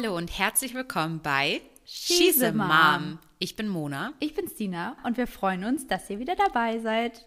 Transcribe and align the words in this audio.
Hallo 0.00 0.16
und 0.16 0.38
herzlich 0.38 0.74
willkommen 0.74 1.18
bei 1.22 1.60
She's 1.84 2.40
a 2.40 2.52
Mom. 2.52 3.18
Ich 3.40 3.56
bin 3.56 3.66
Mona. 3.66 4.12
Ich 4.20 4.32
bin 4.32 4.46
Stina 4.46 4.96
und 5.02 5.16
wir 5.16 5.26
freuen 5.26 5.64
uns, 5.64 5.88
dass 5.88 6.08
ihr 6.08 6.20
wieder 6.20 6.36
dabei 6.36 6.78
seid. 6.78 7.26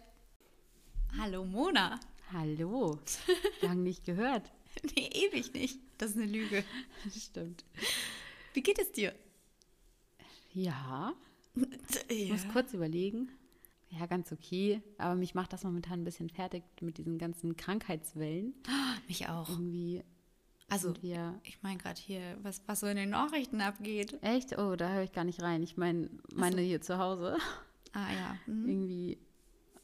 Hallo 1.19 1.43
Mona. 1.43 1.99
Hallo. 2.31 2.97
Lang 3.61 3.83
nicht 3.83 4.05
gehört. 4.05 4.49
Nee, 4.95 5.09
ewig 5.11 5.53
nicht. 5.53 5.79
Das 5.97 6.11
ist 6.11 6.15
eine 6.15 6.27
Lüge. 6.27 6.63
Stimmt. 7.13 7.65
Wie 8.53 8.61
geht 8.61 8.79
es 8.79 8.93
dir? 8.93 9.13
Ja, 10.53 11.11
ich 12.07 12.29
muss 12.31 12.47
kurz 12.53 12.73
überlegen. 12.73 13.31
Ja, 13.89 14.05
ganz 14.05 14.31
okay. 14.31 14.81
Aber 14.97 15.15
mich 15.15 15.35
macht 15.35 15.51
das 15.51 15.65
momentan 15.65 15.99
ein 15.99 16.05
bisschen 16.05 16.29
fertig 16.29 16.63
mit 16.79 16.97
diesen 16.97 17.17
ganzen 17.17 17.57
Krankheitswellen. 17.57 18.53
Mich 19.09 19.27
auch. 19.27 19.49
Irgendwie 19.49 20.05
Also, 20.71 20.93
ich 21.43 21.61
meine 21.61 21.77
gerade 21.77 21.99
hier, 21.99 22.21
was, 22.43 22.61
was 22.65 22.79
so 22.79 22.87
in 22.87 22.95
den 22.95 23.09
Nachrichten 23.09 23.59
abgeht. 23.61 24.17
Echt? 24.23 24.57
Oh, 24.57 24.75
da 24.75 24.89
höre 24.93 25.03
ich 25.03 25.11
gar 25.11 25.25
nicht 25.25 25.41
rein. 25.41 25.61
Ich 25.63 25.75
meine, 25.75 26.09
meine 26.33 26.61
hier 26.61 26.81
zu 26.81 26.97
Hause. 26.97 27.37
Ah 27.93 28.09
ja. 28.13 28.37
Mhm. 28.45 28.69
Irgendwie, 28.69 29.17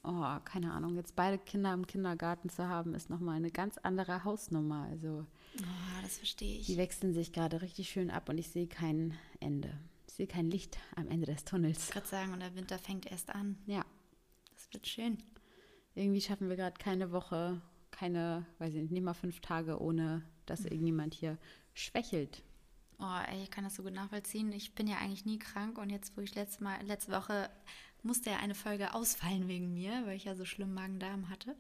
oh, 0.04 0.38
keine 0.46 0.72
Ahnung. 0.72 0.96
Jetzt 0.96 1.16
beide 1.16 1.38
Kinder 1.38 1.74
im 1.74 1.86
Kindergarten 1.86 2.48
zu 2.50 2.70
haben, 2.70 2.94
ist 2.94 3.10
nochmal 3.10 3.36
eine 3.36 3.52
ganz 3.52 3.78
andere 3.80 4.24
Hausnummer. 4.24 4.88
Also, 4.90 5.26
Oh, 5.60 6.02
das 6.04 6.18
verstehe 6.20 6.62
die 6.64 6.72
ich. 6.74 6.78
wechseln 6.78 7.14
sich 7.14 7.34
gerade 7.34 7.62
richtig 7.62 7.90
schön 7.90 8.10
ab 8.12 8.30
und 8.30 8.38
ich 8.38 8.48
sehe 8.50 8.68
kein 8.68 9.14
Ende. 9.42 9.78
Ich 10.08 10.14
sehe 10.14 10.28
kein 10.28 10.50
Licht 10.50 10.78
am 10.96 11.10
Ende 11.10 11.26
des 11.26 11.44
Tunnels. 11.46 11.86
Ich 11.86 11.92
gerade 11.92 12.08
sagen, 12.08 12.32
und 12.32 12.40
der 12.40 12.56
Winter 12.56 12.78
fängt 12.80 13.12
erst 13.12 13.34
an. 13.36 13.58
Ja, 13.66 13.84
Das 14.56 14.72
wird 14.72 14.88
schön. 14.88 15.18
irgendwie 15.96 16.22
schaffen 16.22 16.48
wir 16.48 16.56
gerade 16.56 16.78
keine 16.78 17.12
Woche, 17.12 17.60
keine, 17.92 18.46
weiß 18.60 18.74
ich 18.76 18.82
nicht, 18.84 18.92
nicht 18.92 19.04
mal 19.04 19.14
fünf 19.16 19.40
Tage, 19.42 19.82
ohne 19.82 20.24
dass 20.50 20.66
irgendjemand 20.66 21.14
hier 21.14 21.38
schwächelt. 21.74 22.44
Oh, 23.00 23.20
ey, 23.32 23.44
ich 23.44 23.52
kann 23.52 23.64
das 23.64 23.76
so 23.76 23.84
gut 23.84 23.94
nachvollziehen. 23.94 24.52
Ich 24.52 24.74
bin 24.74 24.88
ja 24.88 24.98
eigentlich 24.98 25.26
nie 25.26 25.38
krank 25.38 25.78
und 25.78 25.92
jetzt, 25.92 26.18
wo 26.18 26.22
ich 26.22 26.34
letzte, 26.34 26.64
Mal, 26.64 26.82
letzte 26.84 27.12
Woche 27.12 27.50
musste 28.02 28.30
ja 28.32 28.38
eine 28.38 28.56
Folge 28.56 28.94
ausfallen 28.94 29.48
wegen 29.48 29.74
mir, 29.74 30.06
weil 30.06 30.16
ich 30.18 30.26
ja 30.26 30.36
so 30.36 30.46
schlimm 30.46 30.74
Magen-Darm 30.74 31.30
hatte. 31.30 31.56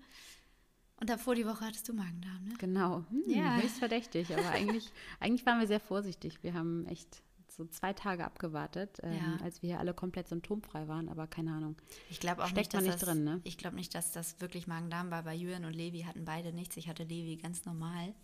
Und 0.99 1.09
davor 1.11 1.35
die 1.35 1.45
Woche 1.45 1.65
hattest 1.65 1.87
du 1.89 1.93
Magen-Darm, 1.93 2.43
ne? 2.45 2.53
Genau, 2.57 3.03
hm, 3.09 3.23
Ja. 3.27 3.57
höchst 3.57 3.77
verdächtig. 3.77 4.35
Aber 4.35 4.49
eigentlich, 4.49 4.91
eigentlich 5.19 5.45
waren 5.45 5.59
wir 5.59 5.67
sehr 5.67 5.79
vorsichtig. 5.79 6.41
Wir 6.41 6.55
haben 6.55 6.87
echt 6.87 7.21
so 7.49 7.65
zwei 7.65 7.93
Tage 7.93 8.25
abgewartet, 8.25 8.97
ähm, 9.03 9.13
Ja. 9.13 9.37
als 9.43 9.61
wir 9.61 9.69
hier 9.69 9.79
alle 9.79 9.93
komplett 9.93 10.27
symptomfrei 10.27 10.87
waren. 10.87 11.07
Aber 11.09 11.27
keine 11.27 11.51
Ahnung. 11.53 11.75
Ich 12.09 12.19
glaube 12.19 12.43
auch 12.43 12.47
Steckt 12.47 12.57
nicht, 12.57 12.73
dass 12.73 12.83
nicht 12.83 12.93
das, 12.95 13.01
drin, 13.01 13.23
ne? 13.23 13.41
Ich 13.43 13.57
glaube 13.59 13.75
nicht, 13.75 13.93
dass 13.93 14.11
das 14.11 14.41
wirklich 14.41 14.65
Magen-Darm 14.65 15.11
war, 15.11 15.23
weil 15.25 15.39
Julian 15.39 15.65
und 15.65 15.73
Levi 15.73 16.01
hatten 16.01 16.25
beide 16.25 16.51
nichts. 16.51 16.77
Ich 16.77 16.87
hatte 16.87 17.03
Levi 17.03 17.37
ganz 17.37 17.65
normal. 17.65 18.15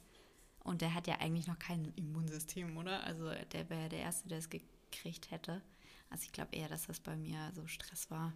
Und 0.63 0.81
der 0.81 0.93
hat 0.93 1.07
ja 1.07 1.19
eigentlich 1.19 1.47
noch 1.47 1.59
kein 1.59 1.85
Immunsystem, 1.95 2.77
oder? 2.77 3.03
Also 3.03 3.29
der 3.51 3.69
wäre 3.69 3.89
der 3.89 3.99
Erste, 3.99 4.29
der 4.29 4.37
es 4.37 4.49
gekriegt 4.49 5.29
hätte. 5.31 5.61
Also 6.09 6.23
ich 6.23 6.31
glaube 6.31 6.55
eher, 6.55 6.69
dass 6.69 6.87
das 6.87 6.99
bei 6.99 7.15
mir 7.17 7.51
so 7.55 7.67
Stress 7.67 8.09
war, 8.09 8.33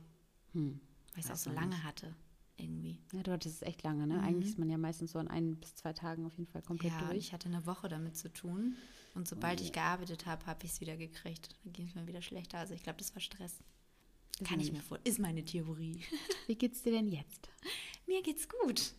Hm. 0.54 0.80
weil 1.14 1.20
ich 1.20 1.26
es 1.26 1.32
auch 1.32 1.36
so 1.38 1.52
lange 1.52 1.76
nicht. 1.76 1.84
hatte. 1.84 2.14
Irgendwie. 2.60 3.00
Ja, 3.14 3.22
du 3.22 3.32
hattest 3.32 3.58
es 3.58 3.62
echt 3.62 3.84
lange, 3.84 4.08
ne? 4.08 4.20
Eigentlich 4.24 4.50
ist 4.50 4.58
man 4.58 4.68
ja 4.70 4.80
meistens 4.80 5.12
so 5.12 5.20
an 5.20 5.28
ein 5.28 5.58
bis 5.58 5.76
zwei 5.76 5.94
Tagen 5.94 6.26
auf 6.26 6.36
jeden 6.38 6.50
Fall 6.50 6.64
komplett 6.64 6.92
Ja, 6.92 7.06
durch. 7.06 7.18
ich 7.18 7.32
hatte 7.34 7.48
eine 7.50 7.66
Woche 7.68 7.88
damit 7.88 8.18
zu 8.18 8.34
tun. 8.34 8.76
Und 9.14 9.28
sobald 9.28 9.62
ich 9.62 9.72
gearbeitet 9.74 10.26
habe, 10.26 10.44
habe 10.48 10.66
ich 10.66 10.72
es 10.72 10.82
wieder 10.82 10.98
gekriegt. 10.98 11.50
Dann 11.64 11.74
ging 11.74 11.88
es 11.88 11.94
mir 11.96 12.08
wieder 12.08 12.22
schlechter. 12.24 12.58
Also 12.58 12.74
ich 12.74 12.82
glaube, 12.82 12.98
das 12.98 13.14
war 13.14 13.22
Stress. 13.22 13.60
Ist 14.40 14.48
Kann 14.48 14.60
ich 14.60 14.72
mir 14.72 14.82
vor. 14.82 15.00
Ist 15.04 15.20
meine 15.20 15.46
Theorie. 15.46 16.04
Wie 16.48 16.56
geht's 16.56 16.82
dir 16.82 16.92
denn 16.94 17.08
jetzt? 17.10 17.48
Mir 18.08 18.22
geht's 18.24 18.48
gut. 18.50 18.94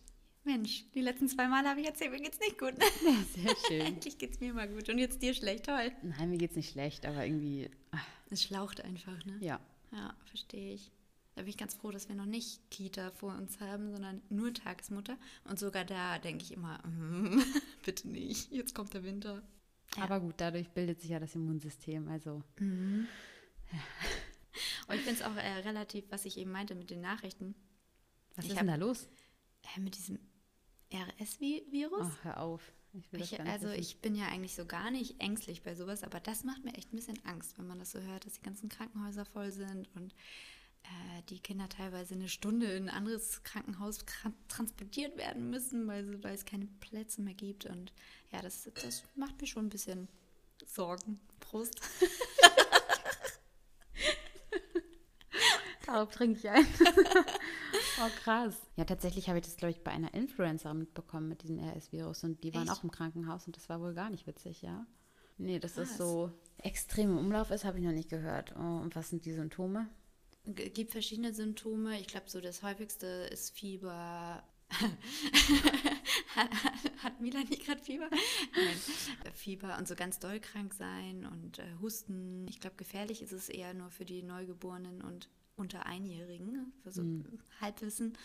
Mensch, 0.49 0.85
die 0.95 1.01
letzten 1.01 1.27
zwei 1.27 1.47
Male 1.47 1.69
habe 1.69 1.79
ich 1.81 1.87
erzählt, 1.87 2.11
mir 2.11 2.19
geht's 2.21 2.39
nicht 2.39 2.57
gut. 2.57 2.73
Sehr 3.35 3.55
schön. 3.67 3.81
Endlich 3.81 4.17
geht's 4.17 4.39
mir 4.39 4.53
mal 4.53 4.67
gut. 4.67 4.89
Und 4.89 4.97
jetzt 4.97 5.21
dir 5.21 5.33
schlecht, 5.33 5.65
toll. 5.65 5.91
Nein, 6.01 6.29
mir 6.29 6.37
geht's 6.37 6.55
nicht 6.55 6.71
schlecht, 6.71 7.05
aber 7.05 7.25
irgendwie, 7.25 7.69
ach, 7.91 8.05
Es 8.29 8.41
schlaucht 8.43 8.81
einfach, 8.81 9.23
ne? 9.25 9.37
ja. 9.41 9.59
Ja, 9.91 10.15
verstehe 10.25 10.73
ich. 10.75 10.91
Da 11.35 11.41
bin 11.43 11.49
ich 11.49 11.57
ganz 11.57 11.73
froh, 11.75 11.89
dass 11.91 12.09
wir 12.09 12.15
noch 12.15 12.25
nicht 12.25 12.69
Kita 12.69 13.11
vor 13.11 13.33
uns 13.35 13.59
haben, 13.59 13.91
sondern 13.91 14.21
nur 14.29 14.53
Tagesmutter. 14.53 15.17
Und 15.45 15.57
sogar 15.59 15.85
da 15.85 16.19
denke 16.19 16.43
ich 16.43 16.51
immer, 16.51 16.79
mm, 16.87 17.41
bitte 17.85 18.07
nicht, 18.09 18.51
jetzt 18.51 18.75
kommt 18.75 18.93
der 18.93 19.03
Winter. 19.03 19.41
Ja. 19.95 20.03
Aber 20.03 20.19
gut, 20.19 20.35
dadurch 20.37 20.69
bildet 20.69 21.01
sich 21.01 21.09
ja 21.11 21.19
das 21.19 21.33
Immunsystem. 21.35 22.07
Also, 22.09 22.43
Und 22.59 23.07
ich 24.95 25.01
finde 25.01 25.19
es 25.19 25.21
auch 25.21 25.35
äh, 25.35 25.59
relativ, 25.67 26.05
was 26.11 26.25
ich 26.25 26.37
eben 26.37 26.51
meinte 26.51 26.75
mit 26.75 26.89
den 26.89 27.01
Nachrichten, 27.01 27.55
was 28.35 28.45
Ich 28.45 28.51
ist 28.51 28.57
hab- 28.57 28.65
denn 28.67 28.79
da 28.79 28.85
los? 28.85 29.07
äh, 29.75 29.79
mit 29.79 29.95
diesem 29.95 30.19
RS-Virus. 30.93 32.07
Ach, 32.11 32.23
hör 32.23 32.39
auf. 32.39 32.61
Ich 32.91 33.13
Ich, 33.33 33.39
also 33.39 33.67
wissen. 33.67 33.79
ich 33.79 34.01
bin 34.01 34.15
ja 34.15 34.25
eigentlich 34.27 34.55
so 34.55 34.65
gar 34.65 34.89
nicht 34.89 35.19
ängstlich 35.21 35.61
bei 35.61 35.75
sowas, 35.75 36.03
aber 36.03 36.19
das 36.19 36.43
macht 36.43 36.65
mir 36.65 36.73
echt 36.73 36.91
ein 36.91 36.95
bisschen 36.95 37.23
Angst, 37.25 37.57
wenn 37.59 37.67
man 37.67 37.77
das 37.77 37.91
so 37.91 37.99
hört, 37.99 38.25
dass 38.25 38.33
die 38.33 38.41
ganzen 38.41 38.67
Krankenhäuser 38.69 39.25
voll 39.25 39.51
sind 39.51 39.87
und 39.95 40.11
äh, 40.83 41.21
die 41.29 41.39
Kinder 41.39 41.69
teilweise 41.69 42.15
eine 42.15 42.27
Stunde 42.29 42.65
in 42.67 42.89
ein 42.89 42.95
anderes 42.95 43.43
Krankenhaus 43.43 44.05
kran- 44.07 44.33
transportiert 44.47 45.17
werden 45.17 45.51
müssen, 45.51 45.85
weil, 45.87 46.23
weil 46.23 46.33
es 46.33 46.45
keine 46.45 46.65
Plätze 46.79 47.21
mehr 47.21 47.35
gibt. 47.35 47.65
Und 47.65 47.93
ja, 48.31 48.41
das, 48.41 48.67
das 48.81 49.03
macht 49.15 49.39
mir 49.39 49.45
schon 49.47 49.67
ein 49.67 49.69
bisschen 49.69 50.07
Sorgen. 50.65 51.19
Prost. 51.39 51.79
Darauf 55.85 56.09
trinke 56.11 56.39
ich 56.39 56.49
ein. 56.49 56.65
oh, 58.01 58.09
krass. 58.23 58.55
Ja, 58.75 58.85
tatsächlich 58.85 59.29
habe 59.29 59.39
ich 59.39 59.45
das, 59.45 59.57
glaube 59.57 59.71
ich, 59.71 59.83
bei 59.83 59.91
einer 59.91 60.13
Influencerin 60.13 60.79
mitbekommen 60.79 61.27
mit 61.27 61.43
diesem 61.43 61.59
RS-Virus 61.59 62.23
und 62.23 62.43
die 62.43 62.53
waren 62.53 62.67
Echt? 62.67 62.71
auch 62.71 62.83
im 62.83 62.91
Krankenhaus 62.91 63.47
und 63.47 63.55
das 63.55 63.69
war 63.69 63.81
wohl 63.81 63.93
gar 63.93 64.09
nicht 64.09 64.27
witzig, 64.27 64.61
ja. 64.61 64.85
Nee, 65.37 65.59
dass 65.59 65.75
das 65.75 65.89
Krass. 65.89 65.97
so 65.97 66.31
extrem 66.57 67.11
im 67.11 67.17
Umlauf 67.17 67.49
ist, 67.51 67.63
habe 67.63 67.79
ich 67.79 67.85
noch 67.85 67.93
nicht 67.93 68.09
gehört. 68.09 68.53
Oh, 68.57 68.79
und 68.81 68.95
was 68.95 69.09
sind 69.09 69.23
die 69.25 69.31
Symptome? 69.31 69.87
Es 70.45 70.73
gibt 70.73 70.91
verschiedene 70.91 71.33
Symptome. 71.33 71.99
Ich 71.99 72.07
glaube, 72.07 72.29
so 72.29 72.41
das 72.41 72.61
häufigste 72.61 73.05
ist 73.31 73.51
Fieber. 73.51 74.43
hat, 76.35 76.49
hat 77.03 77.21
Milan 77.21 77.47
nicht 77.47 77.65
gerade 77.65 77.81
Fieber? 77.81 78.09
Nein. 78.11 79.33
Fieber 79.33 79.77
und 79.77 79.87
so 79.87 79.95
ganz 79.95 80.19
doll 80.19 80.39
krank 80.39 80.73
sein 80.73 81.25
und 81.25 81.59
äh, 81.59 81.75
Husten. 81.81 82.45
Ich 82.49 82.59
glaube, 82.59 82.75
gefährlich 82.75 83.21
ist 83.21 83.31
es 83.31 83.49
eher 83.49 83.73
nur 83.73 83.89
für 83.89 84.05
die 84.05 84.21
Neugeborenen 84.21 85.01
und 85.01 85.29
unter 85.59 85.85
Einjährigen, 85.85 86.73
für 86.83 86.91
so 86.91 87.03
Halbwissen. 87.61 88.17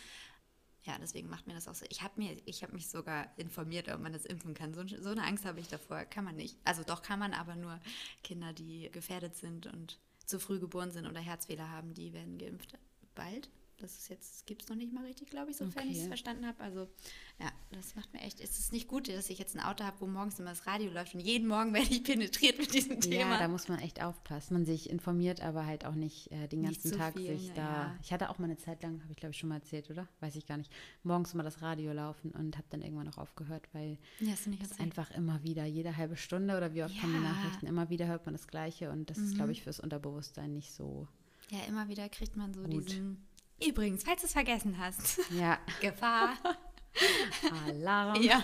Ja, 0.83 0.97
deswegen 0.99 1.29
macht 1.29 1.47
mir 1.47 1.53
das 1.53 1.67
auch 1.67 1.73
so. 1.73 1.85
Ich 1.89 2.03
habe 2.03 2.13
mir, 2.17 2.37
ich 2.45 2.61
habe 2.61 2.73
mich 2.73 2.87
sogar 2.87 3.27
informiert, 3.37 3.89
ob 3.89 3.99
man 4.01 4.13
das 4.13 4.25
impfen 4.25 4.53
kann. 4.53 4.73
So, 4.73 4.85
so 4.87 5.09
eine 5.09 5.23
Angst 5.23 5.43
habe 5.43 5.59
ich 5.59 5.67
davor. 5.67 6.05
Kann 6.05 6.25
man 6.25 6.35
nicht. 6.35 6.57
Also 6.63 6.83
doch 6.83 7.01
kann 7.01 7.17
man, 7.17 7.33
aber 7.33 7.55
nur 7.55 7.79
Kinder, 8.23 8.53
die 8.53 8.91
gefährdet 8.91 9.35
sind 9.35 9.65
und 9.65 9.99
zu 10.25 10.39
früh 10.39 10.59
geboren 10.59 10.91
sind 10.91 11.07
oder 11.07 11.19
Herzfehler 11.19 11.69
haben, 11.71 11.93
die 11.93 12.13
werden 12.13 12.37
geimpft. 12.37 12.77
Bald. 13.15 13.49
Das 13.77 13.97
ist 13.97 14.07
jetzt, 14.09 14.45
gibt 14.45 14.63
es 14.63 14.69
noch 14.69 14.77
nicht 14.77 14.93
mal 14.93 15.03
richtig, 15.03 15.29
glaube 15.29 15.51
ich, 15.51 15.57
sofern 15.57 15.85
ich 15.87 15.95
es 15.95 15.99
Okay. 15.99 16.07
verstanden 16.07 16.45
habe. 16.45 16.61
Also 16.63 16.87
ja, 17.39 17.51
das 17.71 17.93
macht 17.95 18.13
mir 18.13 18.21
echt. 18.21 18.39
Es 18.39 18.57
ist 18.57 18.71
nicht 18.71 18.87
gut, 18.87 19.09
dass 19.09 19.29
ich 19.29 19.37
jetzt 19.37 19.53
ein 19.53 19.59
Auto 19.59 19.83
habe, 19.83 19.99
wo 19.99 20.07
morgens 20.07 20.39
immer 20.39 20.51
das 20.51 20.65
Radio 20.65 20.89
läuft 20.91 21.13
und 21.13 21.19
jeden 21.19 21.47
Morgen 21.49 21.73
werde 21.73 21.87
ich 21.89 22.01
penetriert 22.03 22.57
mit 22.57 22.73
diesem 22.73 23.01
Thema. 23.01 23.31
Ja, 23.33 23.37
da 23.39 23.47
muss 23.49 23.67
man 23.67 23.79
echt 23.79 24.01
aufpassen. 24.01 24.53
Man 24.53 24.65
sich 24.65 24.89
informiert, 24.89 25.41
aber 25.41 25.65
halt 25.65 25.83
auch 25.85 25.93
nicht 25.95 26.31
äh, 26.31 26.47
den 26.47 26.61
Nicht 26.61 26.75
ganzen 26.83 26.91
zu 26.93 26.97
Tag 26.97 27.13
viel, 27.17 27.37
sich 27.37 27.49
ja. 27.49 27.53
da. 27.55 27.95
Ich 28.01 28.13
hatte 28.13 28.29
auch 28.29 28.39
mal 28.39 28.45
eine 28.45 28.57
Zeit 28.57 28.81
lang, 28.81 29.01
habe 29.01 29.11
ich 29.11 29.17
glaube 29.17 29.31
ich 29.33 29.37
schon 29.39 29.49
mal 29.49 29.55
erzählt, 29.55 29.89
oder? 29.89 30.07
Weiß 30.21 30.37
ich 30.37 30.45
gar 30.45 30.55
nicht. 30.57 30.71
Morgens 31.03 31.33
mal 31.33 31.43
das 31.43 31.61
Radio 31.61 31.91
laufen 31.91 32.31
und 32.31 32.55
habe 32.57 32.67
dann 32.69 32.81
irgendwann 32.81 33.09
auch 33.09 33.17
aufgehört, 33.17 33.67
weil 33.73 33.97
ja, 34.21 34.27
nicht 34.45 34.61
erzählt. 34.61 34.79
einfach 34.79 35.11
immer 35.11 35.43
wieder, 35.43 35.65
jede 35.65 35.97
halbe 35.97 36.15
Stunde 36.15 36.55
oder 36.55 36.73
wie 36.73 36.83
oft 36.83 36.97
kommen 37.01 37.13
die 37.13 37.21
Ja. 37.21 37.29
Mhm. 37.29 37.35
Nachrichten, 37.41 37.65
immer 37.65 37.89
wieder 37.89 38.07
hört 38.07 38.25
man 38.25 38.33
das 38.33 38.47
Gleiche 38.47 38.89
und 38.89 39.09
das 39.09 39.17
ist, 39.17 39.35
glaube 39.35 39.51
ich, 39.51 39.63
fürs 39.63 39.81
Unterbewusstsein 39.81 40.53
nicht 40.53 40.71
so. 40.71 41.07
Ja, 41.51 41.59
immer 41.67 41.87
wieder 41.89 42.07
kriegt 42.09 42.35
man 42.37 42.53
so 42.53 42.63
Gut. 42.63 42.89
diesen. 42.89 43.25
Übrigens, 43.63 44.03
falls 44.03 44.21
du 44.21 44.27
es 44.27 44.33
vergessen 44.33 44.77
hast, 44.77 45.19
Ja, 45.31 45.59
Gefahr. 45.81 46.33
Alarm. 47.67 48.21
Ja. 48.21 48.43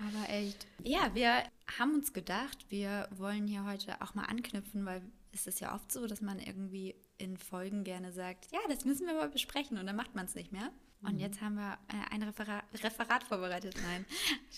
Aber 0.00 0.28
echt. 0.28 0.66
Ja, 0.82 1.14
wir 1.14 1.44
haben 1.78 1.94
uns 1.94 2.12
gedacht, 2.12 2.66
wir 2.68 3.08
wollen 3.12 3.46
hier 3.46 3.64
heute 3.64 4.00
auch 4.02 4.14
mal 4.14 4.24
anknüpfen, 4.24 4.84
weil 4.84 5.02
es 5.32 5.46
ist 5.46 5.60
ja 5.60 5.74
oft 5.74 5.90
so, 5.90 6.06
dass 6.06 6.20
man 6.20 6.38
irgendwie 6.38 6.94
in 7.18 7.36
Folgen 7.36 7.84
gerne 7.84 8.12
sagt, 8.12 8.48
ja, 8.52 8.58
das 8.68 8.84
müssen 8.84 9.06
wir 9.06 9.14
mal 9.14 9.28
besprechen 9.30 9.78
und 9.78 9.86
dann 9.86 9.96
macht 9.96 10.14
man 10.14 10.26
es 10.26 10.34
nicht 10.34 10.52
mehr. 10.52 10.70
Und 11.04 11.18
jetzt 11.18 11.40
haben 11.40 11.56
wir 11.56 11.78
äh, 11.88 12.14
ein 12.14 12.22
Referat, 12.22 12.62
Referat 12.82 13.24
vorbereitet. 13.24 13.74
Nein, 13.82 14.04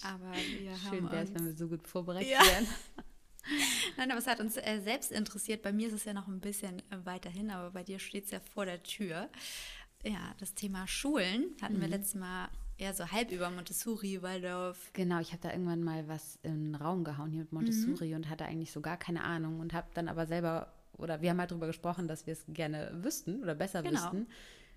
aber 0.03 0.31
wir 0.35 0.77
Schön 0.77 1.05
haben 1.05 1.11
wäre 1.13 1.25
es, 1.25 1.35
wenn 1.35 1.47
wir 1.47 1.57
so 1.57 1.69
gut 1.69 1.87
vorbereitet 1.87 2.31
Ja. 2.31 2.41
wären. 2.45 2.67
Nein, 3.97 4.11
aber 4.11 4.19
es 4.21 4.27
hat 4.27 4.41
uns 4.41 4.57
äh, 4.57 4.81
selbst 4.83 5.13
interessiert. 5.13 5.63
Bei 5.63 5.73
mir 5.73 5.89
ist 5.89 5.95
es 5.95 6.05
ja 6.05 6.13
noch 6.13 6.29
ein 6.29 6.41
bisschen 6.41 6.79
äh, 6.91 6.99
weiterhin, 7.05 7.51
aber 7.51 7.71
bei 7.71 7.83
dir 7.83 7.99
steht 7.99 8.25
es 8.27 8.31
ja 8.31 8.41
vor 8.41 8.67
der 8.67 8.83
Tür. 8.83 9.29
Ja, 10.05 10.35
das 10.39 10.55
Thema 10.55 10.87
Schulen 10.87 11.57
hatten 11.63 11.81
wir 11.81 11.89
letztes 11.89 12.15
Mal 12.15 12.49
eher 12.77 12.93
so 12.93 13.11
halb 13.11 13.31
über 13.31 13.51
Montessori, 13.51 14.21
Waldorf. 14.21 14.91
Genau, 14.93 15.21
ich 15.21 15.31
habe 15.33 15.41
da 15.43 15.51
irgendwann 15.51 15.83
mal 15.83 16.07
was 16.09 16.39
in 16.43 16.73
den 16.73 16.75
Raum 16.75 17.05
gehauen 17.05 17.31
hier 17.31 17.41
mit 17.41 17.53
Montessori 17.53 18.15
und 18.15 18.29
hatte 18.29 18.45
eigentlich 18.45 18.73
so 18.73 18.81
gar 18.81 18.97
keine 18.99 19.25
Ahnung 19.25 19.61
und 19.61 19.73
habe 19.73 19.87
dann 19.95 20.09
aber 20.09 20.27
selber, 20.27 20.75
oder 20.99 21.23
wir 21.23 21.31
haben 21.31 21.39
halt 21.41 21.53
darüber 21.53 21.69
gesprochen, 21.69 22.09
dass 22.09 22.27
wir 22.27 22.33
es 22.35 22.45
gerne 22.49 22.91
wüssten 23.03 23.43
oder 23.43 23.55
besser 23.55 23.83
Genau. 23.83 23.95
wüssten, 23.95 24.27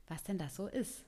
was 0.07 0.23
denn 0.23 0.37
das 0.37 0.55
so 0.55 0.67
ist. 0.67 1.03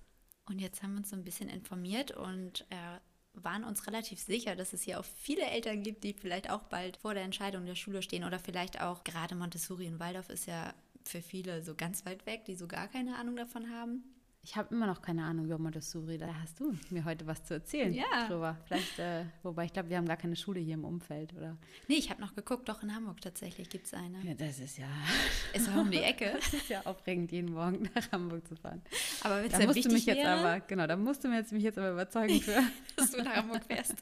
Und 0.47 0.59
jetzt 0.59 0.81
haben 0.83 0.93
wir 0.93 0.97
uns 0.97 1.11
so 1.11 1.15
ein 1.15 1.23
bisschen 1.23 1.47
informiert 1.47 2.11
und 2.11 2.65
äh, 2.71 2.99
waren 3.33 3.63
uns 3.63 3.87
relativ 3.87 4.19
sicher, 4.19 4.55
dass 4.55 4.73
es 4.73 4.81
hier 4.81 4.99
auch 4.99 5.05
viele 5.05 5.43
Eltern 5.43 5.83
gibt, 5.83 6.03
die 6.03 6.13
vielleicht 6.13 6.49
auch 6.49 6.63
bald 6.63 6.97
vor 6.97 7.13
der 7.13 7.23
Entscheidung 7.23 7.65
der 7.65 7.75
Schule 7.75 8.01
stehen 8.01 8.23
oder 8.23 8.39
vielleicht 8.39 8.81
auch 8.81 9.03
gerade 9.03 9.35
Montessori 9.35 9.85
in 9.85 9.99
Waldorf 9.99 10.29
ist 10.29 10.45
ja 10.45 10.73
für 11.05 11.21
viele 11.21 11.63
so 11.63 11.75
ganz 11.75 12.05
weit 12.05 12.25
weg, 12.25 12.45
die 12.45 12.55
so 12.55 12.67
gar 12.67 12.87
keine 12.87 13.17
Ahnung 13.17 13.35
davon 13.35 13.69
haben. 13.71 14.03
Ich 14.41 14.55
habe 14.55 14.73
immer 14.73 14.87
noch 14.87 15.01
keine 15.01 15.25
Ahnung 15.25 15.45
über 15.45 15.57
Montessori. 15.59 16.17
Da 16.17 16.33
hast 16.41 16.59
du 16.59 16.73
mir 16.89 17.03
heute 17.03 17.27
was 17.27 17.43
zu 17.43 17.55
erzählen 17.55 17.93
Ja. 17.93 18.27
drüber. 18.27 18.57
Vielleicht, 18.65 18.97
äh, 18.97 19.25
wobei 19.43 19.65
ich 19.65 19.73
glaube, 19.73 19.89
wir 19.89 19.97
haben 19.97 20.07
gar 20.07 20.15
keine 20.17 20.35
Schule 20.37 20.59
hier 20.61 20.75
im 20.75 20.85
Umfeld, 20.85 21.33
oder? 21.33 21.57
Nee, 21.87 21.95
ich 21.95 22.09
habe 22.09 22.21
noch 22.21 22.33
geguckt, 22.33 22.69
doch 22.69 22.81
in 22.81 22.95
Hamburg 22.95 23.19
tatsächlich 23.19 23.69
gibt 23.69 23.85
es 23.87 23.93
eine. 23.93 24.17
Ja, 24.23 24.33
das 24.33 24.59
ist 24.59 24.77
ja, 24.77 24.87
Ist 25.53 25.69
auch 25.69 25.75
um 25.81 25.91
die 25.91 25.97
Ecke. 26.01 26.31
das 26.39 26.53
ist 26.53 26.69
ja 26.69 26.81
aufregend, 26.85 27.31
jeden 27.33 27.53
Morgen 27.53 27.89
nach 27.93 28.11
Hamburg 28.13 28.47
zu 28.47 28.55
fahren. 28.55 28.81
Aber 29.21 29.43
es 29.43 29.51
Da 29.51 29.59
musst 29.65 29.83
du 29.85 29.89
mich 29.91 30.05
jetzt 30.05 30.17
wäre, 30.17 30.29
aber, 30.39 30.59
genau, 30.61 30.87
da 30.87 30.95
musst 30.95 31.23
du 31.23 31.27
mir 31.27 31.35
jetzt, 31.37 31.51
mich 31.51 31.63
jetzt 31.63 31.77
aber 31.77 31.91
überzeugen 31.91 32.39
für. 32.41 32.63
dass 32.95 33.11
du 33.11 33.21
nach 33.21 33.35
Hamburg 33.35 33.65
fährst. 33.65 33.95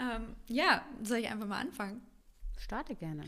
ähm, 0.00 0.34
ja, 0.48 0.84
soll 1.02 1.18
ich 1.18 1.28
einfach 1.28 1.46
mal 1.46 1.60
anfangen? 1.60 2.00
Starte 2.58 2.94
gerne. 2.94 3.24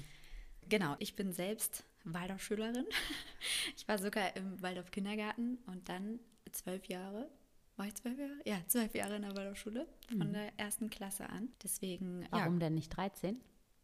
Genau, 0.69 0.97
ich 0.99 1.15
bin 1.15 1.33
selbst 1.33 1.85
Waldorfschülerin. 2.13 2.87
Ich 3.77 3.87
war 3.87 3.99
sogar 3.99 4.35
im 4.37 4.61
Waldorf 4.63 4.91
Kindergarten 4.91 5.59
und 5.67 5.89
dann 5.89 6.19
zwölf 6.53 6.87
Jahre. 6.87 7.29
War 7.77 7.87
ich 7.87 7.95
zwölf 7.95 8.19
Jahre? 8.19 8.33
Ja, 8.45 8.57
zwölf 8.67 8.95
Jahre 8.95 9.17
in 9.17 9.23
der 9.23 9.37
Waldorfschule, 9.37 9.87
von 10.17 10.33
der 10.33 10.59
ersten 10.59 10.89
Klasse 10.91 11.29
an. 11.29 11.49
Deswegen, 11.63 12.23
ja, 12.23 12.29
Warum 12.31 12.59
denn 12.59 12.75
nicht 12.75 12.89
13? 12.97 13.41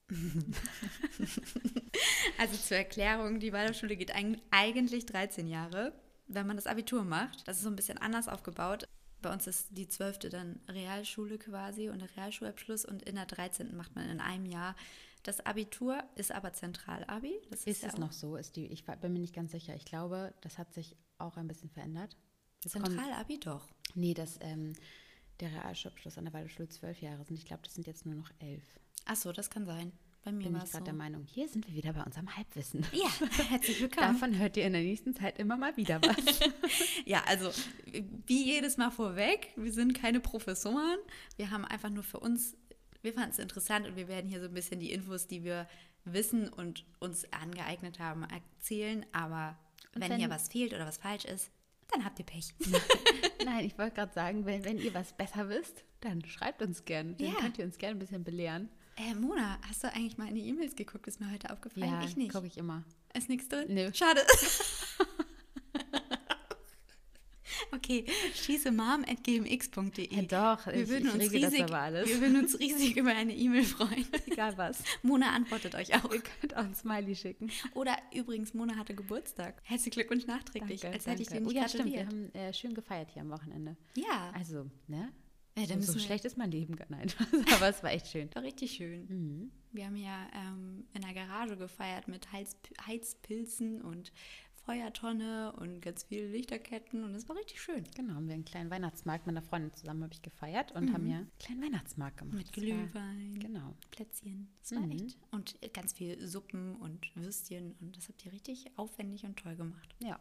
Also 2.38 2.56
zur 2.56 2.76
Erklärung, 2.76 3.38
die 3.40 3.52
Waldorfschule 3.52 3.96
geht 3.96 4.14
eig- 4.14 4.40
eigentlich 4.50 5.06
13 5.06 5.46
Jahre, 5.46 5.92
wenn 6.26 6.46
man 6.46 6.56
das 6.56 6.66
Abitur 6.66 7.04
macht. 7.04 7.46
Das 7.46 7.58
ist 7.58 7.62
so 7.64 7.69
ein 7.70 7.76
bisschen 7.76 7.98
anders 7.98 8.28
aufgebaut. 8.28 8.88
Bei 9.20 9.32
uns 9.32 9.46
ist 9.46 9.69
die 9.70 9.86
12. 9.88 10.19
dann 10.30 10.60
Realschule 10.69 11.38
quasi 11.38 11.88
und 11.88 12.00
der 12.00 12.14
Realschulabschluss 12.16 12.84
und 12.84 13.02
in 13.02 13.14
der 13.14 13.26
13. 13.26 13.76
macht 13.76 13.94
man 13.94 14.08
in 14.08 14.20
einem 14.20 14.46
Jahr 14.46 14.74
das 15.22 15.40
Abitur, 15.40 16.02
ist 16.16 16.32
aber 16.32 16.52
Zentralabi. 16.52 17.32
Das 17.50 17.64
Ist 17.64 17.82
ja 17.82 17.88
es 17.88 17.98
noch 17.98 18.12
so? 18.12 18.36
Ist 18.36 18.56
die, 18.56 18.66
ich 18.66 18.84
bin 18.84 19.12
mir 19.12 19.20
nicht 19.20 19.34
ganz 19.34 19.52
sicher. 19.52 19.74
Ich 19.74 19.84
glaube, 19.84 20.34
das 20.40 20.58
hat 20.58 20.72
sich 20.72 20.96
auch 21.19 21.36
ein 21.36 21.48
bisschen 21.48 21.70
verändert. 21.70 22.16
Zentralabi 22.66 23.38
doch. 23.38 23.69
Nee, 23.94 24.14
dass 24.14 24.38
ähm, 24.40 24.72
der 25.40 25.50
Realschulabschluss 25.52 26.19
an 26.19 26.24
der 26.24 26.32
Waldorfschule 26.32 26.69
zwölf 26.69 27.00
Jahre 27.00 27.24
sind. 27.24 27.36
Ich 27.36 27.44
glaube, 27.44 27.62
das 27.62 27.74
sind 27.74 27.86
jetzt 27.86 28.06
nur 28.06 28.14
noch 28.14 28.30
elf. 28.38 28.62
Ach 29.04 29.16
so, 29.16 29.32
das 29.32 29.50
kann 29.50 29.66
sein. 29.66 29.92
Bei 30.24 30.30
mir 30.30 30.44
Bin 30.44 30.54
ich 30.54 30.70
gerade 30.70 30.78
so. 30.78 30.84
der 30.84 30.94
Meinung. 30.94 31.24
Hier 31.24 31.48
sind 31.48 31.66
wir 31.66 31.74
wieder 31.74 31.92
bei 31.92 32.02
unserem 32.04 32.36
Halbwissen. 32.36 32.86
Ja, 32.92 33.08
herzlich 33.48 33.80
willkommen. 33.80 34.12
Davon 34.12 34.38
hört 34.38 34.56
ihr 34.56 34.64
in 34.64 34.72
der 34.72 34.82
nächsten 34.82 35.16
Zeit 35.16 35.38
immer 35.38 35.56
mal 35.56 35.76
wieder 35.76 36.00
was. 36.02 36.40
Ja, 37.04 37.24
also 37.26 37.50
wie 38.26 38.44
jedes 38.44 38.76
Mal 38.76 38.92
vorweg, 38.92 39.52
wir 39.56 39.72
sind 39.72 39.94
keine 39.94 40.20
Professoren. 40.20 40.98
Wir 41.36 41.50
haben 41.50 41.64
einfach 41.64 41.90
nur 41.90 42.04
für 42.04 42.20
uns, 42.20 42.56
wir 43.02 43.12
fanden 43.12 43.31
es 43.31 43.38
interessant 43.38 43.87
und 43.87 43.96
wir 43.96 44.08
werden 44.08 44.28
hier 44.31 44.40
so 44.40 44.46
ein 44.46 44.54
bisschen 44.54 44.81
die 44.81 44.93
Infos, 44.93 45.26
die 45.26 45.44
wir 45.44 45.69
wissen 46.04 46.49
und 46.49 46.84
uns 46.99 47.31
angeeignet 47.32 47.99
haben, 47.99 48.25
erzählen. 48.25 49.04
Aber 49.12 49.58
wenn, 49.93 50.10
wenn- 50.10 50.19
hier 50.19 50.31
was 50.31 50.49
fehlt 50.49 50.72
oder 50.72 50.87
was 50.87 50.96
falsch 50.99 51.25
ist, 51.25 51.50
dann 51.90 52.04
habt 52.04 52.19
ihr 52.19 52.25
Pech. 52.25 52.54
Nein, 53.44 53.64
ich 53.66 53.76
wollte 53.78 53.96
gerade 53.96 54.12
sagen, 54.14 54.46
wenn, 54.46 54.64
wenn 54.64 54.78
ihr 54.78 54.94
was 54.94 55.12
besser 55.12 55.49
wisst, 55.49 55.84
dann 56.00 56.25
schreibt 56.25 56.62
uns 56.62 56.84
gerne. 56.84 57.14
Dann 57.14 57.26
Ja. 57.28 57.34
könnt 57.34 57.58
ihr 57.58 57.64
uns 57.64 57.78
gerne 57.78 57.96
ein 57.96 57.99
bisschen 57.99 58.25
belehren. 58.25 58.69
Äh, 58.96 59.14
Mona, 59.14 59.58
hast 59.69 59.84
du 59.84 59.88
eigentlich 59.93 60.19
mal 60.19 60.28
in 60.28 60.34
die 60.34 60.46
E-Mails 60.48 60.75
geguckt? 60.76 61.06
Ist 61.06 61.20
mir 61.20 61.31
heute 61.31 61.50
aufgefallen. 61.50 61.87
Ja, 61.88 62.02
ich 62.05 62.16
nicht. 62.16 62.32
gucke 62.32 62.46
ich 62.46 62.56
immer. 62.58 62.84
Ist 63.14 63.28
nichts 63.28 63.48
drin? 63.48 63.66
Nö. 63.72 63.90
Schade. 63.94 64.20
okay, 67.74 68.04
schießemam.gmx.de. 68.34 70.14
Ja, 70.14 70.22
doch, 70.22 70.66
wir 70.66 70.74
ich- 70.74 70.88
würden 70.88 71.08
ich 71.08 71.14
uns 71.14 71.32
riesig, 71.32 71.62
aber 71.64 71.78
alles. 71.78 72.08
Wir 72.08 72.20
würden 72.20 72.36
uns 72.38 72.58
riesig 72.58 72.96
über 72.96 73.10
eine 73.10 73.34
E-Mail 73.34 73.64
freuen. 73.64 74.06
Egal 74.26 74.56
was. 74.56 74.82
Mona 75.02 75.30
antwortet 75.30 75.74
euch 75.74 75.94
auch. 75.94 76.12
Ihr 76.12 76.22
könnt 76.22 76.56
auch 76.56 76.64
ein 76.64 76.74
Smiley 76.74 77.14
schicken. 77.14 77.50
Oder 77.74 77.96
übrigens, 78.14 78.54
Mona 78.54 78.76
hatte 78.76 78.94
Geburtstag. 78.94 79.60
Herzlichen 79.64 79.94
Glückwunsch 79.94 80.26
nachträglich, 80.26 80.86
als 80.86 81.06
hätte 81.06 81.22
ich 81.22 81.28
dir 81.28 81.40
oh, 81.40 81.44
nicht 81.44 81.54
ja, 81.54 81.69
stimmt. 81.69 81.92
Wir 81.92 82.06
haben 82.06 82.32
äh, 82.34 82.52
schön 82.52 82.74
gefeiert 82.74 83.10
hier 83.12 83.22
am 83.22 83.30
Wochenende. 83.30 83.76
Ja, 83.96 84.30
Also, 84.34 84.66
ne? 84.86 85.12
Ja, 85.56 85.66
so, 85.80 85.92
so 85.92 85.98
schlecht 85.98 86.24
ist 86.24 86.38
mein 86.38 86.50
Leben 86.50 86.76
gar 86.76 86.88
nicht. 86.96 87.14
Aber 87.54 87.69
es 87.69 87.82
war 87.82 87.92
echt 87.92 88.08
schön. 88.08 88.30
war 88.34 88.42
richtig 88.42 88.72
schön. 88.72 89.06
Mhm. 89.08 89.50
Wir 89.72 89.86
haben 89.86 89.96
ja 89.96 90.26
ähm, 90.34 90.86
in 90.94 91.02
der 91.02 91.12
Garage 91.12 91.56
gefeiert 91.56 92.08
mit 92.08 92.32
Heiz 92.32 92.56
Heizpilzen 92.86 93.82
und 93.82 94.12
Feuertonne 94.64 95.52
und 95.58 95.80
ganz 95.80 96.04
viele 96.04 96.28
Lichterketten 96.28 97.04
und 97.04 97.14
es 97.14 97.28
war 97.28 97.36
richtig 97.36 97.60
schön. 97.60 97.84
Genau, 97.96 98.14
haben 98.14 98.28
wir 98.28 98.34
einen 98.34 98.44
kleinen 98.44 98.70
Weihnachtsmarkt 98.70 99.26
mit 99.26 99.36
einer 99.36 99.44
Freundin 99.46 99.72
zusammen 99.74 100.02
habe 100.04 100.12
ich 100.14 100.22
gefeiert 100.22 100.72
und 100.72 100.92
haben 100.92 101.06
ja 101.08 101.16
einen 101.18 101.30
kleinen 101.38 101.62
Weihnachtsmarkt 101.62 102.18
gemacht. 102.18 102.36
Mit 102.36 102.48
Das 102.48 102.56
war- 102.56 102.62
Glühwein, 102.62 103.38
Genau. 103.40 103.74
Plätzchen. 103.90 104.48
Das 104.60 104.72
war 104.72 104.80
Mhm. 104.86 104.92
echt. 104.92 105.18
Und 105.32 105.58
ganz 105.74 105.92
viel 105.92 106.26
Suppen 106.26 106.76
und 106.76 107.10
Würstchen 107.16 107.74
und 107.80 107.96
das 107.96 108.08
habt 108.08 108.24
ihr 108.24 108.32
richtig 108.32 108.70
aufwendig 108.76 109.24
und 109.24 109.38
toll 109.38 109.56
gemacht. 109.56 109.94
Ja. 110.00 110.18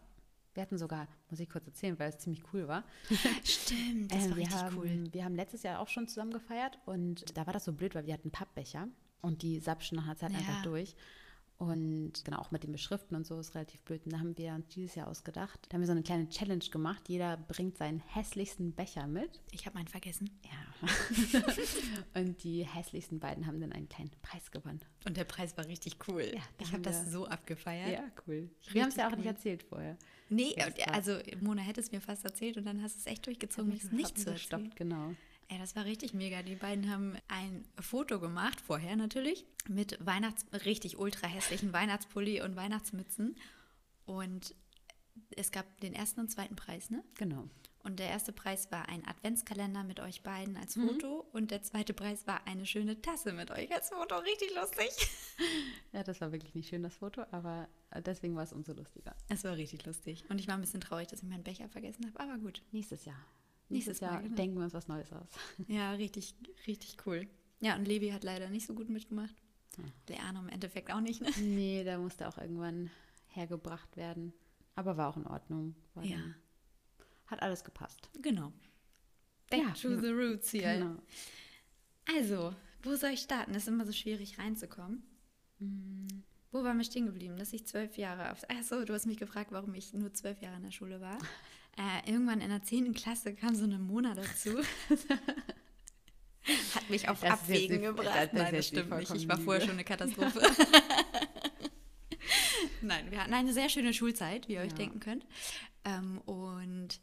Wir 0.53 0.63
hatten 0.63 0.77
sogar, 0.77 1.07
muss 1.29 1.39
ich 1.39 1.49
kurz 1.49 1.65
erzählen, 1.67 1.97
weil 1.97 2.09
es 2.09 2.17
ziemlich 2.17 2.43
cool 2.51 2.67
war. 2.67 2.83
Stimmt, 3.45 4.13
Ähm, 4.13 4.35
wir, 4.35 4.49
haben, 4.49 5.13
wir 5.13 5.23
haben 5.23 5.35
letztes 5.35 5.63
Jahr 5.63 5.79
auch 5.79 5.88
schon 5.88 6.07
zusammen 6.09 6.31
gefeiert 6.33 6.77
und 6.85 7.38
da 7.38 7.45
war 7.45 7.53
das 7.53 7.63
so 7.65 7.71
blöd, 7.73 7.95
weil 7.95 8.05
wir 8.05 8.13
hatten 8.13 8.31
Pappbecher 8.31 8.88
und 9.21 9.43
die 9.43 9.59
sapschen 9.59 9.95
nach 9.95 10.05
einer 10.05 10.17
Zeit 10.17 10.31
Ja. 10.31 10.39
einfach 10.39 10.63
durch. 10.63 10.95
Und 11.62 12.25
genau, 12.25 12.40
auch 12.40 12.50
mit 12.50 12.63
dem 12.63 12.72
Beschriften 12.72 13.16
und 13.16 13.24
so 13.28 13.40
ist 13.40 13.54
relativ 13.54 13.81
blöd. 13.81 14.02
Und 14.06 14.13
da 14.13 14.18
haben 14.19 14.36
wir 14.36 14.54
uns 14.56 14.68
dieses 14.69 14.96
Jahr 14.96 15.08
ausgedacht. 15.08 15.60
Da 15.69 15.75
haben 15.75 15.81
wir 15.81 15.86
so 15.86 15.92
eine 15.92 16.02
kleine 16.02 16.28
Challenge 16.28 16.66
gemacht. 16.72 17.08
Jeder 17.08 17.38
bringt 17.38 17.78
seinen 17.78 18.00
hässlichsten 18.00 18.72
Becher 18.72 19.06
mit. 19.06 19.30
Ich 19.52 19.68
habe 19.68 19.78
meinen 19.78 19.88
vergessen. 19.88 20.31
Ja. 20.44 20.90
und 22.19 22.44
die 22.44 22.63
hässlichsten 22.66 23.19
beiden 23.19 23.46
haben 23.46 23.62
dann 23.62 23.72
einen 23.74 23.88
kleinen 23.88 24.10
Preis 24.24 24.50
gewonnen. 24.50 24.80
Und 25.06 25.18
der 25.18 25.24
Preis 25.24 25.56
war 25.56 25.68
richtig 25.68 25.98
cool. 26.08 26.31
Ja, 26.34 26.42
ich 26.58 26.72
habe 26.72 26.81
das 26.81 27.12
so 27.12 27.28
abgefeiert. 27.28 28.12
cool. 28.28 28.50
Wir 28.72 28.81
haben 28.81 28.90
es 28.90 28.96
ja 28.96 29.06
auch 29.08 29.12
Richtig 29.12 29.25
nicht 29.25 29.28
cool. 29.28 29.36
erzählt 29.38 29.63
vorher. 29.63 29.98
Nee, 30.30 30.56
also 30.88 31.19
Mona 31.42 31.62
hätte 31.62 31.80
es 31.80 31.92
mir 31.92 32.02
fast 32.02 32.25
erzählt 32.25 32.58
und 32.58 32.66
dann 32.66 32.81
hast 32.81 32.96
du 32.96 33.00
es 33.02 33.06
echt 33.06 33.28
durchgezogen, 33.28 33.69
mir 33.69 33.78
es 33.78 33.92
nicht 33.92 34.18
zu 34.18 34.31
erzählen. 34.31 34.63
gestoppt, 34.63 34.75
genau. 34.78 35.13
Ey, 35.51 35.57
das 35.59 35.75
war 35.75 35.83
richtig 35.83 36.13
mega. 36.13 36.42
Die 36.44 36.56
beiden 36.56 36.89
haben 36.89 37.18
ein 37.27 37.65
Foto 37.81 38.21
gemacht, 38.21 38.62
vorher 38.62 38.95
natürlich, 38.95 39.45
mit 39.68 39.98
Weihnachts 40.00 40.45
richtig 40.65 40.98
ultra 40.98 41.27
hässlichen 41.27 41.74
Weihnachtspulli 41.74 42.42
und 42.42 42.56
Weihnachtsmützen. 42.56 43.36
Und 44.06 44.56
es 45.36 45.51
gab 45.51 45.65
den 45.81 45.94
ersten 45.94 46.21
und 46.21 46.31
zweiten 46.31 46.56
Preis, 46.56 46.89
ne? 46.89 47.03
Genau. 47.15 47.50
Und 47.83 48.00
der 48.00 48.07
erste 48.09 48.31
Preis 48.31 48.71
war 48.71 48.88
ein 48.88 49.06
Adventskalender 49.06 49.83
mit 49.83 50.00
euch 50.00 50.22
beiden 50.24 50.55
als 50.55 50.77
Mhm. 50.77 50.88
Foto 50.88 51.25
und 51.34 51.51
der 51.51 51.63
zweite 51.63 51.93
Preis 51.93 52.27
war 52.27 52.46
eine 52.48 52.65
schöne 52.65 53.01
Tasse 53.01 53.34
mit 53.34 53.51
euch 53.51 53.74
als 53.74 53.89
Foto. 53.89 54.15
Richtig 54.20 54.55
lustig. 54.55 54.89
Ja, 55.91 56.03
das 56.03 56.22
war 56.22 56.31
wirklich 56.31 56.53
nicht 56.55 56.70
schön, 56.70 56.84
das 56.84 56.96
Foto, 56.96 57.24
aber 57.31 57.67
deswegen 58.05 58.36
war 58.36 58.43
es 58.43 58.53
umso 58.53 58.72
lustiger. 58.74 59.13
Es 59.27 59.43
war 59.43 59.58
richtig 59.58 59.86
lustig. 59.86 60.24
Und 60.29 60.39
ich 60.39 60.48
war 60.48 60.53
ein 60.55 60.62
bisschen 60.62 60.79
traurig, 60.79 61.08
dass 61.10 61.22
ich 61.24 61.27
meinen 61.27 61.43
Becher 61.43 61.67
vergessen 61.67 62.05
habe, 62.05 62.20
aber 62.20 62.38
gut. 62.38 62.62
Nächstes 62.72 63.03
Jahr. 63.03 63.20
Nächstes 63.72 64.00
Jahr 64.00 64.13
Mal, 64.13 64.24
genau. 64.24 64.36
denken 64.36 64.58
wir 64.58 64.63
uns 64.63 64.74
was 64.74 64.88
Neues 64.88 65.12
aus. 65.13 65.30
Ja, 65.68 65.92
richtig, 65.94 66.36
richtig 66.68 66.98
cool. 67.06 67.28
Ja, 67.60 67.75
und 67.75 67.88
Levi 67.88 68.10
hat 68.10 68.24
leider 68.24 68.50
nicht 68.50 68.66
so 68.66 68.74
gut 68.74 68.90
mitgemacht. 68.90 69.36
Hm. 69.78 69.86
Der 70.08 70.22
Arne 70.24 70.40
im 70.40 70.50
Endeffekt 70.50 70.92
auch 70.92 71.00
nicht, 71.01 71.22
ne? 71.22 71.30
nee, 71.40 71.84
da 71.84 71.98
musste 71.98 72.28
auch 72.28 72.38
irgendwann 72.38 72.90
hergebracht 73.28 73.96
werden. 73.96 74.34
Aber 74.75 74.98
war 74.98 75.10
auch 75.10 75.18
in 75.18 75.28
Ordnung. 75.28 75.75
Ja. 76.01 76.18
Hat 77.28 77.42
alles 77.42 77.63
gepasst. 77.63 78.10
Genau. 78.22 78.51
Back 79.50 79.62
Ja, 79.62 79.70
to 79.72 80.00
the 80.00 80.10
roots 80.10 80.51
hier. 80.51 80.74
Genau. 80.78 80.96
Also, 82.18 82.54
wo 82.84 82.96
soll 82.96 83.12
ich 83.12 83.22
starten? 83.22 83.51
Es 83.51 83.63
ist 83.63 83.68
immer 83.70 83.86
so 83.86 83.92
schwierig 83.92 84.38
reinzukommen. 84.40 85.04
Mm, 85.60 86.08
Wo 86.51 86.63
waren 86.63 86.78
wir 86.78 86.84
stehen 86.84 87.06
geblieben? 87.06 87.38
Dass 87.38 87.54
ich 87.54 87.66
zwölf 87.68 87.98
Jahre 87.98 88.32
auf. 88.32 88.44
Achso, 88.50 88.84
du 88.84 88.94
hast 88.94 89.06
mich 89.06 89.18
gefragt, 89.18 89.51
warum 89.51 89.74
ich 89.75 89.94
nur 89.94 90.13
zwölf 90.13 90.42
Jahre 90.42 90.58
in 90.58 90.63
der 90.63 90.72
Schule 90.72 91.00
war. 91.00 91.18
Äh, 91.78 92.10
irgendwann 92.12 92.42
in 92.42 92.50
der 92.50 92.63
zehnten 92.63 92.94
Klasse 92.94 93.34
kam 93.34 93.56
so 93.56 93.63
eine 93.63 93.80
Mona 93.80 94.13
dazu. 94.13 94.58
Hat 96.75 96.90
mich 96.90 97.08
auf 97.08 97.22
Das 97.22 97.32
Abwägen 97.32 97.78
die- 97.80 97.86
gebracht. 97.86 98.08
das 98.16 98.34
Nein, 98.34 98.54
das 98.56 98.68
stimmt 98.68 98.90
nicht. 98.98 99.13
Ich 99.16 99.28
war 99.28 99.38
vorher 99.40 99.62
schon 99.62 99.72
eine 99.72 99.84
Katastrophe. 99.84 100.42
Nein, 102.82 103.12
wir 103.12 103.22
hatten 103.22 103.34
eine 103.34 103.54
sehr 103.54 103.70
schöne 103.70 103.94
Schulzeit, 103.94 104.48
wie 104.48 104.54
ihr 104.54 104.62
euch 104.62 104.72
Ja. 104.72 104.78
denken 104.78 105.00
könnt. 105.00 105.25
Ähm, 105.86 106.20
und 106.22 107.00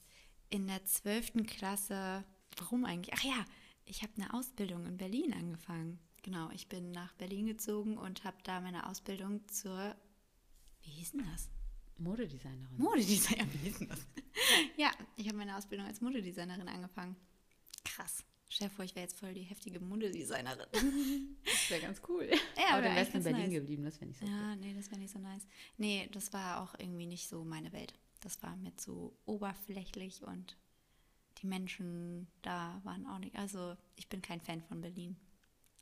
in 0.51 0.67
der 0.67 0.85
zwölften 0.85 1.47
Klasse, 1.47 2.25
warum 2.57 2.85
eigentlich? 2.85 3.15
Ach 3.17 3.23
ja, 3.25 3.45
ich 3.85 4.03
habe 4.03 4.13
eine 4.17 4.35
Ausbildung 4.35 4.87
in 4.87 4.97
Berlin 4.97 5.33
angefangen. 5.33 5.99
Genau, 6.23 6.51
ich 6.51 6.69
bin 6.69 6.91
nach 6.91 7.15
Berlin 7.15 7.47
gezogen 7.47 7.97
und 7.97 8.25
habe 8.25 8.37
da 8.43 8.61
meine 8.61 8.89
Ausbildung 8.89 9.47
zur, 9.49 9.95
wie 10.83 10.91
hieß 10.91 11.13
denn 11.13 11.25
das? 11.33 11.49
Modedesignerin. 11.99 12.77
Modedesignerin, 12.77 13.53
wie 13.53 13.59
hieß 13.59 13.79
denn 13.79 13.89
das? 13.89 14.07
ja, 14.77 14.91
ich 15.17 15.27
habe 15.29 15.39
meine 15.39 15.57
Ausbildung 15.57 15.87
als 15.87 16.01
Modedesignerin 16.01 16.69
angefangen. 16.69 17.17
Krass. 17.85 18.25
Stell 18.51 18.69
dir 18.69 18.75
vor, 18.75 18.85
ich 18.85 18.95
wäre 18.95 19.05
jetzt 19.05 19.19
voll 19.19 19.35
die 19.35 19.43
heftige 19.43 19.79
Modedesignerin. 19.79 20.67
Das 21.45 21.71
wäre 21.71 21.83
ganz 21.83 22.01
cool. 22.09 22.31
Ja, 22.57 22.75
aber 22.75 22.83
dann 22.83 22.97
wärst 22.97 23.13
du 23.13 23.19
in 23.19 23.25
Berlin 23.25 23.43
nice. 23.43 23.53
geblieben, 23.53 23.85
das 23.85 23.97
wäre 23.97 24.07
nicht 24.07 24.21
so 24.21 24.27
Ja, 24.27 24.57
nee, 24.57 24.75
das 24.75 24.91
wäre 24.91 25.01
nicht 25.01 25.13
so 25.13 25.19
nice. 25.19 25.47
Nee, 25.77 26.09
das 26.13 26.33
war 26.33 26.63
auch 26.63 26.75
irgendwie 26.79 27.07
nicht 27.07 27.29
so 27.29 27.45
meine 27.45 27.73
Welt. 27.73 27.93
Das 28.21 28.43
war 28.43 28.57
mir 28.57 28.75
zu 28.77 29.17
oberflächlich 29.27 30.23
und 30.23 30.57
die 31.43 31.47
Menschen 31.47 32.27
da 32.43 32.81
waren 32.85 33.07
auch 33.07 33.19
nicht. 33.19 33.37
Also 33.37 33.77
ich 33.97 34.09
bin 34.09 34.23
kein 34.23 34.41
Fan 34.41 34.63
von 34.63 34.81
Berlin. 34.81 35.17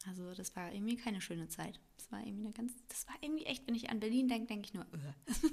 Also 0.06 0.34
das 0.34 0.54
war 0.56 0.72
irgendwie 0.72 0.96
keine 0.96 1.20
schöne 1.20 1.48
Zeit. 1.48 1.80
Das 1.96 2.10
war 2.12 2.20
irgendwie 2.20 2.44
eine 2.46 2.52
ganz, 2.52 2.72
das 2.88 3.06
war 3.08 3.14
irgendwie 3.20 3.46
echt, 3.46 3.66
wenn 3.66 3.74
ich 3.74 3.90
an 3.90 4.00
Berlin 4.00 4.28
denke, 4.28 4.46
denke 4.46 4.66
ich 4.66 4.74
nur, 4.74 4.84
äh. 4.84 5.48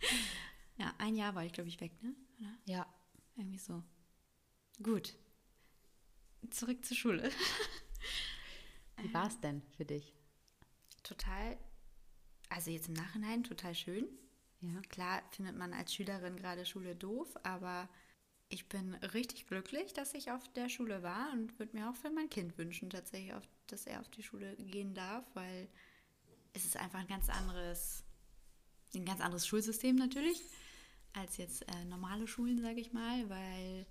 ja, 0.78 0.94
ein 0.98 1.14
Jahr 1.14 1.34
war 1.34 1.44
ich, 1.44 1.52
glaube 1.52 1.68
ich, 1.68 1.80
weg, 1.80 1.92
ne? 2.02 2.14
Oder? 2.38 2.58
Ja. 2.64 2.86
Irgendwie 3.36 3.58
so. 3.58 3.82
Gut. 4.82 5.16
Zurück 6.50 6.84
zur 6.84 6.96
Schule. 6.96 7.30
Wie 8.98 9.12
war 9.12 9.26
es 9.26 9.40
denn 9.40 9.62
für 9.76 9.84
dich? 9.84 10.14
Total, 11.02 11.58
also 12.48 12.70
jetzt 12.70 12.88
im 12.88 12.94
Nachhinein 12.94 13.44
total 13.44 13.74
schön. 13.74 14.08
Ja. 14.60 14.80
Klar 14.88 15.22
findet 15.32 15.56
man 15.56 15.72
als 15.72 15.94
Schülerin 15.94 16.36
gerade 16.36 16.64
Schule 16.64 16.96
doof, 16.96 17.36
aber 17.42 17.88
ich 18.48 18.68
bin 18.68 18.94
richtig 18.94 19.46
glücklich, 19.46 19.92
dass 19.92 20.14
ich 20.14 20.30
auf 20.30 20.48
der 20.52 20.68
Schule 20.68 21.02
war 21.02 21.32
und 21.32 21.58
würde 21.58 21.76
mir 21.76 21.90
auch 21.90 21.96
für 21.96 22.10
mein 22.10 22.30
Kind 22.30 22.56
wünschen, 22.58 22.90
tatsächlich, 22.90 23.34
auf, 23.34 23.42
dass 23.66 23.86
er 23.86 24.00
auf 24.00 24.08
die 24.08 24.22
Schule 24.22 24.56
gehen 24.56 24.94
darf, 24.94 25.24
weil 25.34 25.68
es 26.52 26.64
ist 26.64 26.76
einfach 26.76 27.00
ein 27.00 27.08
ganz 27.08 27.28
anderes, 27.28 28.04
ein 29.00 29.04
ganz 29.06 29.20
anderes 29.20 29.46
Schulsystem 29.46 29.96
natürlich, 29.96 30.42
als 31.12 31.36
jetzt 31.36 31.62
äh, 31.68 31.84
normale 31.84 32.26
Schulen, 32.26 32.60
sage 32.60 32.80
ich 32.80 32.92
mal, 32.92 33.28
weil, 33.28 33.86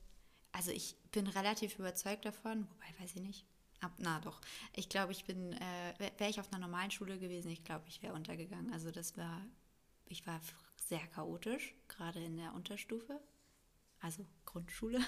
also 0.51 0.71
ich 0.71 0.95
bin 1.11 1.27
relativ 1.27 1.77
überzeugt 1.79 2.25
davon, 2.25 2.67
wobei 2.69 3.01
weiß 3.01 3.15
ich 3.15 3.21
nicht, 3.21 3.45
ab, 3.81 3.91
na 3.97 4.19
doch, 4.19 4.41
ich 4.73 4.89
glaube, 4.89 5.11
ich 5.11 5.25
bin, 5.25 5.53
äh, 5.53 6.11
wäre 6.17 6.29
ich 6.29 6.39
auf 6.39 6.51
einer 6.51 6.65
normalen 6.65 6.91
Schule 6.91 7.17
gewesen, 7.19 7.51
ich 7.51 7.63
glaube, 7.63 7.85
ich 7.87 8.01
wäre 8.01 8.13
untergegangen. 8.13 8.71
Also 8.73 8.91
das 8.91 9.17
war, 9.17 9.41
ich 10.05 10.25
war 10.27 10.39
sehr 10.75 11.05
chaotisch, 11.07 11.73
gerade 11.87 12.23
in 12.23 12.37
der 12.37 12.53
Unterstufe, 12.53 13.19
also 13.99 14.25
Grundschule. 14.45 14.99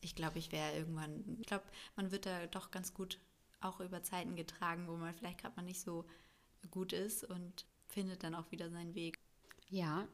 Ich 0.00 0.14
glaube, 0.14 0.38
ich 0.38 0.52
wäre 0.52 0.76
irgendwann, 0.76 1.38
ich 1.40 1.46
glaube, 1.46 1.64
man 1.96 2.10
wird 2.10 2.26
da 2.26 2.46
doch 2.46 2.70
ganz 2.70 2.92
gut 2.92 3.18
auch 3.60 3.80
über 3.80 4.02
Zeiten 4.02 4.36
getragen, 4.36 4.86
wo 4.86 4.96
man 4.96 5.14
vielleicht 5.14 5.38
gerade 5.38 5.56
mal 5.56 5.62
nicht 5.62 5.80
so 5.80 6.04
gut 6.70 6.92
ist 6.92 7.24
und 7.24 7.64
findet 7.86 8.22
dann 8.22 8.34
auch 8.34 8.50
wieder 8.50 8.70
seinen 8.70 8.94
Weg. 8.94 9.18
Ja, 9.68 10.06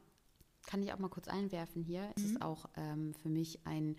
kann 0.65 0.83
ich 0.83 0.93
auch 0.93 0.99
mal 0.99 1.09
kurz 1.09 1.27
einwerfen 1.27 1.83
hier. 1.83 2.11
Es 2.15 2.23
ist 2.23 2.41
auch 2.41 2.65
ähm, 2.75 3.13
für 3.15 3.29
mich 3.29 3.59
ein 3.65 3.95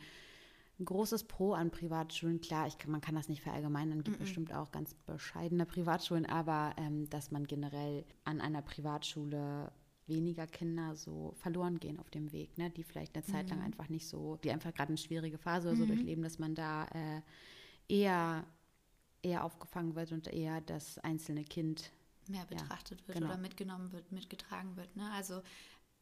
großes 0.85 1.25
Pro 1.25 1.53
an 1.55 1.71
Privatschulen. 1.71 2.41
Klar, 2.41 2.67
ich 2.67 2.79
kann, 2.79 2.91
man 2.91 3.01
kann 3.01 3.15
das 3.15 3.29
nicht 3.29 3.43
verallgemeinern, 3.43 4.03
gibt 4.03 4.19
bestimmt 4.19 4.53
auch 4.53 4.71
ganz 4.73 4.95
bescheidene 4.95 5.67
Privatschulen, 5.67 6.27
aber 6.27 6.75
ähm, 6.77 7.09
dass 7.11 7.31
man 7.31 7.47
generell 7.47 8.05
an 8.25 8.41
einer 8.41 8.63
Privatschule 8.63 9.73
weniger 10.07 10.47
Kinder 10.47 10.97
so 10.97 11.33
verloren 11.37 11.79
gehen 11.79 11.99
auf 11.99 12.11
dem 12.11 12.33
Weg, 12.33 12.59
ne? 12.59 12.71
die 12.71 12.83
vielleicht 12.83 13.15
eine 13.15 13.25
Zeit 13.25 13.51
lang 13.51 13.61
einfach 13.61 13.89
nicht 13.89 14.07
so, 14.07 14.37
die 14.43 14.51
einfach 14.51 14.75
gerade 14.75 14.89
eine 14.89 14.99
schwierige 14.99 15.39
Phase 15.39 15.69
oder 15.69 15.77
so 15.77 15.87
durchleben, 15.87 16.25
dass 16.25 16.39
man 16.39 16.55
da 16.55 16.87
äh, 16.87 17.21
eher, 17.89 18.45
eher 19.23 19.45
aufgefangen 19.45 19.95
wird 19.95 20.13
und 20.13 20.27
eher 20.27 20.61
das 20.61 20.99
einzelne 20.99 21.45
Kind 21.45 21.93
mehr 22.29 22.45
betrachtet 22.47 23.07
wird 23.09 23.19
genau. 23.19 23.31
oder 23.31 23.39
mitgenommen 23.39 23.93
wird, 23.93 24.13
mitgetragen 24.13 24.77
wird. 24.77 24.95
Ne? 24.97 25.11
Also 25.13 25.43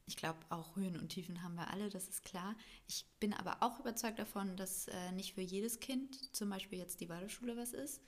ich 0.07 0.17
glaube, 0.17 0.39
auch 0.49 0.77
Höhen 0.77 0.99
und 0.99 1.11
Tiefen 1.11 1.43
haben 1.43 1.55
wir 1.55 1.71
alle, 1.71 1.89
das 1.89 2.09
ist 2.09 2.25
klar. 2.25 2.57
Ich 2.89 3.07
bin 3.21 3.33
aber 3.33 3.59
auch 3.62 3.79
überzeugt 3.79 4.19
davon, 4.19 4.57
dass 4.57 4.89
äh, 4.89 5.12
nicht 5.12 5.35
für 5.35 5.41
jedes 5.41 5.79
Kind 5.79 6.35
zum 6.35 6.50
Beispiel 6.50 6.79
jetzt 6.79 7.00
die 7.00 7.09
Waldorfschule 7.09 7.57
was 7.57 7.73
ist. 7.73 8.03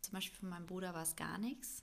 Zum 0.00 0.12
Beispiel 0.12 0.38
für 0.38 0.46
meinen 0.46 0.66
Bruder 0.66 0.94
war 0.94 1.02
es 1.02 1.16
gar 1.16 1.38
nichts. 1.38 1.82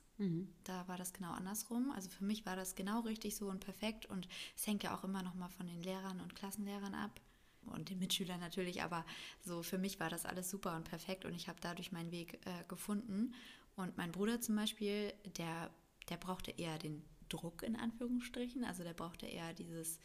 Da 0.64 0.88
war 0.88 0.96
das 0.96 1.12
genau 1.12 1.32
andersrum. 1.32 1.90
Also 1.90 2.08
für 2.08 2.24
mich 2.24 2.46
war 2.46 2.56
das 2.56 2.74
genau 2.74 3.00
richtig 3.00 3.36
so 3.36 3.48
und 3.48 3.60
perfekt. 3.60 4.06
Und 4.06 4.28
es 4.56 4.66
hängt 4.66 4.82
ja 4.82 4.96
auch 4.96 5.04
immer 5.04 5.22
noch 5.22 5.34
mal 5.34 5.50
von 5.50 5.66
den 5.66 5.82
Lehrern 5.82 6.20
und 6.20 6.34
Klassenlehrern 6.34 6.94
ab 6.94 7.20
und 7.66 7.90
den 7.90 7.98
Mitschülern 7.98 8.40
natürlich. 8.40 8.82
Aber 8.82 9.04
so 9.44 9.62
für 9.62 9.78
mich 9.78 10.00
war 10.00 10.08
das 10.08 10.24
alles 10.24 10.48
super 10.50 10.74
und 10.76 10.84
perfekt 10.84 11.24
und 11.24 11.34
ich 11.34 11.48
habe 11.48 11.58
dadurch 11.60 11.92
meinen 11.92 12.10
Weg 12.10 12.40
äh, 12.46 12.64
gefunden. 12.68 13.34
Und 13.76 13.96
mein 13.96 14.12
Bruder 14.12 14.40
zum 14.40 14.56
Beispiel, 14.56 15.12
der, 15.38 15.70
der 16.08 16.16
brauchte 16.16 16.50
eher 16.50 16.78
den 16.78 17.04
Druck 17.28 17.62
in 17.62 17.76
Anführungsstrichen. 17.76 18.64
Also 18.64 18.82
der 18.82 18.94
brauchte 18.94 19.26
eher 19.26 19.52
dieses 19.54 19.98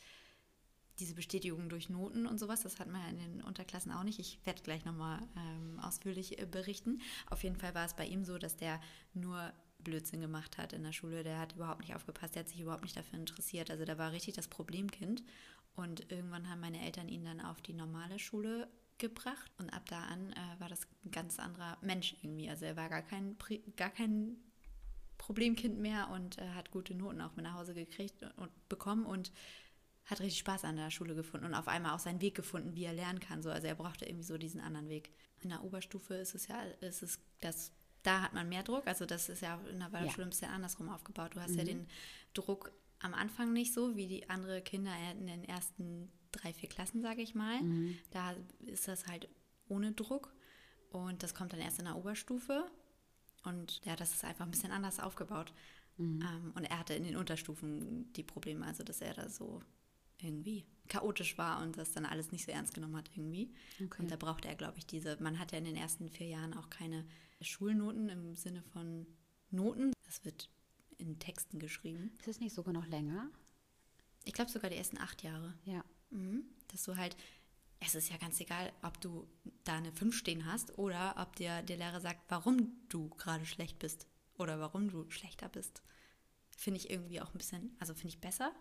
diese 1.01 1.15
Bestätigung 1.15 1.67
durch 1.67 1.89
Noten 1.89 2.27
und 2.27 2.37
sowas, 2.39 2.61
das 2.61 2.79
hat 2.79 2.87
man 2.87 3.01
ja 3.01 3.07
in 3.09 3.17
den 3.17 3.41
Unterklassen 3.41 3.91
auch 3.91 4.03
nicht. 4.03 4.19
Ich 4.19 4.39
werde 4.45 4.61
gleich 4.61 4.85
nochmal 4.85 5.19
ähm, 5.35 5.79
ausführlich 5.79 6.39
äh, 6.39 6.45
berichten. 6.45 7.01
Auf 7.29 7.43
jeden 7.43 7.57
Fall 7.57 7.73
war 7.73 7.85
es 7.85 7.95
bei 7.95 8.05
ihm 8.05 8.23
so, 8.23 8.37
dass 8.37 8.55
der 8.55 8.79
nur 9.13 9.51
Blödsinn 9.79 10.21
gemacht 10.21 10.59
hat 10.59 10.73
in 10.73 10.83
der 10.83 10.91
Schule. 10.91 11.23
Der 11.23 11.39
hat 11.39 11.55
überhaupt 11.55 11.81
nicht 11.81 11.95
aufgepasst, 11.95 12.35
der 12.35 12.43
hat 12.43 12.49
sich 12.49 12.61
überhaupt 12.61 12.83
nicht 12.83 12.95
dafür 12.95 13.17
interessiert. 13.17 13.71
Also 13.71 13.83
der 13.83 13.97
war 13.97 14.11
richtig 14.11 14.35
das 14.35 14.47
Problemkind. 14.47 15.23
Und 15.73 16.11
irgendwann 16.11 16.49
haben 16.49 16.59
meine 16.59 16.81
Eltern 16.85 17.09
ihn 17.09 17.25
dann 17.25 17.41
auf 17.41 17.61
die 17.61 17.73
normale 17.73 18.19
Schule 18.19 18.67
gebracht. 19.01 19.51
Und 19.57 19.69
ab 19.71 19.83
da 19.89 19.99
an 20.03 20.31
äh, 20.31 20.59
war 20.59 20.69
das 20.69 20.87
ein 21.03 21.11
ganz 21.11 21.39
anderer 21.39 21.77
Mensch 21.81 22.15
irgendwie. 22.21 22.49
Also 22.49 22.65
er 22.65 22.77
war 22.77 22.87
gar 22.87 23.01
kein, 23.01 23.35
gar 23.75 23.89
kein 23.89 24.37
Problemkind 25.17 25.79
mehr 25.79 26.09
und 26.09 26.37
äh, 26.37 26.49
hat 26.51 26.71
gute 26.71 26.95
Noten 26.95 27.19
auch 27.19 27.35
mit 27.35 27.43
nach 27.43 27.55
Hause 27.55 27.73
gekriegt 27.73 28.23
und, 28.23 28.31
und 28.37 28.69
bekommen 28.69 29.05
und 29.05 29.33
hat 30.05 30.19
richtig 30.19 30.39
Spaß 30.39 30.63
an 30.63 30.77
der 30.77 30.89
Schule 30.89 31.15
gefunden 31.15 31.45
und 31.45 31.53
auf 31.53 31.67
einmal 31.67 31.93
auch 31.93 31.99
seinen 31.99 32.21
Weg 32.21 32.35
gefunden, 32.35 32.75
wie 32.75 32.85
er 32.85 32.93
lernen 32.93 33.19
kann. 33.19 33.41
So, 33.43 33.51
also 33.51 33.67
er 33.67 33.75
brauchte 33.75 34.05
irgendwie 34.05 34.23
so 34.23 34.37
diesen 34.37 34.61
anderen 34.61 34.89
Weg. 34.89 35.11
In 35.41 35.49
der 35.49 35.63
Oberstufe 35.63 36.15
ist 36.15 36.33
es 36.33 36.47
ja, 36.47 36.61
ist 36.81 37.03
es 37.03 37.19
das, 37.39 37.71
da 38.03 38.21
hat 38.21 38.33
man 38.33 38.49
mehr 38.49 38.63
Druck. 38.63 38.87
Also 38.87 39.05
das 39.05 39.29
ist 39.29 39.41
ja 39.41 39.59
in 39.71 39.79
der 39.79 39.91
Waldorfschule 39.91 40.25
ein 40.25 40.31
bisschen 40.31 40.51
andersrum 40.51 40.89
aufgebaut. 40.89 41.35
Du 41.35 41.39
hast 41.39 41.55
ja 41.55 41.63
den 41.63 41.87
Druck 42.33 42.71
am 42.99 43.13
Anfang 43.13 43.53
nicht 43.53 43.73
so, 43.73 43.95
wie 43.95 44.07
die 44.07 44.29
andere 44.29 44.61
Kinder 44.61 44.91
in 45.11 45.27
den 45.27 45.43
ersten 45.43 46.11
drei, 46.31 46.53
vier 46.53 46.69
Klassen, 46.69 47.01
sage 47.01 47.21
ich 47.21 47.35
mal. 47.35 47.59
Da 48.11 48.35
ist 48.65 48.87
das 48.87 49.07
halt 49.07 49.29
ohne 49.67 49.91
Druck. 49.91 50.33
Und 50.91 51.23
das 51.23 51.33
kommt 51.33 51.53
dann 51.53 51.59
erst 51.61 51.79
in 51.79 51.85
der 51.85 51.95
Oberstufe. 51.95 52.69
Und 53.43 53.81
ja, 53.85 53.95
das 53.95 54.13
ist 54.13 54.23
einfach 54.23 54.45
ein 54.45 54.51
bisschen 54.51 54.71
anders 54.71 54.99
aufgebaut. 54.99 55.53
Ähm, 55.99 56.51
und 56.55 56.63
er 56.63 56.79
hatte 56.79 56.93
in 56.93 57.03
den 57.03 57.15
Unterstufen 57.15 58.11
die 58.13 58.23
Probleme, 58.23 58.65
also 58.65 58.83
dass 58.83 59.01
er 59.01 59.13
da 59.13 59.29
so 59.29 59.61
irgendwie 60.19 60.65
chaotisch 60.87 61.37
war 61.37 61.61
und 61.61 61.77
das 61.77 61.93
dann 61.93 62.05
alles 62.05 62.31
nicht 62.31 62.45
so 62.45 62.51
ernst 62.51 62.73
genommen 62.73 62.97
hat 62.97 63.09
irgendwie. 63.15 63.53
Okay. 63.83 64.01
Und 64.01 64.11
da 64.11 64.15
brauchte 64.15 64.47
er, 64.47 64.55
glaube 64.55 64.77
ich, 64.77 64.85
diese, 64.85 65.17
man 65.21 65.39
hat 65.39 65.51
ja 65.51 65.57
in 65.57 65.65
den 65.65 65.75
ersten 65.75 66.09
vier 66.09 66.27
Jahren 66.27 66.53
auch 66.53 66.69
keine 66.69 67.05
Schulnoten 67.41 68.09
im 68.09 68.35
Sinne 68.35 68.61
von 68.61 69.07
Noten. 69.49 69.93
Das 70.05 70.23
wird 70.25 70.49
in 70.97 71.17
Texten 71.19 71.59
geschrieben. 71.59 72.11
Ist 72.19 72.27
es 72.27 72.39
nicht 72.39 72.53
sogar 72.53 72.73
noch 72.73 72.87
länger? 72.87 73.29
Ich 74.25 74.33
glaube 74.33 74.51
sogar 74.51 74.69
die 74.69 74.75
ersten 74.75 74.97
acht 74.97 75.23
Jahre. 75.23 75.53
Ja. 75.65 75.83
Mhm. 76.11 76.43
Dass 76.67 76.83
du 76.83 76.95
halt, 76.95 77.15
es 77.79 77.95
ist 77.95 78.09
ja 78.09 78.17
ganz 78.17 78.39
egal, 78.39 78.71
ob 78.83 78.99
du 79.01 79.27
da 79.63 79.75
eine 79.77 79.91
5 79.91 80.15
stehen 80.15 80.45
hast 80.45 80.77
oder 80.77 81.15
ob 81.17 81.35
dir 81.35 81.61
der 81.63 81.77
Lehrer 81.77 81.99
sagt, 81.99 82.21
warum 82.29 82.71
du 82.89 83.09
gerade 83.09 83.45
schlecht 83.45 83.79
bist 83.79 84.07
oder 84.37 84.59
warum 84.59 84.89
du 84.89 85.09
schlechter 85.09 85.49
bist. 85.49 85.81
Finde 86.57 86.79
ich 86.79 86.89
irgendwie 86.89 87.21
auch 87.21 87.33
ein 87.33 87.37
bisschen, 87.37 87.75
also 87.79 87.93
finde 87.93 88.09
ich 88.09 88.21
besser. 88.21 88.51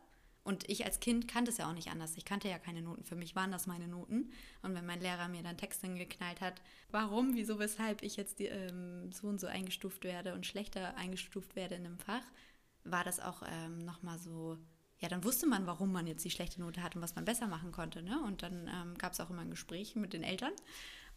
Und 0.43 0.69
ich 0.71 0.85
als 0.87 1.01
Kind 1.01 1.29
kannte 1.29 1.51
es 1.51 1.59
ja 1.59 1.69
auch 1.69 1.75
nicht 1.75 1.91
anders. 1.91 2.17
Ich 2.17 2.25
kannte 2.25 2.49
ja 2.49 2.59
keine 2.59 2.81
Noten. 2.81 3.05
Für 3.05 3.15
mich 3.15 3.37
waren 3.37 3.53
das 3.53 3.67
meine 3.67 3.89
Noten. 3.89 4.33
Und 4.63 4.75
wenn 4.75 4.87
mein 4.87 5.01
Lehrer 5.01 5.29
mir 5.29 5.43
dann 5.43 5.59
Texte 5.59 5.93
geknallt 5.93 6.41
hat, 6.41 6.63
warum, 6.91 7.35
wieso, 7.35 7.59
weshalb 7.59 8.03
ich 8.03 8.17
jetzt 8.17 8.39
die, 8.39 8.47
ähm, 8.47 9.13
so 9.13 9.29
und 9.29 9.39
so 9.39 9.47
eingestuft 9.47 10.03
werde 10.03 10.33
und 10.33 10.47
schlechter 10.47 10.97
eingestuft 10.97 11.57
werde 11.57 11.75
in 11.75 11.85
einem 11.85 11.99
Fach, 11.99 12.25
war 12.85 13.05
das 13.05 13.21
auch 13.21 13.43
ähm, 13.47 13.79
nochmal 13.79 14.19
so, 14.19 14.57
ja, 15.01 15.09
dann 15.09 15.25
wusste 15.25 15.47
man, 15.47 15.67
warum 15.67 15.93
man 15.93 16.07
jetzt 16.07 16.25
die 16.25 16.31
schlechte 16.31 16.61
Note 16.61 16.83
hat 16.83 16.95
und 16.95 17.03
was 17.03 17.15
man 17.15 17.25
besser 17.25 17.47
machen 17.47 17.73
konnte. 17.73 18.03
Ne? 18.03 18.23
Und 18.23 18.43
dann 18.43 18.69
ähm, 18.69 18.99
gab 18.99 19.15
es 19.15 19.21
auch 19.21 19.31
immer 19.31 19.41
ein 19.41 19.51
Gespräch 19.51 19.97
mit 19.97 20.13
den 20.13 20.23
Eltern. 20.23 20.53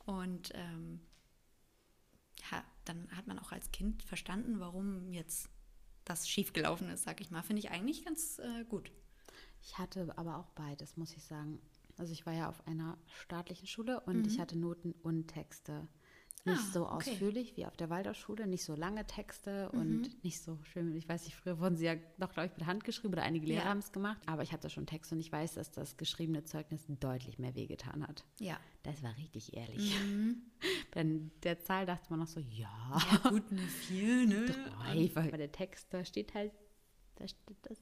Und 0.05 0.51
ähm, 0.55 1.01
ja, 2.49 2.63
dann 2.85 3.09
hat 3.15 3.27
man 3.27 3.39
auch 3.39 3.51
als 3.51 3.71
Kind 3.71 4.01
verstanden, 4.03 4.59
warum 4.59 5.11
jetzt 5.11 5.49
das 6.05 6.29
schiefgelaufen 6.29 6.89
ist, 6.89 7.03
sag 7.03 7.19
ich 7.19 7.29
mal. 7.29 7.43
Finde 7.43 7.59
ich 7.59 7.71
eigentlich 7.71 8.05
ganz 8.05 8.39
äh, 8.39 8.63
gut. 8.65 8.91
Ich 9.61 9.77
hatte 9.77 10.17
aber 10.17 10.37
auch 10.37 10.49
beides, 10.51 10.95
muss 10.95 11.13
ich 11.13 11.23
sagen. 11.23 11.61
Also 11.97 12.13
ich 12.13 12.25
war 12.25 12.33
ja 12.33 12.49
auf 12.49 12.65
einer 12.65 12.97
staatlichen 13.21 13.67
Schule 13.67 13.99
und 14.01 14.25
ich 14.27 14.39
hatte 14.39 14.57
Noten 14.57 14.93
und 15.03 15.27
Texte. 15.27 15.87
Nicht 16.45 16.59
Ah, 16.59 16.71
so 16.73 16.85
okay. 16.89 17.11
ausführlich 17.11 17.55
wie 17.55 17.65
auf 17.65 17.77
der 17.77 17.89
Waldorfschule, 17.89 18.47
nicht 18.47 18.65
so 18.65 18.75
lange 18.75 19.07
Texte 19.07 19.71
und 19.71 20.21
nicht 20.25 20.41
so 20.41 20.59
schön. 20.63 20.93
Ich 20.93 21.07
weiß 21.07 21.23
nicht, 21.23 21.35
früher 21.37 21.57
wurden 21.57 21.77
sie 21.77 21.85
ja 21.85 21.95
noch, 22.17 22.33
glaube 22.33 22.47
ich, 22.51 22.57
mit 22.57 22.65
Hand 22.67 22.83
geschrieben 22.83 23.13
oder 23.13 23.23
einige 23.23 23.45
Lehrer 23.45 23.63
Ja. 23.63 23.69
haben 23.69 23.77
es 23.77 23.93
gemacht. 23.93 24.21
Aber 24.25 24.43
ich 24.43 24.51
hatte 24.51 24.69
schon 24.69 24.85
Texte 24.85 25.15
und 25.15 25.21
ich 25.21 25.31
weiß, 25.31 25.53
dass 25.53 25.71
das 25.71 25.95
geschriebene 25.95 26.43
Zeugnis 26.43 26.83
deutlich 26.99 27.39
mehr 27.39 27.55
wehgetan 27.55 28.05
hat. 28.05 28.25
Ja. 28.39 28.59
Das 28.83 29.01
war 29.01 29.15
richtig 29.15 29.55
ehrlich. 29.55 29.95
Bei 30.91 31.05
der 31.43 31.59
Zahl 31.59 31.85
dachte 31.85 32.07
man 32.09 32.19
noch 32.19 32.27
so, 32.27 32.41
ja, 32.41 32.69
Ja, 33.23 33.29
gut, 33.29 33.43
eine 33.49 33.61
4, 33.61 34.25
ne? 34.27 34.45
drei, 34.45 35.11
weil 35.13 35.31
bei 35.31 35.37
der 35.37 35.51
Text, 35.51 35.93
da 35.93 36.03
steht 36.03 36.33
halt, 36.33 36.51
da 37.15 37.27
steht, 37.27 37.41
das 37.61 37.77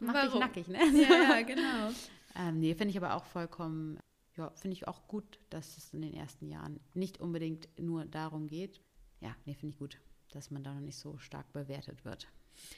macht 0.00 0.16
dich 0.16 0.24
Warum? 0.30 0.40
nackig, 0.40 0.68
ne? 0.68 0.78
Ja, 1.02 1.36
ja, 1.38 1.42
genau. 1.46 1.90
Ähm, 2.34 2.60
nee, 2.60 2.74
finde 2.74 2.90
ich 2.92 2.96
aber 2.96 3.14
auch 3.14 3.24
vollkommen, 3.24 3.98
ja, 4.40 4.50
finde 4.56 4.74
ich 4.76 4.88
auch 4.88 5.06
gut, 5.08 5.38
dass 5.50 5.76
es 5.76 5.92
in 5.92 6.02
den 6.02 6.14
ersten 6.14 6.46
Jahren 6.46 6.80
nicht 6.94 7.20
unbedingt 7.20 7.68
nur 7.78 8.04
darum 8.04 8.46
geht. 8.46 8.80
Ja, 9.20 9.34
nee, 9.44 9.54
finde 9.54 9.72
ich 9.74 9.78
gut, 9.78 10.00
dass 10.30 10.50
man 10.50 10.62
da 10.64 10.74
noch 10.74 10.80
nicht 10.80 10.98
so 10.98 11.18
stark 11.18 11.52
bewertet 11.52 12.04
wird. 12.04 12.28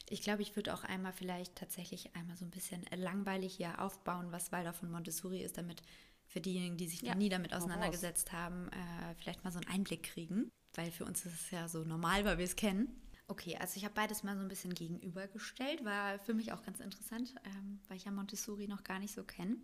Ich 0.09 0.23
glaube, 0.23 0.43
ich 0.43 0.55
würde 0.57 0.75
auch 0.75 0.85
einmal 0.85 1.13
vielleicht 1.13 1.57
tatsächlich 1.57 2.15
einmal 2.15 2.37
so 2.37 2.45
ein 2.45 2.51
bisschen 2.51 2.85
langweilig 2.95 3.55
hier 3.57 3.81
aufbauen, 3.81 4.31
was 4.33 4.53
Waldorf 4.53 4.83
und 4.83 4.91
Montessori 4.91 5.43
ist, 5.43 5.59
damit 5.59 5.83
für 6.27 6.41
diejenigen, 6.41 6.77
die 6.77 6.89
sich 6.89 7.03
Ja, 7.03 7.13
noch 7.13 7.19
nie 7.19 7.29
damit 7.29 7.53
raus. 7.53 7.63
auseinandergesetzt 7.65 8.33
haben, 8.33 8.69
äh, 8.69 9.15
vielleicht 9.19 9.45
mal 9.45 9.51
so 9.53 9.59
einen 9.59 9.69
Einblick 9.69 10.03
kriegen, 10.05 10.51
weil 10.75 10.91
für 10.91 11.05
uns 11.05 11.25
ist 11.27 11.35
es 11.35 11.51
ja 11.51 11.69
so 11.69 11.85
normal, 11.85 12.25
weil 12.25 12.39
wir 12.39 12.45
es 12.45 12.57
kennen. 12.57 12.89
Okay, 13.29 13.57
also 13.59 13.77
ich 13.77 13.85
habe 13.85 13.95
beides 13.95 14.23
mal 14.25 14.37
so 14.37 14.43
ein 14.43 14.49
bisschen 14.49 14.75
gegenübergestellt, 14.75 15.85
war 15.85 16.19
für 16.19 16.35
mich 16.35 16.53
auch 16.53 16.63
ganz 16.63 16.81
interessant, 16.81 17.35
ähm, 17.45 17.81
weil 17.89 17.97
ich 17.97 18.05
ja 18.05 18.11
Montessori 18.11 18.69
noch 18.69 18.85
gar 18.85 18.99
nicht 18.99 19.15
so 19.15 19.25
kenne. 19.25 19.57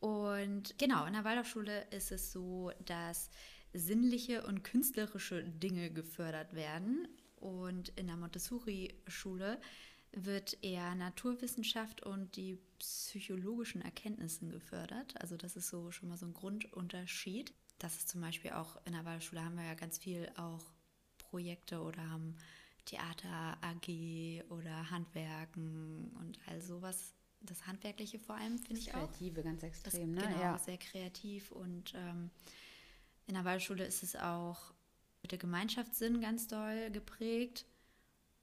Und 0.00 0.78
genau, 0.78 1.04
in 1.04 1.12
der 1.12 1.24
Waldorfschule 1.24 1.86
ist 1.90 2.10
es 2.10 2.32
so, 2.32 2.72
dass 2.84 3.30
sinnliche 3.72 4.44
und 4.46 4.64
künstlerische 4.64 5.44
Dinge 5.44 5.90
gefördert 5.90 6.54
werden. 6.54 7.06
Und 7.36 7.90
in 7.90 8.06
der 8.06 8.16
Montessori-Schule 8.16 9.60
wird 10.12 10.58
eher 10.62 10.94
Naturwissenschaft 10.94 12.02
und 12.02 12.36
die 12.36 12.58
psychologischen 12.78 13.82
Erkenntnissen 13.82 14.50
gefördert. 14.50 15.20
Also 15.20 15.36
das 15.36 15.56
ist 15.56 15.68
so 15.68 15.92
schon 15.92 16.08
mal 16.08 16.16
so 16.16 16.26
ein 16.26 16.34
Grundunterschied. 16.34 17.52
Das 17.78 17.96
ist 17.96 18.08
zum 18.08 18.20
Beispiel 18.20 18.52
auch 18.52 18.76
in 18.84 18.92
der 18.92 19.04
Waldorfschule 19.04 19.44
haben 19.44 19.56
wir 19.56 19.64
ja 19.64 19.74
ganz 19.74 19.98
viel 19.98 20.30
auch 20.36 20.64
Projekte 21.18 21.80
oder 21.80 22.10
haben 22.10 22.36
Theater 22.84 23.56
AG 23.60 24.42
oder 24.50 24.90
Handwerken 24.90 26.10
und 26.18 26.38
all 26.46 26.60
sowas. 26.60 27.14
Das 27.42 27.66
Handwerkliche 27.66 28.18
vor 28.18 28.36
allem 28.36 28.58
finde 28.58 28.80
ich 28.80 28.94
auch. 28.94 29.10
Kreative, 29.10 29.42
ganz 29.42 29.60
Das, 29.60 29.70
extrem, 29.70 30.12
ne? 30.12 30.22
Genau, 30.22 30.40
ja. 30.40 30.58
sehr 30.58 30.78
kreativ 30.78 31.50
und 31.52 31.94
ähm, 31.94 32.30
in 33.26 33.34
der 33.34 33.44
Waldschule 33.44 33.84
ist 33.84 34.02
es 34.02 34.16
auch 34.16 34.72
mit 35.22 35.32
der 35.32 35.38
Gemeinschaftssinn 35.38 36.20
ganz 36.20 36.48
doll 36.48 36.90
geprägt 36.90 37.66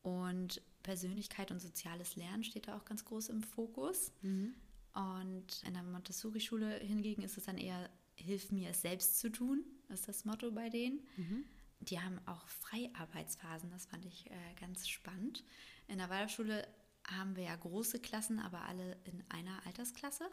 und 0.02 0.62
Persönlichkeit 0.84 1.52
und 1.52 1.60
soziales 1.60 2.16
Lernen 2.16 2.44
steht 2.44 2.68
da 2.68 2.78
auch 2.78 2.86
ganz 2.86 3.04
groß 3.04 3.30
im 3.30 3.44
Fokus. 3.44 4.14
Mhm. 4.22 4.54
Und 4.94 5.64
in 5.68 5.74
der 5.74 5.84
Montessori-Schule 5.84 6.80
hingegen 6.80 7.22
ist 7.22 7.38
es 7.38 7.44
dann 7.44 7.58
eher, 7.58 7.90
hilf 8.16 8.52
mir 8.52 8.70
es 8.70 8.82
selbst 8.82 9.20
zu 9.20 9.30
tun, 9.30 9.64
ist 9.90 10.08
das 10.08 10.26
Motto 10.26 10.52
bei 10.52 10.70
denen. 10.70 11.06
Mhm. 11.18 11.44
Die 11.82 12.00
haben 12.00 12.20
auch 12.26 12.48
Freiarbeitsphasen, 12.48 13.70
das 13.70 13.86
fand 13.86 14.06
ich 14.06 14.32
äh, 14.32 14.34
ganz 14.60 14.88
spannend. 14.88 15.44
In 15.88 16.00
der 16.00 16.10
Waldorfschule 16.10 16.68
haben 17.08 17.36
wir 17.36 17.44
ja 17.44 17.56
große 17.56 18.00
Klassen, 18.00 18.40
aber 18.40 18.64
alle 18.66 18.98
in 19.06 19.24
einer 19.30 19.66
Altersklasse. 19.66 20.30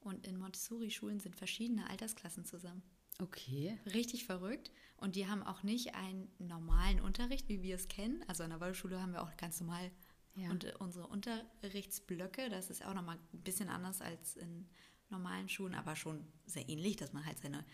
Und 0.00 0.26
in 0.26 0.38
Montessori-Schulen 0.38 1.20
sind 1.20 1.34
verschiedene 1.36 1.88
Altersklassen 1.90 2.44
zusammen. 2.44 2.82
Okay. 3.20 3.78
Richtig 3.86 4.26
verrückt. 4.26 4.70
Und 4.98 5.16
die 5.16 5.26
haben 5.26 5.42
auch 5.42 5.62
nicht 5.62 5.94
einen 5.94 6.30
normalen 6.38 7.00
Unterricht, 7.00 7.48
wie 7.48 7.62
wir 7.62 7.74
es 7.76 7.88
kennen. 7.88 8.22
Also 8.28 8.44
in 8.44 8.50
der 8.50 8.60
Waldorfschule 8.60 9.00
haben 9.00 9.12
wir 9.12 9.22
auch 9.22 9.36
ganz 9.36 9.60
normal 9.60 9.90
Ja. 10.34 10.50
und 10.50 10.64
unsere 10.80 11.06
Unterrichtsblöcke. 11.08 12.48
Das 12.50 12.70
ist 12.70 12.84
auch 12.84 12.94
nochmal 12.94 13.18
ein 13.32 13.42
bisschen 13.42 13.68
anders 13.68 14.00
als 14.00 14.36
in 14.36 14.68
normalen 15.08 15.48
Schulen, 15.48 15.74
aber 15.74 15.96
schon 15.96 16.26
sehr 16.46 16.68
ähnlich, 16.68 16.96
dass 16.96 17.12
man 17.12 17.24
halt 17.24 17.38
seine 17.38 17.64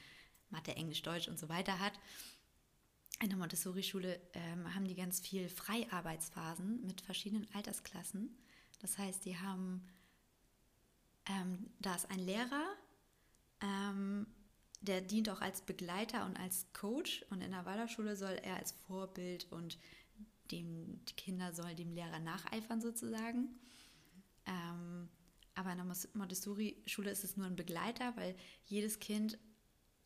Mathe, 0.50 0.76
Englisch, 0.76 1.02
Deutsch 1.02 1.28
und 1.28 1.38
so 1.38 1.48
weiter 1.48 1.78
hat. 1.80 1.98
In 3.20 3.28
der 3.28 3.38
Montessori-Schule 3.38 4.20
ähm, 4.32 4.74
haben 4.74 4.86
die 4.86 4.96
ganz 4.96 5.20
viel 5.20 5.48
Freiarbeitsphasen 5.48 6.84
mit 6.86 7.00
verschiedenen 7.00 7.46
Altersklassen. 7.54 8.36
Das 8.80 8.98
heißt, 8.98 9.24
die 9.24 9.38
haben, 9.38 9.86
ähm, 11.26 11.70
da 11.78 11.94
ist 11.94 12.10
ein 12.10 12.18
Lehrer, 12.18 12.66
ähm, 13.60 14.26
der 14.80 15.00
dient 15.00 15.30
auch 15.30 15.40
als 15.40 15.60
Begleiter 15.62 16.26
und 16.26 16.36
als 16.38 16.66
Coach. 16.72 17.24
Und 17.30 17.42
in 17.42 17.52
der 17.52 17.64
Waldorfschule 17.64 18.16
soll 18.16 18.40
er 18.42 18.56
als 18.56 18.72
Vorbild 18.72 19.50
und 19.52 19.78
dem, 20.50 21.04
die 21.06 21.14
Kinder 21.14 21.52
sollen 21.52 21.76
dem 21.76 21.92
Lehrer 21.92 22.18
nacheifern 22.18 22.80
sozusagen. 22.80 23.48
Ähm, 24.46 25.08
aber 25.54 25.72
in 25.72 25.78
der 25.78 25.96
Montessori-Schule 26.14 27.10
ist 27.10 27.24
es 27.24 27.36
nur 27.36 27.46
ein 27.46 27.56
Begleiter, 27.56 28.16
weil 28.16 28.34
jedes 28.66 28.98
Kind 28.98 29.38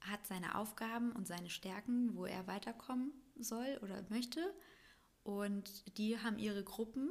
hat 0.09 0.27
seine 0.27 0.57
Aufgaben 0.57 1.13
und 1.13 1.27
seine 1.27 1.51
Stärken, 1.51 2.15
wo 2.15 2.27
er 2.27 2.47
weiterkommen 2.47 3.13
soll 3.39 3.79
oder 3.83 4.05
möchte. 4.09 4.55
Und 5.23 5.99
die 5.99 6.19
haben 6.19 6.39
ihre 6.39 6.63
Gruppen 6.63 7.09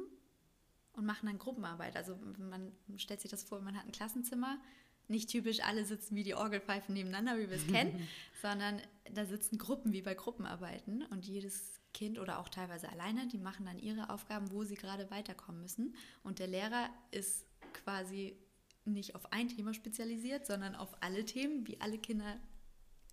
und 0.94 1.04
machen 1.04 1.26
dann 1.26 1.38
Gruppenarbeit. 1.38 1.96
Also 1.96 2.16
man 2.38 2.72
stellt 2.96 3.20
sich 3.20 3.30
das 3.30 3.44
vor, 3.44 3.60
man 3.60 3.76
hat 3.76 3.84
ein 3.84 3.92
Klassenzimmer. 3.92 4.58
Nicht 5.08 5.30
typisch, 5.30 5.60
alle 5.60 5.84
sitzen 5.84 6.16
wie 6.16 6.24
die 6.24 6.34
Orgelpfeifen 6.34 6.94
nebeneinander, 6.94 7.38
wie 7.38 7.48
wir 7.48 7.56
es 7.56 7.66
kennen, 7.66 8.08
sondern 8.42 8.80
da 9.12 9.24
sitzen 9.24 9.58
Gruppen 9.58 9.92
wie 9.92 10.02
bei 10.02 10.14
Gruppenarbeiten 10.14 11.04
und 11.06 11.26
jedes 11.26 11.80
Kind 11.92 12.18
oder 12.18 12.38
auch 12.38 12.48
teilweise 12.48 12.90
alleine, 12.90 13.28
die 13.28 13.38
machen 13.38 13.66
dann 13.66 13.78
ihre 13.78 14.10
Aufgaben, 14.10 14.50
wo 14.50 14.64
sie 14.64 14.74
gerade 14.74 15.10
weiterkommen 15.10 15.62
müssen. 15.62 15.94
Und 16.24 16.40
der 16.40 16.48
Lehrer 16.48 16.90
ist 17.10 17.46
quasi 17.72 18.36
nicht 18.84 19.14
auf 19.14 19.32
ein 19.32 19.48
Thema 19.48 19.74
spezialisiert, 19.74 20.46
sondern 20.46 20.74
auf 20.74 20.94
alle 21.02 21.24
Themen, 21.24 21.66
wie 21.66 21.80
alle 21.80 21.98
Kinder 21.98 22.38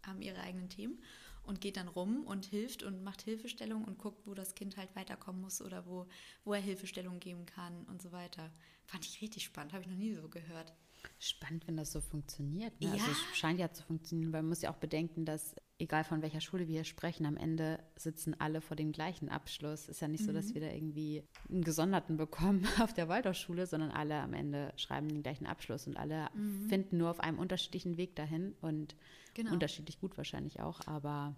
haben 0.06 0.22
ihre 0.22 0.40
eigenen 0.42 0.70
Themen 0.70 1.02
und 1.44 1.60
geht 1.62 1.78
dann 1.78 1.88
rum 1.90 2.24
und 2.26 2.46
hilft 2.46 2.84
und 2.84 3.04
macht 3.04 3.22
Hilfestellung 3.22 3.84
und 3.84 3.98
guckt, 3.98 4.26
wo 4.26 4.34
das 4.34 4.56
Kind 4.56 4.78
halt 4.78 4.96
weiterkommen 4.96 5.42
muss 5.42 5.62
oder 5.62 5.86
wo, 5.86 6.08
wo 6.46 6.54
er 6.54 6.62
Hilfestellung 6.62 7.20
geben 7.20 7.46
kann 7.46 7.84
und 7.86 8.02
so 8.02 8.12
weiter. 8.12 8.50
Fand 8.86 9.06
ich 9.06 9.22
richtig 9.22 9.44
spannend, 9.44 9.74
habe 9.74 9.84
ich 9.84 9.90
noch 9.90 9.98
nie 9.98 10.14
so 10.14 10.30
gehört. 10.30 10.74
Spannend, 11.20 11.68
wenn 11.68 11.76
das 11.76 11.92
so 11.92 12.00
funktioniert. 12.00 12.80
Ne? 12.80 12.88
Ja. 12.88 12.94
Also 12.94 13.12
es 13.12 13.38
scheint 13.38 13.60
ja 13.60 13.72
zu 13.74 13.84
funktionieren, 13.84 14.32
weil 14.32 14.42
man 14.42 14.50
muss 14.50 14.62
ja 14.62 14.72
auch 14.72 14.78
bedenken, 14.78 15.26
dass 15.26 15.54
egal 15.78 16.06
von 16.06 16.22
welcher 16.22 16.40
Schule 16.40 16.66
wir 16.68 16.76
hier 16.76 16.84
sprechen, 16.86 17.26
am 17.26 17.36
Ende 17.36 17.84
sitzen 17.98 18.40
alle 18.40 18.62
vor 18.62 18.78
dem 18.78 18.94
gleichen 18.94 19.28
Abschluss. 19.28 19.90
Ist 19.90 20.00
ja 20.00 20.08
nicht 20.08 20.24
so, 20.24 20.32
Mhm. 20.32 20.36
dass 20.36 20.54
wir 20.54 20.62
da 20.62 20.68
irgendwie 20.68 21.24
einen 21.50 21.64
gesonderten 21.66 22.16
bekommen 22.16 22.64
auf 22.90 22.94
der 22.94 23.10
Waldorfschule, 23.10 23.68
sondern 23.68 23.92
alle 23.92 24.16
am 24.16 24.34
Ende 24.34 24.72
schreiben 24.78 25.10
den 25.10 25.24
gleichen 25.24 25.46
Abschluss 25.46 25.88
und 25.88 25.98
alle 25.98 26.30
finden 26.70 26.98
nur 26.98 27.12
auf 27.12 27.20
einem 27.20 27.38
unterschiedlichen 27.40 27.98
Weg 27.98 28.16
dahin 28.16 28.54
und 28.62 28.94
Mhm. 28.94 29.00
Genau. 29.34 29.52
unterschiedlich 29.54 30.00
gut 30.00 30.18
wahrscheinlich 30.18 30.60
auch, 30.60 30.86
aber 30.88 31.36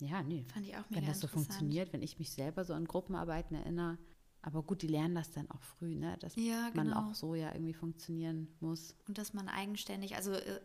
ja, 0.00 0.22
nee. 0.22 0.44
Fand 0.52 0.66
ich 0.66 0.76
auch 0.76 0.84
wenn 0.90 1.00
mega 1.00 1.08
das 1.08 1.20
so 1.20 1.26
funktioniert, 1.26 1.92
wenn 1.92 2.02
ich 2.02 2.18
mich 2.18 2.30
selber 2.30 2.64
so 2.64 2.74
an 2.74 2.84
Gruppenarbeiten 2.84 3.56
erinnere. 3.56 3.98
Aber 4.40 4.62
gut, 4.62 4.82
die 4.82 4.86
lernen 4.86 5.16
das 5.16 5.32
dann 5.32 5.50
auch 5.50 5.62
früh, 5.62 5.96
ne? 5.96 6.16
dass 6.20 6.36
Ja, 6.36 6.70
man 6.72 6.88
genau. 6.88 7.10
auch 7.10 7.14
so 7.14 7.34
ja 7.34 7.52
irgendwie 7.52 7.74
funktionieren 7.74 8.48
muss. 8.60 8.94
Und 9.08 9.18
dass 9.18 9.34
man 9.34 9.48
eigenständig, 9.48 10.14
also 10.14 10.32
äh, 10.32 10.60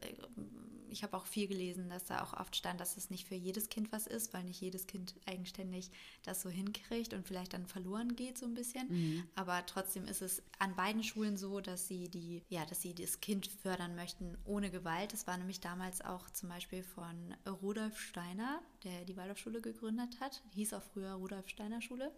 ich 0.93 1.03
habe 1.03 1.17
auch 1.17 1.25
viel 1.25 1.47
gelesen, 1.47 1.89
dass 1.89 2.05
da 2.05 2.23
auch 2.23 2.33
oft 2.33 2.55
stand, 2.55 2.79
dass 2.79 2.95
es 2.97 3.09
nicht 3.09 3.27
für 3.27 3.35
jedes 3.35 3.69
Kind 3.69 3.91
was 3.91 4.07
ist, 4.07 4.33
weil 4.33 4.43
nicht 4.43 4.61
jedes 4.61 4.87
Kind 4.87 5.15
eigenständig 5.25 5.91
das 6.23 6.41
so 6.41 6.49
hinkriegt 6.49 7.13
und 7.13 7.27
vielleicht 7.27 7.53
dann 7.53 7.65
verloren 7.65 8.15
geht 8.15 8.37
so 8.37 8.45
ein 8.45 8.53
bisschen. 8.53 8.87
Aber 9.35 9.65
trotzdem 9.65 10.05
ist 10.05 10.21
es 10.21 10.41
an 10.59 10.75
beiden 10.75 11.03
Schulen 11.03 11.35
so, 11.35 11.59
dass 11.59 11.87
sie 11.87 12.09
die, 12.09 12.43
ja, 12.49 12.65
dass 12.65 12.81
sie 12.81 12.93
das 12.93 13.19
Kind 13.19 13.47
fördern 13.47 13.95
möchten 13.95 14.37
ohne 14.45 14.69
Gewalt. 14.71 15.11
Das 15.11 15.27
war 15.27 15.37
nämlich 15.37 15.59
damals 15.59 16.01
auch 16.01 16.29
zum 16.29 16.49
Beispiel 16.49 16.83
von 16.83 17.35
Rudolf 17.61 17.99
Steiner, 17.99 18.61
der 18.83 19.05
die 19.05 19.17
Waldorfschule 19.17 19.61
gegründet 19.61 20.19
hat. 20.19 20.41
Hieß 20.53 20.73
auch 20.73 20.83
früher 20.83 21.13
Rudolf 21.13 21.49
Steiner 21.49 21.81
Schule. 21.81 22.11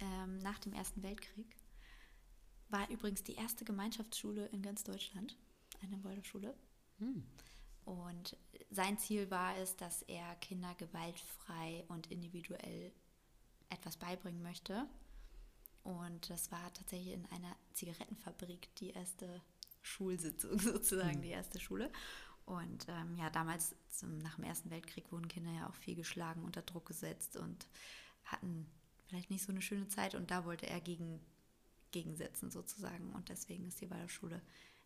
Ähm, 0.00 0.38
nach 0.38 0.58
dem 0.58 0.72
Ersten 0.74 1.02
Weltkrieg 1.02 1.56
war 2.68 2.88
übrigens 2.90 3.22
die 3.22 3.34
erste 3.34 3.64
Gemeinschaftsschule 3.64 4.46
in 4.52 4.62
ganz 4.62 4.84
Deutschland, 4.84 5.36
eine 5.82 6.04
Waldorfschule. 6.04 6.54
Und 7.88 8.36
sein 8.70 8.98
Ziel 8.98 9.30
war 9.30 9.56
es, 9.56 9.74
dass 9.76 10.02
er 10.02 10.34
Kinder 10.36 10.74
gewaltfrei 10.74 11.86
und 11.88 12.10
individuell 12.10 12.92
etwas 13.70 13.96
beibringen 13.96 14.42
möchte. 14.42 14.86
Und 15.84 16.28
das 16.28 16.52
war 16.52 16.70
tatsächlich 16.74 17.14
in 17.14 17.24
einer 17.30 17.56
Zigarettenfabrik 17.72 18.74
die 18.76 18.90
erste 18.90 19.40
Schulsitzung 19.80 20.58
sozusagen, 20.58 21.22
die 21.22 21.30
erste 21.30 21.58
Schule. 21.60 21.90
Und 22.44 22.86
ähm, 22.90 23.16
ja, 23.16 23.30
damals 23.30 23.74
zum, 23.88 24.18
nach 24.18 24.34
dem 24.34 24.44
Ersten 24.44 24.68
Weltkrieg 24.68 25.10
wurden 25.10 25.28
Kinder 25.28 25.52
ja 25.52 25.66
auch 25.66 25.74
viel 25.74 25.94
geschlagen, 25.94 26.44
unter 26.44 26.60
Druck 26.60 26.84
gesetzt 26.84 27.38
und 27.38 27.68
hatten 28.24 28.70
vielleicht 29.06 29.30
nicht 29.30 29.44
so 29.44 29.50
eine 29.50 29.62
schöne 29.62 29.88
Zeit. 29.88 30.14
Und 30.14 30.30
da 30.30 30.44
wollte 30.44 30.66
er 30.66 30.82
gegen, 30.82 31.20
gegensetzen 31.90 32.50
sozusagen. 32.50 33.14
Und 33.14 33.30
deswegen 33.30 33.66
ist 33.66 33.80
die 33.80 33.88
Waldorfschule 33.88 34.42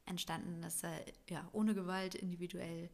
entstanden, 0.06 0.62
dass 0.62 0.82
er 0.82 1.04
ja 1.28 1.48
ohne 1.52 1.74
Gewalt 1.74 2.14
individuell 2.14 2.90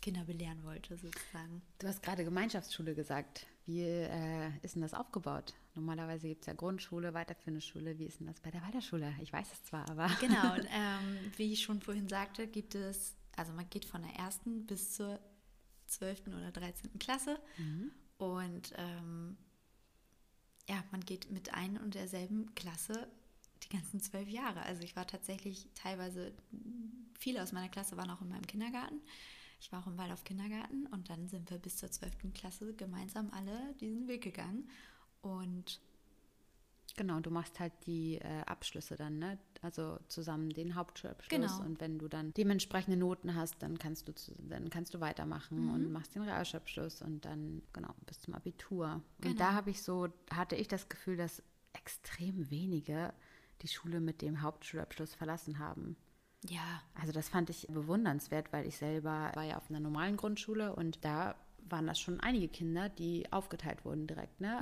Kinder 0.00 0.24
belehren 0.24 0.64
wollte 0.64 0.96
sozusagen. 0.96 1.62
Du 1.78 1.86
hast 1.86 2.02
gerade 2.02 2.24
Gemeinschaftsschule 2.24 2.94
gesagt. 2.94 3.46
Wie 3.66 3.82
äh, 3.82 4.50
ist 4.62 4.74
denn 4.74 4.82
das 4.82 4.94
aufgebaut? 4.94 5.54
Normalerweise 5.74 6.26
gibt 6.28 6.42
es 6.42 6.46
ja 6.46 6.54
Grundschule, 6.54 7.14
weiterführende 7.14 7.60
Schule. 7.60 7.98
Wie 7.98 8.06
ist 8.06 8.18
denn 8.18 8.26
das 8.26 8.40
bei 8.40 8.50
der 8.50 8.62
Weiterschule? 8.62 9.14
Ich 9.20 9.32
weiß 9.32 9.52
es 9.52 9.64
zwar, 9.64 9.88
aber. 9.90 10.08
Genau, 10.20 10.54
ähm, 10.54 11.32
wie 11.36 11.52
ich 11.52 11.62
schon 11.62 11.80
vorhin 11.80 12.08
sagte, 12.08 12.46
gibt 12.46 12.74
es, 12.74 13.14
also 13.36 13.52
man 13.52 13.68
geht 13.68 13.84
von 13.84 14.02
der 14.02 14.12
ersten 14.14 14.66
bis 14.66 14.94
zur 14.94 15.20
12. 15.86 16.28
oder 16.28 16.50
13. 16.50 16.98
Klasse 16.98 17.38
und 18.16 18.72
ähm, 18.76 19.36
ja, 20.68 20.84
man 20.92 21.00
geht 21.00 21.30
mit 21.30 21.52
ein 21.52 21.78
und 21.78 21.94
derselben 21.94 22.54
Klasse 22.54 23.08
die 23.64 23.68
ganzen 23.76 24.00
zwölf 24.00 24.28
Jahre. 24.28 24.62
Also 24.62 24.82
ich 24.82 24.96
war 24.96 25.06
tatsächlich 25.06 25.68
teilweise, 25.74 26.32
viele 27.18 27.42
aus 27.42 27.52
meiner 27.52 27.68
Klasse 27.68 27.96
waren 27.96 28.10
auch 28.10 28.20
in 28.20 28.28
meinem 28.28 28.46
Kindergarten. 28.46 29.00
Ich 29.60 29.70
war 29.72 29.82
auch 29.82 29.86
im 29.86 29.98
Waldorf 29.98 30.24
Kindergarten 30.24 30.86
und 30.86 31.10
dann 31.10 31.28
sind 31.28 31.50
wir 31.50 31.58
bis 31.58 31.76
zur 31.76 31.90
12. 31.90 32.32
Klasse 32.32 32.72
gemeinsam 32.74 33.30
alle 33.32 33.74
diesen 33.80 34.08
Weg 34.08 34.22
gegangen. 34.22 34.68
Und 35.20 35.80
Genau, 36.96 37.20
du 37.20 37.30
machst 37.30 37.60
halt 37.60 37.72
die 37.86 38.16
äh, 38.16 38.40
Abschlüsse 38.46 38.96
dann, 38.96 39.20
ne? 39.20 39.38
Also 39.62 39.98
zusammen 40.08 40.50
den 40.50 40.74
Hauptschulabschluss. 40.74 41.30
Genau. 41.30 41.60
Und 41.64 41.80
wenn 41.80 41.98
du 42.00 42.08
dann 42.08 42.34
dementsprechende 42.34 42.96
Noten 42.96 43.36
hast, 43.36 43.62
dann 43.62 43.78
kannst 43.78 44.08
du 44.08 44.12
zu, 44.14 44.34
dann 44.48 44.70
kannst 44.70 44.92
du 44.92 45.00
weitermachen 45.00 45.66
Mhm. 45.66 45.70
und 45.74 45.92
machst 45.92 46.14
den 46.16 46.22
Realschulabschluss 46.22 47.00
und 47.02 47.24
dann 47.24 47.62
genau 47.72 47.94
bis 48.06 48.20
zum 48.20 48.34
Abitur. 48.34 49.02
Genau. 49.20 49.30
Und 49.32 49.40
da 49.40 49.52
habe 49.52 49.70
ich 49.70 49.82
so 49.82 50.08
hatte 50.32 50.56
ich 50.56 50.66
das 50.66 50.88
Gefühl, 50.88 51.16
dass 51.16 51.42
extrem 51.74 52.50
wenige 52.50 53.14
die 53.62 53.68
Schule 53.68 54.00
mit 54.00 54.22
dem 54.22 54.42
Hauptschulabschluss 54.42 55.14
verlassen 55.14 55.58
haben. 55.58 55.96
Ja, 56.48 56.82
Also 56.94 57.12
das 57.12 57.28
fand 57.28 57.50
ich 57.50 57.66
bewundernswert, 57.68 58.52
weil 58.52 58.66
ich 58.66 58.76
selber 58.78 59.30
war 59.34 59.44
ja 59.44 59.58
auf 59.58 59.68
einer 59.68 59.80
normalen 59.80 60.16
Grundschule 60.16 60.74
und 60.74 61.04
da 61.04 61.34
waren 61.68 61.86
das 61.86 62.00
schon 62.00 62.18
einige 62.20 62.48
Kinder, 62.48 62.88
die 62.88 63.30
aufgeteilt 63.30 63.84
wurden 63.84 64.06
direkt. 64.06 64.40
Ne? 64.40 64.60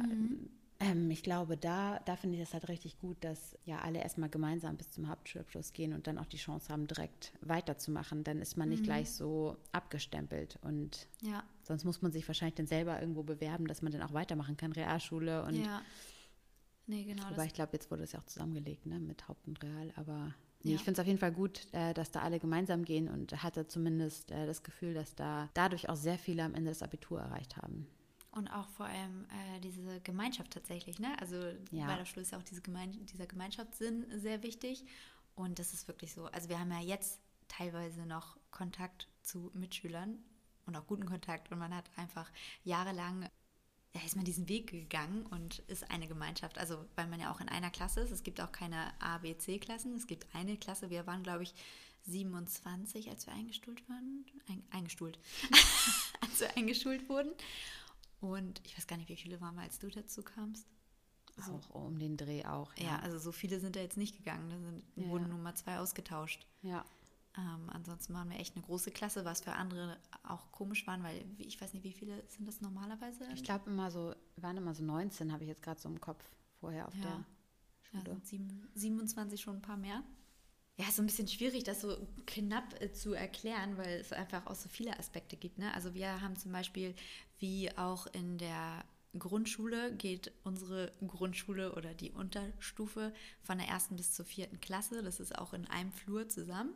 Ähm, 0.80 1.10
ich 1.10 1.22
glaube, 1.22 1.56
da, 1.56 2.00
da 2.04 2.16
finde 2.16 2.36
ich 2.36 2.42
es 2.42 2.52
halt 2.52 2.68
richtig 2.68 2.98
gut, 2.98 3.16
dass 3.22 3.56
ja 3.64 3.78
alle 3.80 4.00
erstmal 4.00 4.28
gemeinsam 4.28 4.76
bis 4.76 4.90
zum 4.90 5.08
Hauptschulabschluss 5.08 5.72
gehen 5.72 5.92
und 5.92 6.06
dann 6.06 6.18
auch 6.18 6.26
die 6.26 6.36
Chance 6.36 6.72
haben, 6.72 6.86
direkt 6.86 7.32
weiterzumachen. 7.40 8.24
Dann 8.24 8.40
ist 8.40 8.56
man 8.56 8.68
nicht 8.68 8.84
gleich 8.84 9.10
so 9.10 9.56
abgestempelt 9.72 10.58
und 10.62 11.08
ja, 11.22 11.42
sonst 11.62 11.84
muss 11.84 12.02
man 12.02 12.12
sich 12.12 12.26
wahrscheinlich 12.28 12.56
dann 12.56 12.66
selber 12.66 13.00
irgendwo 13.00 13.22
bewerben, 13.22 13.66
dass 13.66 13.82
man 13.82 13.92
dann 13.92 14.02
auch 14.02 14.12
weitermachen 14.12 14.56
kann, 14.56 14.72
Realschule 14.72 15.44
und 15.44 15.54
ja. 15.56 15.82
Nee, 16.90 17.04
genau. 17.04 17.30
Wobei 17.30 17.44
ich 17.46 17.52
glaube, 17.54 17.74
jetzt 17.74 17.90
wurde 17.90 18.02
es 18.02 18.12
ja 18.12 18.18
auch 18.18 18.24
zusammengelegt, 18.24 18.86
ne, 18.86 18.98
mit 18.98 19.28
Haupt 19.28 19.46
und 19.46 19.62
Real. 19.62 19.92
Aber 19.96 20.34
nee, 20.62 20.70
Ja. 20.70 20.76
ich 20.76 20.82
finde 20.82 20.92
es 20.94 20.98
auf 21.00 21.06
jeden 21.06 21.18
Fall 21.18 21.32
gut, 21.32 21.66
äh, 21.72 21.92
dass 21.94 22.10
da 22.10 22.22
alle 22.22 22.40
gemeinsam 22.40 22.84
gehen 22.84 23.08
und 23.08 23.42
hatte 23.42 23.66
zumindest 23.68 24.30
äh, 24.30 24.46
das 24.46 24.62
Gefühl, 24.62 24.94
dass 24.94 25.14
da 25.14 25.48
dadurch 25.54 25.88
auch 25.90 25.96
sehr 25.96 26.18
viele 26.18 26.42
am 26.44 26.54
Ende 26.54 26.70
das 26.70 26.82
Abitur 26.82 27.20
erreicht 27.20 27.56
haben. 27.56 27.86
und 28.32 28.48
auch 28.48 28.68
vor 28.68 28.86
allem 28.86 29.24
äh, 29.24 29.60
diese 29.60 30.00
Gemeinschaft 30.02 30.52
tatsächlich, 30.52 30.98
ne? 31.00 31.08
Also 31.20 31.36
Ja. 31.72 31.86
bei 31.86 31.96
der 31.96 32.04
Schule 32.04 32.22
ist 32.22 32.30
ja 32.32 32.38
auch 32.38 32.42
diese 32.42 32.60
Gemein 32.62 32.92
dieser 33.06 33.26
Gemeinschaftssinn 33.26 34.06
sehr 34.18 34.42
wichtig. 34.42 34.84
Und 35.34 35.58
das 35.58 35.72
ist 35.72 35.88
wirklich 35.88 36.12
so. 36.12 36.26
Also 36.26 36.48
wir 36.48 36.58
haben 36.60 36.70
ja 36.70 36.80
jetzt 36.80 37.20
teilweise 37.48 38.06
noch 38.06 38.36
Kontakt 38.50 39.08
zu 39.22 39.50
Mitschülern 39.54 40.18
und 40.66 40.76
auch 40.76 40.86
guten 40.86 41.06
Kontakt. 41.06 41.50
Und 41.50 41.58
man 41.58 41.74
hat 41.74 41.90
einfach 41.96 42.30
jahrelang, 42.64 43.28
ja, 43.94 44.02
ist 44.04 44.16
man 44.16 44.24
diesen 44.24 44.48
Weg 44.48 44.70
gegangen 44.70 45.24
und 45.26 45.60
ist 45.60 45.90
eine 45.90 46.06
Gemeinschaft. 46.08 46.58
Also 46.58 46.84
weil 46.94 47.06
man 47.08 47.20
ja 47.20 47.32
auch 47.32 47.40
in 47.40 47.48
einer 47.48 47.70
Klasse 47.70 48.00
ist. 48.00 48.10
Es 48.10 48.22
gibt 48.22 48.40
auch 48.40 48.52
keine 48.52 48.92
A, 49.00 49.18
B, 49.18 49.36
C-Klassen. 49.36 49.94
Es 49.96 50.06
gibt 50.06 50.26
eine 50.34 50.56
Klasse. 50.56 50.90
Wir 50.90 51.06
waren, 51.06 51.22
glaube 51.22 51.42
ich, 51.44 51.54
27, 52.04 53.10
als 53.10 53.26
wir 53.26 53.34
eingestuhlt 53.34 53.86
waren. 53.88 54.24
Ein, 54.48 54.62
eingestuhlt. 54.70 55.18
als 56.20 56.40
wir 56.40 56.56
eingeschult 56.56 57.08
wurden. 57.08 57.32
Und 58.20 58.60
ich 58.64 58.76
weiß 58.76 58.86
gar 58.86 58.96
nicht, 58.96 59.08
wie 59.08 59.16
viele 59.16 59.40
waren 59.40 59.54
wir, 59.54 59.62
als 59.62 59.78
du 59.78 59.88
dazu 59.88 60.22
kamst. 60.22 60.66
So. 61.46 61.52
Auch 61.52 61.70
um 61.86 61.98
den 61.98 62.16
Dreh 62.16 62.44
auch. 62.44 62.74
Ja, 62.76 62.84
Ja. 62.84 62.98
also 63.00 63.18
so 63.18 63.30
viele 63.32 63.60
sind 63.60 63.76
da 63.76 63.80
jetzt 63.80 63.96
nicht 63.96 64.16
gegangen. 64.16 64.50
Da 64.50 64.58
sind, 64.58 64.82
Ja. 64.96 65.08
wurden 65.08 65.28
Nummer 65.28 65.54
zwei 65.54 65.78
ausgetauscht. 65.78 66.46
ja. 66.62 66.84
Ähm, 67.38 67.70
ansonsten 67.70 68.14
waren 68.14 68.28
wir 68.30 68.38
echt 68.40 68.56
eine 68.56 68.64
große 68.64 68.90
Klasse, 68.90 69.24
was 69.24 69.42
für 69.42 69.52
andere 69.52 69.96
auch 70.24 70.50
komisch 70.50 70.86
waren, 70.88 71.04
weil 71.04 71.24
ich 71.38 71.60
weiß 71.60 71.72
nicht, 71.72 71.84
wie 71.84 71.92
viele 71.92 72.24
sind 72.26 72.46
das 72.48 72.60
normalerweise? 72.60 73.28
Ich 73.32 73.44
glaube 73.44 73.70
immer 73.70 73.92
so, 73.92 74.12
waren 74.36 74.56
immer 74.56 74.74
so 74.74 74.82
19, 74.82 75.32
habe 75.32 75.44
ich 75.44 75.48
jetzt 75.48 75.62
gerade 75.62 75.80
so 75.80 75.88
im 75.88 76.00
Kopf 76.00 76.24
vorher 76.58 76.88
auf 76.88 76.94
Ja. 76.96 77.02
der 77.02 77.10
ja, 77.92 78.00
Schule. 78.00 78.12
sind 78.14 78.26
sieben, 78.26 78.68
27 78.74 79.40
schon 79.40 79.56
ein 79.56 79.62
paar 79.62 79.76
mehr. 79.76 80.02
Ja, 80.78 80.88
ist 80.88 80.96
so 80.96 81.02
ein 81.02 81.06
bisschen 81.06 81.28
schwierig, 81.28 81.62
das 81.64 81.80
so 81.80 81.96
knapp 82.26 82.80
äh, 82.80 82.92
zu 82.92 83.12
erklären, 83.12 83.76
weil 83.76 84.00
es 84.00 84.12
einfach 84.12 84.46
auch 84.46 84.54
so 84.56 84.68
viele 84.68 84.98
Aspekte 84.98 85.36
gibt. 85.36 85.58
Ne? 85.58 85.72
Also 85.74 85.94
wir 85.94 86.20
haben 86.20 86.36
zum 86.36 86.50
Beispiel, 86.52 86.94
wie 87.38 87.70
auch 87.76 88.06
in 88.08 88.38
der 88.38 88.84
Grundschule 89.16 89.94
geht 89.96 90.32
unsere 90.44 90.92
Grundschule 91.06 91.74
oder 91.74 91.94
die 91.94 92.10
Unterstufe 92.10 93.12
von 93.42 93.58
der 93.58 93.68
ersten 93.68 93.96
bis 93.96 94.12
zur 94.12 94.24
vierten 94.24 94.60
Klasse. 94.60 95.02
Das 95.02 95.18
ist 95.20 95.36
auch 95.38 95.52
in 95.52 95.66
einem 95.66 95.92
Flur 95.92 96.28
zusammen, 96.28 96.74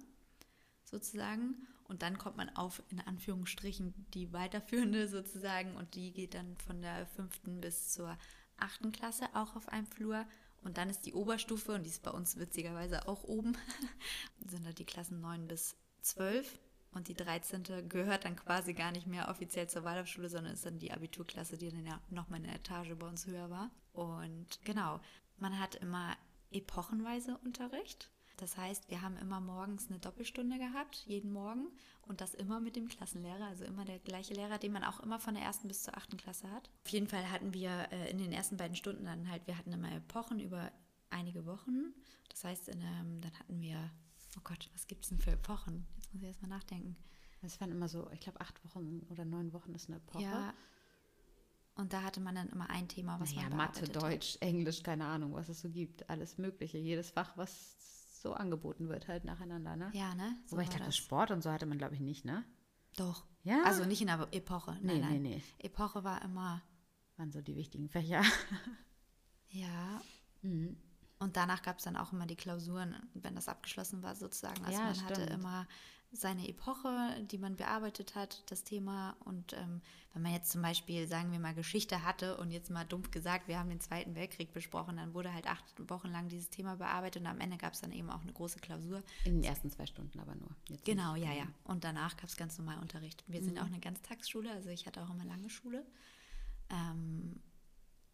sozusagen. 0.93 1.67
Und 1.85 2.03
dann 2.03 2.17
kommt 2.17 2.37
man 2.37 2.49
auf, 2.51 2.83
in 2.91 3.01
Anführungsstrichen, 3.01 3.93
die 4.15 4.33
weiterführende 4.33 5.09
sozusagen. 5.17 5.75
Und 5.75 5.97
die 5.97 6.13
geht 6.13 6.35
dann 6.35 6.57
von 6.59 6.81
der 6.81 7.07
fünften 7.07 7.61
bis 7.61 7.91
zur 7.91 8.17
achten 8.57 8.93
Klasse 8.93 9.27
auch 9.35 9.57
auf 9.57 9.69
einem 9.69 9.87
Flur. 9.87 10.25
Und 10.63 10.79
dann 10.79 10.89
ist 10.89 11.05
die 11.07 11.15
Oberstufe, 11.15 11.73
und 11.73 11.83
die 11.83 11.91
ist 11.91 12.05
bei 12.05 12.13
uns 12.13 12.39
witzigerweise 12.39 13.09
auch 13.09 13.25
oben, 13.25 13.57
sind 14.49 14.65
da 14.65 14.73
die 14.73 14.85
Klassen 14.85 15.21
9 15.21 15.49
bis 15.49 15.77
12. 16.03 16.61
Und 16.93 17.09
die 17.09 17.15
13. 17.15 17.89
gehört 17.89 18.27
dann 18.27 18.37
quasi 18.37 18.75
gar 18.75 18.93
nicht 18.93 19.07
mehr 19.07 19.29
offiziell 19.29 19.69
zur 19.69 19.83
Waldorfschule, 19.83 20.29
sondern 20.29 20.53
ist 20.53 20.67
dann 20.67 20.79
die 20.79 20.93
Abiturklasse, 20.93 21.57
die 21.57 21.71
dann 21.71 21.87
ja 21.87 22.01
nochmal 22.11 22.39
eine 22.39 22.55
Etage 22.55 22.95
bei 22.99 23.09
uns 23.09 23.27
höher 23.27 23.51
war. 23.51 23.71
Und 23.93 24.61
genau, 24.65 25.01
man 25.39 25.59
hat 25.59 25.75
immer 25.77 26.17
epochenweise 26.51 27.39
Unterricht. 27.39 28.12
Das 28.43 28.57
heißt, 28.57 28.91
wir 28.91 29.03
haben 29.03 29.17
immer 29.19 29.41
morgens 29.41 29.89
eine 29.89 30.01
Doppelstunde 30.01 30.59
gehabt, 30.59 30.97
jeden 31.07 31.33
Morgen. 31.33 31.69
Und 32.09 32.21
das 32.21 32.35
immer 32.35 32.59
mit 32.59 32.75
dem 32.75 32.89
Klassenlehrer, 32.89 33.47
also 33.47 33.65
immer 33.65 33.85
der 33.85 34.01
gleiche 34.01 34.35
Lehrer, 34.35 34.59
den 34.59 34.73
man 34.73 34.83
auch 34.83 34.99
immer 34.99 35.21
von 35.21 35.35
der 35.35 35.45
ersten 35.45 35.69
bis 35.69 35.85
zur 35.85 35.97
achten 35.97 36.17
Klasse 36.17 36.51
hat. 36.51 36.69
Auf 36.85 36.91
jeden 36.91 37.07
Fall 37.07 37.31
hatten 37.31 37.55
wir 37.55 37.71
äh, 37.93 38.11
in 38.11 38.19
den 38.19 38.33
ersten 38.33 38.57
beiden 38.57 38.75
Stunden 38.75 39.05
dann 39.05 39.31
halt, 39.31 39.47
wir 39.47 39.57
hatten 39.57 39.71
immer 39.71 39.93
Epochen 39.93 40.41
über 40.41 40.73
einige 41.11 41.47
Wochen. 41.47 41.95
Das 42.31 42.43
heißt, 42.43 42.69
in, 42.69 42.81
ähm, 42.81 43.21
dann 43.21 43.33
hatten 43.39 43.61
wir, 43.61 43.79
oh 44.37 44.41
Gott, 44.43 44.69
was 44.73 44.89
gibt 44.89 45.05
es 45.05 45.11
denn 45.11 45.21
für 45.21 45.31
Epochen? 45.31 45.87
Jetzt 45.95 46.13
muss 46.13 46.23
ich 46.23 46.29
erstmal 46.29 46.51
nachdenken. 46.51 46.97
Es 47.43 47.61
waren 47.61 47.71
immer 47.71 47.89
so, 47.89 48.11
ich 48.11 48.19
glaube, 48.19 48.41
acht 48.41 48.65
Wochen 48.65 49.07
oder 49.09 49.25
neun 49.25 49.53
Wochen 49.53 49.73
ist 49.73 49.89
eine 49.89 49.99
Epoche. 49.99 50.25
Ja. 50.25 50.53
Und 51.77 51.93
da 51.93 52.03
hatte 52.03 52.21
man 52.21 52.35
dann 52.35 52.49
immer 52.49 52.69
ein 52.71 52.89
Thema, 52.89 53.21
was 53.21 53.37
naja, 53.37 53.49
man 53.51 53.59
Mathe, 53.59 53.83
bearbeitet 53.83 53.97
hat. 53.97 54.03
Deutsch, 54.03 54.37
Englisch, 54.41 54.83
keine 54.83 55.07
Ahnung, 55.07 55.33
was 55.33 55.49
es 55.49 55.61
so 55.61 55.71
gibt. 55.71 56.11
Alles 56.11 56.39
Mögliche. 56.39 56.79
Jedes 56.79 57.11
Fach, 57.13 57.37
was 57.37 57.77
so 58.23 58.33
angeboten 58.35 58.89
wird, 58.89 59.09
halt 59.09 59.25
nacheinander, 59.25 59.77
ne? 59.77 59.91
Ja, 59.93 60.15
ne? 60.15 60.37
So 60.47 60.53
Wobei 60.53 60.63
ich 60.65 60.71
glaube, 60.71 60.85
das. 60.87 60.97
Sport 60.97 61.31
und 61.31 61.43
so 61.43 61.51
hatte 61.51 61.67
man, 61.67 61.79
glaube 61.79 61.95
ich, 61.95 62.01
nicht, 62.01 62.25
ne? 62.25 62.45
Doch. 62.97 63.25
Ja? 63.43 63.63
Also 63.65 63.85
nicht 63.85 64.01
in 64.01 64.07
der 64.07 64.29
Epoche. 64.33 64.79
Nee, 64.81 64.99
Nein, 64.99 65.01
nein. 65.01 65.23
nee, 65.23 65.37
nee. 65.37 65.43
Epoche 65.59 66.05
war 66.05 66.23
immer, 66.23 66.63
Waren 67.17 67.33
so 67.33 67.41
die 67.43 67.57
wichtigen 67.57 67.89
Fächer. 67.89 68.23
ja. 69.49 70.01
Mhm. 70.43 70.77
Und 71.19 71.37
danach 71.37 71.63
gab 71.63 71.79
es 71.79 71.85
dann 71.85 71.97
auch 71.97 72.13
immer 72.13 72.27
die 72.27 72.37
Klausuren, 72.37 72.97
wenn 73.15 73.35
das 73.35 73.49
abgeschlossen 73.49 74.03
war 74.03 74.15
sozusagen. 74.17 74.65
Also 74.65 74.79
Ja, 74.79 74.87
man 74.87 75.05
hatte 75.05 75.15
stimmt. 75.23 75.31
immer 75.31 75.69
seine 76.13 76.47
Epoche, 76.47 77.25
die 77.31 77.39
man 77.39 77.57
bearbeitet 77.57 78.15
hat, 78.15 78.43
das 78.51 78.65
Thema. 78.65 79.17
Und 79.25 79.55
ähm, 79.55 79.81
wenn 80.13 80.23
man 80.23 80.33
jetzt 80.33 80.53
zum 80.53 80.61
Beispiel, 80.61 81.09
sagen 81.09 81.33
wir 81.33 81.39
mal, 81.39 81.55
Geschichte 81.55 82.05
hatte 82.05 82.37
und 82.37 82.51
jetzt 82.51 82.71
mal 82.71 82.85
dumpf 82.85 83.11
gesagt, 83.11 83.49
wir 83.49 83.59
haben 83.59 83.71
den 83.71 83.81
Zweiten 83.81 84.15
Weltkrieg 84.15 84.53
besprochen, 84.53 84.99
dann 84.99 85.15
wurde 85.15 85.33
halt 85.33 85.47
acht 85.47 85.65
Wochen 85.91 86.09
lang 86.09 86.29
dieses 86.29 86.51
Thema 86.51 86.77
bearbeitet 86.77 87.23
und 87.23 87.29
am 87.29 87.41
Ende 87.41 87.57
gab 87.57 87.73
es 87.73 87.81
dann 87.81 87.93
eben 87.93 88.11
auch 88.11 88.21
eine 88.21 88.33
große 88.33 88.59
Klausur. 88.61 89.03
In 89.25 89.37
den 89.37 89.45
ersten 89.45 89.71
zwei 89.71 89.87
Stunden 89.87 90.21
aber 90.21 90.35
nur. 90.35 90.51
Jetzt 90.69 90.85
Genau, 90.85 91.15
ja, 91.15 91.33
ja. 91.33 91.47
Und 91.65 91.85
danach 91.85 92.17
gab 92.19 92.29
es 92.29 92.37
ganz 92.37 92.59
normal 92.59 92.79
Unterricht. 92.79 93.25
Wir 93.27 93.43
sind 93.43 93.59
auch 93.59 93.67
eine 93.67 93.81
Ganztagsschule, 93.81 94.51
also 94.53 94.69
ich 94.69 94.87
hatte 94.87 95.03
auch 95.03 95.11
immer 95.11 95.25
lange 95.25 95.49
Schule. 95.49 95.87
Ähm, 96.69 97.41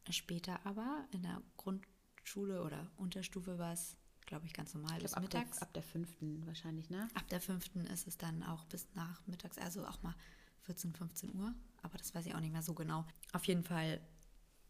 später 0.09 0.65
aber 0.65 1.05
in 1.11 1.23
der 1.23 1.43
Grundschule 1.57 2.63
oder 2.63 2.91
Unterstufe 2.97 3.59
war 3.59 3.73
es, 3.73 3.97
glaube 4.29 4.47
ich, 4.47 4.53
ganz 4.53 4.75
normal 4.75 4.97
Ich 4.99 5.03
bis 5.03 5.13
glaube, 5.13 5.25
ab 5.25 5.31
der, 5.31 5.41
mittags. 5.41 5.63
ab 5.63 5.73
der 5.73 5.83
fünften 5.83 6.47
wahrscheinlich, 6.47 6.91
ne? 6.91 7.09
Ab 7.15 7.27
der 7.29 7.41
fünften 7.41 7.87
ist 7.87 8.07
es 8.07 8.17
dann 8.19 8.43
auch 8.43 8.65
bis 8.67 8.87
nach 8.95 9.27
mittags, 9.27 9.59
also 9.59 9.87
auch 9.87 10.03
mal 10.03 10.15
14, 10.63 10.93
15 10.93 11.35
Uhr. 11.35 11.55
Aber 11.83 11.97
das 11.99 12.15
weiß 12.15 12.27
ich 12.27 12.35
auch 12.35 12.41
nicht 12.41 12.53
mehr 12.53 12.63
so 12.63 12.75
genau. 12.75 13.07
Auf 13.33 13.45
jeden 13.45 13.65
Fall 13.65 14.01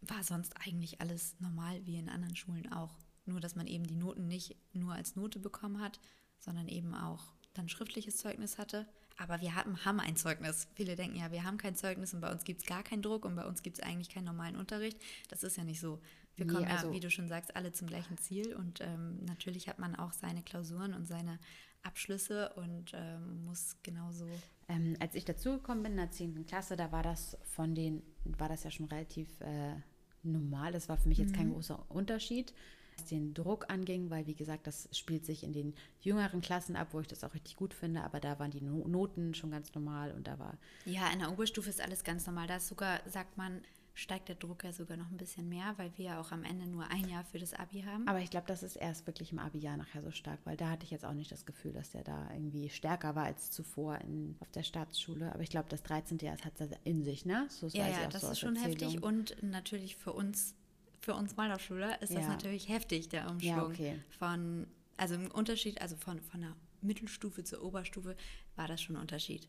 war 0.00 0.22
sonst 0.22 0.56
eigentlich 0.64 1.00
alles 1.00 1.34
normal 1.40 1.84
wie 1.84 1.98
in 1.98 2.08
anderen 2.08 2.36
Schulen 2.36 2.72
auch. 2.72 2.96
Nur, 3.26 3.40
dass 3.40 3.56
man 3.56 3.66
eben 3.66 3.84
die 3.86 3.96
Noten 3.96 4.28
nicht 4.28 4.56
nur 4.72 4.94
als 4.94 5.16
Note 5.16 5.38
bekommen 5.40 5.80
hat, 5.80 5.98
sondern 6.38 6.68
eben 6.68 6.94
auch 6.94 7.24
dann 7.54 7.68
schriftliches 7.68 8.16
Zeugnis 8.16 8.58
hatte. 8.58 8.86
Aber 9.16 9.40
wir 9.40 9.56
haben, 9.56 9.84
haben 9.84 9.98
ein 9.98 10.16
Zeugnis. 10.16 10.68
Viele 10.74 10.94
denken 10.94 11.16
ja, 11.16 11.32
wir 11.32 11.42
haben 11.42 11.58
kein 11.58 11.74
Zeugnis 11.74 12.14
und 12.14 12.20
bei 12.20 12.30
uns 12.30 12.44
gibt 12.44 12.60
es 12.60 12.66
gar 12.66 12.84
keinen 12.84 13.02
Druck 13.02 13.24
und 13.24 13.34
bei 13.34 13.44
uns 13.44 13.64
gibt 13.64 13.78
es 13.78 13.84
eigentlich 13.84 14.08
keinen 14.08 14.26
normalen 14.26 14.54
Unterricht. 14.54 15.00
Das 15.28 15.42
ist 15.42 15.56
ja 15.56 15.64
nicht 15.64 15.80
so. 15.80 16.00
Wir 16.38 16.46
kommen 16.46 16.62
ja, 16.64 16.76
also- 16.76 16.92
wie 16.92 17.00
du 17.00 17.10
schon 17.10 17.28
sagst, 17.28 17.54
alle 17.56 17.72
zum 17.72 17.88
gleichen 17.88 18.16
Ziel 18.18 18.54
und 18.54 18.80
ähm, 18.80 19.18
natürlich 19.26 19.68
hat 19.68 19.78
man 19.78 19.94
auch 19.96 20.12
seine 20.12 20.42
Klausuren 20.42 20.94
und 20.94 21.06
seine 21.06 21.38
Abschlüsse 21.82 22.52
und 22.54 22.92
ähm, 22.94 23.44
muss 23.44 23.76
genauso. 23.82 24.26
Ähm, 24.68 24.96
als 25.00 25.14
ich 25.14 25.24
dazugekommen 25.24 25.82
bin 25.82 25.92
in 25.92 25.98
der 25.98 26.10
10. 26.10 26.46
Klasse, 26.46 26.76
da 26.76 26.92
war 26.92 27.02
das 27.02 27.36
von 27.42 27.74
den, 27.74 28.02
war 28.24 28.48
das 28.48 28.64
ja 28.64 28.70
schon 28.70 28.86
relativ 28.86 29.28
äh, 29.40 29.74
normal. 30.22 30.72
Das 30.72 30.88
war 30.88 30.96
für 30.98 31.08
mich 31.08 31.18
jetzt 31.18 31.34
kein 31.34 31.52
großer 31.52 31.86
Unterschied, 31.90 32.52
was 32.96 33.06
den 33.06 33.32
Druck 33.32 33.70
anging, 33.70 34.10
weil 34.10 34.26
wie 34.26 34.34
gesagt, 34.34 34.66
das 34.66 34.88
spielt 34.92 35.24
sich 35.24 35.44
in 35.44 35.52
den 35.52 35.74
jüngeren 36.00 36.40
Klassen 36.40 36.76
ab, 36.76 36.88
wo 36.92 37.00
ich 37.00 37.06
das 37.06 37.24
auch 37.24 37.32
richtig 37.34 37.56
gut 37.56 37.72
finde, 37.72 38.02
aber 38.02 38.20
da 38.20 38.38
waren 38.38 38.50
die 38.50 38.60
no 38.60 38.86
Noten 38.88 39.34
schon 39.34 39.50
ganz 39.50 39.72
normal 39.74 40.12
und 40.12 40.26
da 40.26 40.38
war 40.38 40.58
Ja, 40.84 41.08
in 41.12 41.20
der 41.20 41.30
Oberstufe 41.32 41.70
ist 41.70 41.80
alles 41.80 42.04
ganz 42.04 42.26
normal. 42.26 42.48
Da 42.48 42.56
ist 42.56 42.68
sogar, 42.68 43.00
sagt 43.08 43.36
man, 43.38 43.62
steigt 43.98 44.28
der 44.28 44.36
Druck 44.36 44.62
ja 44.62 44.72
sogar 44.72 44.96
noch 44.96 45.10
ein 45.10 45.16
bisschen 45.16 45.48
mehr, 45.48 45.74
weil 45.76 45.90
wir 45.96 46.04
ja 46.04 46.20
auch 46.20 46.30
am 46.30 46.44
Ende 46.44 46.68
nur 46.68 46.88
ein 46.88 47.08
Jahr 47.08 47.24
für 47.24 47.38
das 47.38 47.52
Abi 47.52 47.82
haben. 47.82 48.06
Aber 48.06 48.20
ich 48.20 48.30
glaube, 48.30 48.46
das 48.46 48.62
ist 48.62 48.76
erst 48.76 49.06
wirklich 49.08 49.32
im 49.32 49.40
Abi-Jahr 49.40 49.76
nachher 49.76 50.02
so 50.02 50.12
stark, 50.12 50.38
weil 50.44 50.56
da 50.56 50.70
hatte 50.70 50.84
ich 50.84 50.92
jetzt 50.92 51.04
auch 51.04 51.14
nicht 51.14 51.32
das 51.32 51.44
Gefühl, 51.44 51.72
dass 51.72 51.90
der 51.90 52.04
da 52.04 52.30
irgendwie 52.32 52.68
stärker 52.70 53.16
war 53.16 53.24
als 53.24 53.50
zuvor 53.50 53.98
in, 53.98 54.36
auf 54.38 54.50
der 54.52 54.62
Staatsschule. 54.62 55.32
Aber 55.34 55.42
ich 55.42 55.50
glaube, 55.50 55.68
das 55.68 55.82
13. 55.82 56.18
Jahr 56.18 56.36
das 56.36 56.44
hat 56.46 56.60
er 56.60 56.68
in 56.84 57.02
sich, 57.02 57.24
ne? 57.24 57.46
So 57.50 57.66
ja, 57.68 57.88
ja, 57.88 58.06
das 58.06 58.22
so 58.22 58.30
ist 58.30 58.38
schon 58.38 58.54
heftig 58.54 58.94
Erzählungen. 58.94 59.02
und 59.02 59.42
natürlich 59.42 59.96
für 59.96 60.12
uns 60.12 60.54
für 61.00 61.14
uns 61.14 61.36
Waldorfschüler 61.36 62.00
ist 62.02 62.14
das 62.14 62.24
Ja. 62.24 62.28
natürlich 62.28 62.68
heftig, 62.68 63.08
der 63.08 63.30
Umschwung. 63.30 63.48
Ja, 63.50 63.64
okay. 63.64 63.98
Von, 64.18 64.66
also 64.96 65.14
im 65.14 65.30
Unterschied, 65.30 65.80
also 65.80 65.96
von, 65.96 66.20
von 66.20 66.40
der 66.40 66.54
Mittelstufe 66.82 67.44
zur 67.44 67.62
Oberstufe 67.62 68.16
war 68.56 68.68
das 68.68 68.82
schon 68.82 68.96
ein 68.96 69.02
Unterschied. 69.02 69.48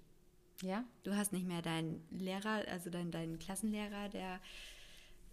Ja? 0.62 0.84
Du 1.04 1.15
hast 1.15 1.34
nicht 1.34 1.48
mehr 1.48 1.62
deinen 1.62 2.06
Lehrer, 2.12 2.63
also 2.69 2.89
deinen, 2.89 3.12
deinen 3.12 3.39
Klassenlehrer, 3.39 4.10
der 4.10 4.39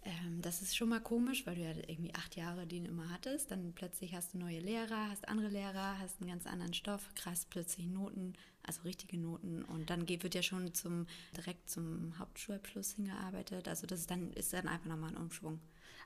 ähm, 0.07 0.41
das 0.41 0.61
ist 0.61 0.77
schon 0.77 0.89
mal 0.89 1.01
komisch, 1.01 1.45
weil 1.45 1.55
du 1.55 1.61
ja 1.61 1.71
irgendwie 1.87 2.13
acht 2.15 2.35
Jahre 2.37 2.65
den 2.65 2.85
immer 2.85 3.09
hattest. 3.09 3.51
Dann 3.51 3.73
plötzlich 3.73 4.15
hast 4.15 4.33
du 4.33 4.37
neue 4.37 4.59
Lehrer, 4.59 5.09
hast 5.09 5.27
andere 5.27 5.49
Lehrer, 5.49 5.99
hast 5.99 6.21
einen 6.21 6.29
ganz 6.29 6.45
anderen 6.47 6.73
Stoff, 6.73 7.09
krass 7.15 7.45
plötzlich 7.49 7.87
Noten, 7.87 8.33
also 8.63 8.81
richtige 8.83 9.17
Noten. 9.17 9.63
Und 9.63 9.89
dann 9.89 10.05
geht, 10.05 10.23
wird 10.23 10.35
ja 10.35 10.43
schon 10.43 10.73
zum 10.73 11.07
direkt 11.35 11.69
zum 11.69 12.17
Hauptschulabschluss 12.19 12.93
hingearbeitet. 12.93 13.67
Also 13.67 13.85
das 13.85 14.01
ist 14.01 14.11
dann 14.11 14.31
ist 14.31 14.53
dann 14.53 14.67
einfach 14.67 14.87
nochmal 14.87 15.09
ein 15.09 15.17
Umschwung. 15.17 15.59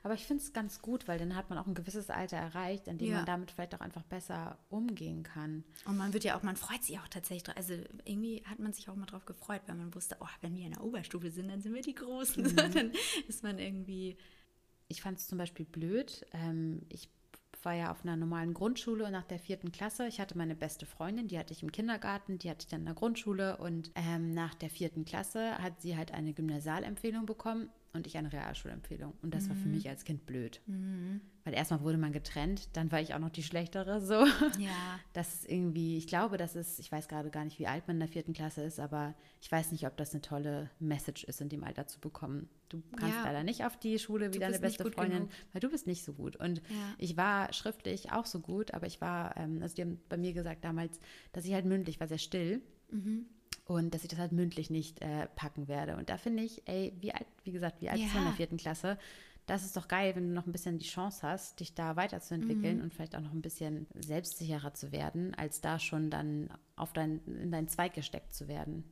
Aber 0.04 0.14
ich 0.14 0.24
finde 0.26 0.42
es 0.42 0.52
ganz 0.52 0.82
gut, 0.82 1.06
weil 1.06 1.18
dann 1.18 1.36
hat 1.36 1.48
man 1.48 1.58
auch 1.58 1.66
ein 1.66 1.74
gewisses 1.74 2.10
Alter 2.10 2.36
erreicht, 2.36 2.88
in 2.88 2.98
dem 2.98 3.08
Ja. 3.10 3.16
man 3.18 3.26
damit 3.26 3.50
vielleicht 3.52 3.74
auch 3.74 3.80
einfach 3.80 4.02
besser 4.02 4.58
umgehen 4.68 5.22
kann. 5.22 5.64
Und 5.84 5.96
man 5.96 6.12
wird 6.12 6.24
ja 6.24 6.36
auch, 6.36 6.42
man 6.42 6.56
freut 6.56 6.82
sich 6.82 6.98
auch 6.98 7.08
tatsächlich 7.08 7.44
drauf. 7.44 7.56
Also 7.56 7.74
irgendwie 8.04 8.42
hat 8.46 8.58
man 8.58 8.72
sich 8.72 8.88
auch 8.88 8.96
mal 8.96 9.06
drauf 9.06 9.24
gefreut, 9.26 9.62
weil 9.66 9.76
man 9.76 9.94
wusste, 9.94 10.16
oh, 10.20 10.26
wenn 10.40 10.56
wir 10.56 10.64
in 10.66 10.72
der 10.72 10.82
Oberstufe 10.82 11.30
sind, 11.30 11.48
dann 11.48 11.60
sind 11.60 11.74
wir 11.74 11.82
die 11.82 11.94
Großen. 11.94 12.44
So, 12.48 12.56
dann 12.56 12.92
ist 13.28 13.42
man 13.42 13.58
irgendwie. 13.58 14.16
Ich 14.88 15.00
fand 15.02 15.18
es 15.18 15.26
zum 15.28 15.38
Beispiel 15.38 15.64
blöd. 15.64 16.26
Ähm, 16.32 16.82
ich 16.88 17.08
war 17.62 17.74
ja 17.74 17.92
auf 17.92 18.02
einer 18.02 18.16
normalen 18.16 18.54
Grundschule 18.54 19.04
und 19.06 19.12
nach 19.12 19.24
der 19.24 19.38
vierten 19.38 19.70
Klasse, 19.70 20.08
ich 20.08 20.18
hatte 20.20 20.36
meine 20.36 20.56
beste 20.56 20.84
Freundin, 20.84 21.28
die 21.28 21.38
hatte 21.38 21.52
ich 21.52 21.62
im 21.62 21.70
Kindergarten, 21.70 22.38
die 22.38 22.50
hatte 22.50 22.64
ich 22.64 22.68
dann 22.68 22.80
in 22.80 22.86
der 22.86 22.94
Grundschule 22.96 23.56
und 23.58 23.92
ähm, 23.94 24.34
nach 24.34 24.54
der 24.54 24.68
vierten 24.68 25.04
Klasse 25.04 25.56
hat 25.58 25.80
sie 25.80 25.96
halt 25.96 26.10
eine 26.12 26.32
Gymnasialempfehlung 26.32 27.24
bekommen 27.24 27.70
und 27.94 28.06
ich 28.06 28.16
eine 28.16 28.32
Realschulempfehlung. 28.32 29.12
Und 29.22 29.34
das 29.34 29.48
war 29.48 29.56
für 29.56 29.68
mich 29.68 29.88
als 29.88 30.04
Kind 30.04 30.24
blöd. 30.26 30.60
Weil 31.44 31.54
erstmal 31.54 31.80
wurde 31.82 31.98
man 31.98 32.12
getrennt, 32.12 32.68
dann 32.76 32.90
war 32.92 33.00
ich 33.00 33.14
auch 33.14 33.18
noch 33.18 33.30
die 33.30 33.42
Schlechtere 33.42 34.00
so. 34.00 34.24
Ja. 34.58 34.70
Das 35.12 35.34
ist 35.34 35.50
irgendwie, 35.50 35.98
ich 35.98 36.06
glaube, 36.06 36.36
das 36.38 36.56
ist, 36.56 36.78
ich 36.78 36.90
weiß 36.90 37.06
gerade 37.08 37.30
gar 37.30 37.44
nicht, 37.44 37.58
wie 37.58 37.66
alt 37.66 37.86
man 37.86 37.96
in 37.96 38.00
der 38.00 38.08
vierten 38.08 38.32
Klasse 38.32 38.62
ist, 38.62 38.80
aber 38.80 39.14
ich 39.42 39.52
weiß 39.52 39.72
nicht, 39.72 39.86
ob 39.86 39.96
das 39.96 40.12
eine 40.12 40.22
tolle 40.22 40.70
Message 40.78 41.24
ist, 41.24 41.40
in 41.42 41.48
dem 41.50 41.64
Alter 41.64 41.86
zu 41.86 42.00
bekommen. 42.00 42.48
Du 42.70 42.82
kannst 42.96 43.14
Ja. 43.16 43.24
leider 43.24 43.44
nicht 43.44 43.64
auf 43.66 43.76
die 43.76 43.98
Schule 43.98 44.32
wie 44.32 44.38
deine 44.38 44.58
beste 44.58 44.90
Freundin, 44.90 45.18
genug. 45.18 45.30
weil 45.52 45.60
du 45.60 45.68
bist 45.68 45.86
nicht 45.86 46.02
so 46.04 46.14
gut. 46.14 46.36
Und 46.36 46.58
Ja. 46.70 46.94
ich 46.98 47.16
war 47.18 47.52
schriftlich 47.52 48.10
auch 48.12 48.24
so 48.24 48.40
gut, 48.40 48.72
aber 48.72 48.86
ich 48.86 49.00
war, 49.02 49.36
ähm, 49.36 49.60
also 49.62 49.74
die 49.74 49.82
haben 49.82 50.00
bei 50.08 50.16
mir 50.16 50.32
gesagt 50.32 50.64
damals, 50.64 50.98
dass 51.32 51.44
ich 51.44 51.52
halt 51.52 51.66
mündlich 51.66 52.00
war 52.00 52.08
sehr 52.08 52.18
still. 52.18 52.62
Mhm. 52.90 53.26
Und 53.72 53.94
dass 53.94 54.02
ich 54.02 54.08
das 54.08 54.18
halt 54.18 54.32
mündlich 54.32 54.70
nicht 54.70 55.00
äh, 55.02 55.26
packen 55.36 55.68
werde. 55.68 55.96
Und 55.96 56.08
da 56.10 56.16
finde 56.16 56.42
ich, 56.42 56.62
ey, 56.68 56.92
wie 57.00 57.12
alt, 57.14 57.26
wie 57.44 57.52
gesagt, 57.52 57.80
wie 57.80 57.88
alt 57.90 57.98
ist 58.00 58.08
man 58.08 58.18
in 58.18 58.22
Ja. 58.24 58.28
der 58.30 58.36
vierten 58.36 58.56
Klasse? 58.56 58.98
Das 59.46 59.64
ist 59.64 59.76
doch 59.76 59.88
geil, 59.88 60.14
wenn 60.14 60.28
du 60.28 60.34
noch 60.34 60.46
ein 60.46 60.52
bisschen 60.52 60.78
die 60.78 60.86
Chance 60.86 61.20
hast, 61.26 61.58
dich 61.58 61.74
da 61.74 61.96
weiterzuentwickeln 61.96 62.76
Mhm. 62.78 62.82
und 62.84 62.94
vielleicht 62.94 63.16
auch 63.16 63.20
noch 63.20 63.32
ein 63.32 63.42
bisschen 63.42 63.86
selbstsicherer 63.94 64.72
zu 64.74 64.92
werden, 64.92 65.34
als 65.34 65.60
da 65.60 65.78
schon 65.80 66.10
dann 66.10 66.48
auf 66.76 66.92
dein, 66.92 67.20
in 67.26 67.50
deinen 67.50 67.66
Zweig 67.68 67.94
gesteckt 67.94 68.34
zu 68.34 68.46
werden. 68.46 68.84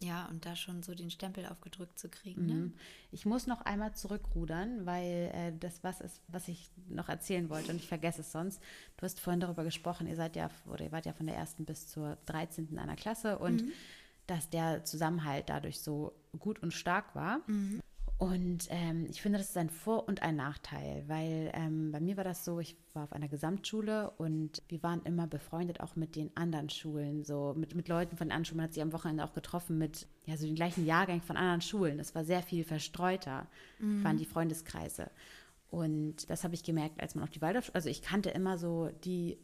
Ja, 0.00 0.26
und 0.30 0.44
da 0.44 0.56
schon 0.56 0.82
so 0.82 0.96
den 0.96 1.10
Stempel 1.12 1.46
aufgedrückt 1.46 1.96
zu 1.96 2.08
kriegen. 2.08 2.46
Ne? 2.46 2.54
Mhm. 2.54 2.74
Ich 3.12 3.24
muss 3.24 3.46
noch 3.46 3.60
einmal 3.60 3.94
zurückrudern, 3.94 4.84
weil 4.84 5.30
äh, 5.32 5.52
das 5.60 5.84
was 5.84 6.00
ist, 6.00 6.20
was 6.26 6.48
ich 6.48 6.68
noch 6.88 7.08
erzählen 7.08 7.48
wollte 7.48 7.70
und 7.70 7.76
ich 7.76 7.86
vergesse 7.86 8.22
es 8.22 8.32
sonst. 8.32 8.60
Du 8.96 9.04
hast 9.04 9.20
vorhin 9.20 9.38
darüber 9.38 9.62
gesprochen, 9.62 10.08
ihr 10.08 10.16
seid 10.16 10.34
ja 10.34 10.50
oder 10.66 10.84
ihr 10.84 10.90
wart 10.90 11.06
ja 11.06 11.12
von 11.12 11.26
der 11.28 11.36
ersten 11.36 11.64
bis 11.64 11.86
zur 11.86 12.18
13. 12.26 12.66
in 12.72 12.80
einer 12.80 12.96
Klasse 12.96 13.38
und 13.38 13.62
dass 14.26 14.50
der 14.50 14.84
Zusammenhalt 14.84 15.48
dadurch 15.48 15.80
so 15.80 16.12
gut 16.38 16.62
und 16.62 16.72
stark 16.72 17.14
war. 17.14 17.40
Und 18.18 18.68
ähm, 18.70 19.06
ich 19.10 19.20
finde, 19.20 19.38
das 19.38 19.48
ist 19.48 19.56
ein 19.56 19.68
Vor- 19.68 20.06
und 20.06 20.22
ein 20.22 20.36
Nachteil, 20.36 21.02
weil 21.08 21.50
ähm, 21.54 21.90
bei 21.90 21.98
mir 21.98 22.16
war 22.16 22.22
das 22.22 22.44
so, 22.44 22.60
ich 22.60 22.76
war 22.94 23.02
auf 23.02 23.12
einer 23.12 23.26
Gesamtschule 23.26 24.10
und 24.10 24.62
wir 24.68 24.80
waren 24.84 25.02
immer 25.02 25.26
befreundet 25.26 25.80
auch 25.80 25.96
mit 25.96 26.14
den 26.14 26.30
anderen 26.36 26.70
Schulen, 26.70 27.24
so 27.24 27.52
mit, 27.56 27.74
mit 27.74 27.88
Leuten 27.88 28.16
von 28.16 28.30
anderen 28.30 28.44
Schulen. 28.44 28.58
Man 28.58 28.66
hat 28.66 28.74
sich 28.74 28.82
am 28.82 28.92
Wochenende 28.92 29.24
auch 29.24 29.32
getroffen 29.32 29.76
mit 29.76 30.06
ja, 30.24 30.36
so 30.36 30.46
den 30.46 30.54
gleichen 30.54 30.86
Jahrgängen 30.86 31.22
von 31.22 31.36
anderen 31.36 31.62
Schulen. 31.62 31.98
Das 31.98 32.14
war 32.14 32.24
sehr 32.24 32.44
viel 32.44 32.62
verstreuter, 32.62 33.48
waren 34.04 34.18
die 34.18 34.24
Freundeskreise. 34.24 35.10
Und 35.70 36.30
das 36.30 36.44
habe 36.44 36.54
ich 36.54 36.62
gemerkt, 36.62 37.00
als 37.00 37.16
man 37.16 37.24
auf 37.24 37.30
die 37.30 37.42
Waldorf, 37.42 37.72
also 37.74 37.88
ich 37.88 38.02
kannte 38.02 38.30
immer 38.30 38.56
so 38.56 38.90
die 39.04 39.38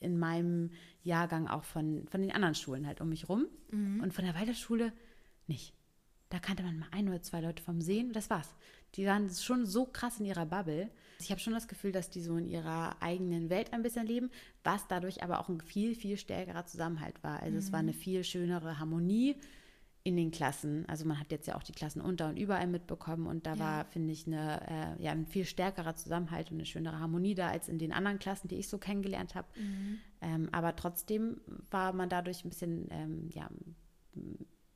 in 0.00 0.18
meinem 0.18 0.70
Jahrgang 1.02 1.46
auch 1.46 1.64
von, 1.64 2.06
von 2.08 2.20
den 2.20 2.32
anderen 2.32 2.54
Schulen 2.54 2.86
halt 2.86 3.00
um 3.00 3.08
mich 3.08 3.28
rum. 3.28 3.46
Und 4.02 4.12
von 4.12 4.24
der 4.24 4.34
Waldorfschule 4.34 4.92
nicht. 5.46 5.74
Da 6.30 6.38
kannte 6.38 6.62
man 6.62 6.78
mal 6.78 6.88
ein 6.92 7.08
oder 7.08 7.22
zwei 7.22 7.40
Leute 7.40 7.62
vom 7.62 7.80
Sehen 7.80 8.08
und 8.08 8.16
das 8.16 8.30
war's. 8.30 8.54
Die 8.94 9.04
waren 9.06 9.30
schon 9.30 9.66
so 9.66 9.84
krass 9.84 10.20
in 10.20 10.26
ihrer 10.26 10.46
Bubble. 10.46 10.88
Ich 11.18 11.30
habe 11.30 11.40
schon 11.40 11.52
das 11.52 11.68
Gefühl, 11.68 11.92
dass 11.92 12.08
die 12.10 12.22
so 12.22 12.36
in 12.36 12.46
ihrer 12.46 13.00
eigenen 13.02 13.50
Welt 13.50 13.72
ein 13.72 13.82
bisschen 13.82 14.06
leben, 14.06 14.30
was 14.64 14.86
dadurch 14.86 15.22
aber 15.22 15.40
auch 15.40 15.48
ein 15.48 15.60
viel, 15.60 15.94
viel 15.94 16.16
stärkerer 16.16 16.66
Zusammenhalt 16.66 17.22
war. 17.22 17.40
Also 17.40 17.58
es 17.58 17.72
war 17.72 17.80
eine 17.80 17.92
viel 17.92 18.24
schönere 18.24 18.78
Harmonie 18.78 19.36
in 20.02 20.16
den 20.16 20.30
Klassen. 20.30 20.88
Also 20.88 21.04
man 21.04 21.20
hat 21.20 21.30
jetzt 21.30 21.46
ja 21.46 21.56
auch 21.56 21.62
die 21.62 21.72
Klassen 21.72 22.00
unter 22.00 22.28
und 22.28 22.36
überall 22.38 22.66
mitbekommen 22.66 23.26
und 23.26 23.44
da 23.46 23.52
Ja. 23.54 23.58
war, 23.60 23.84
finde 23.84 24.12
ich, 24.12 24.26
eine, 24.26 24.96
äh, 24.98 25.02
ja, 25.02 25.12
ein 25.12 25.26
viel 25.26 25.44
stärkerer 25.44 25.94
Zusammenhalt 25.94 26.50
und 26.50 26.56
eine 26.56 26.64
schönere 26.64 26.98
Harmonie 27.00 27.34
da 27.34 27.48
als 27.50 27.68
in 27.68 27.78
den 27.78 27.92
anderen 27.92 28.18
Klassen, 28.18 28.48
die 28.48 28.56
ich 28.56 28.68
so 28.68 28.78
kennengelernt 28.78 29.34
habe. 29.34 29.48
Ähm, 30.22 30.48
aber 30.52 30.74
trotzdem 30.74 31.40
war 31.70 31.92
man 31.92 32.08
dadurch 32.08 32.44
ein 32.44 32.48
bisschen 32.48 32.88
ähm, 32.90 33.28
ja, 33.34 33.48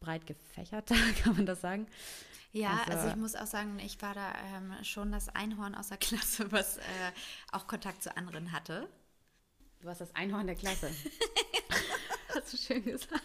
breit 0.01 0.27
gefächerter, 0.27 0.95
kann 1.23 1.37
man 1.37 1.47
das 1.47 1.63
sagen. 1.63 1.87
Ja, 2.53 2.81
Also- 2.87 2.93
also, 2.99 3.09
ich 3.09 3.17
muss 3.17 3.35
auch 3.35 3.47
sagen, 3.47 3.79
ich 3.85 4.01
war 4.03 4.13
da 4.15 4.33
ähm, 4.55 4.73
schon 4.85 5.11
das 5.11 5.31
Einhorn 5.31 5.75
aus 5.75 5.89
der 5.89 5.97
Klasse, 5.99 6.53
was 6.53 6.77
äh, 6.77 6.83
auch 7.51 7.67
Kontakt 7.67 8.03
zu 8.03 8.15
anderen 8.17 8.53
hatte. 8.53 8.89
Du 9.81 9.87
warst 9.89 10.03
das 10.03 10.15
Einhorn 10.15 10.47
der 10.47 10.57
Klasse. 10.57 10.91
Hast 12.35 12.53
du 12.53 12.57
schön 12.57 12.85
gesagt. 12.85 13.23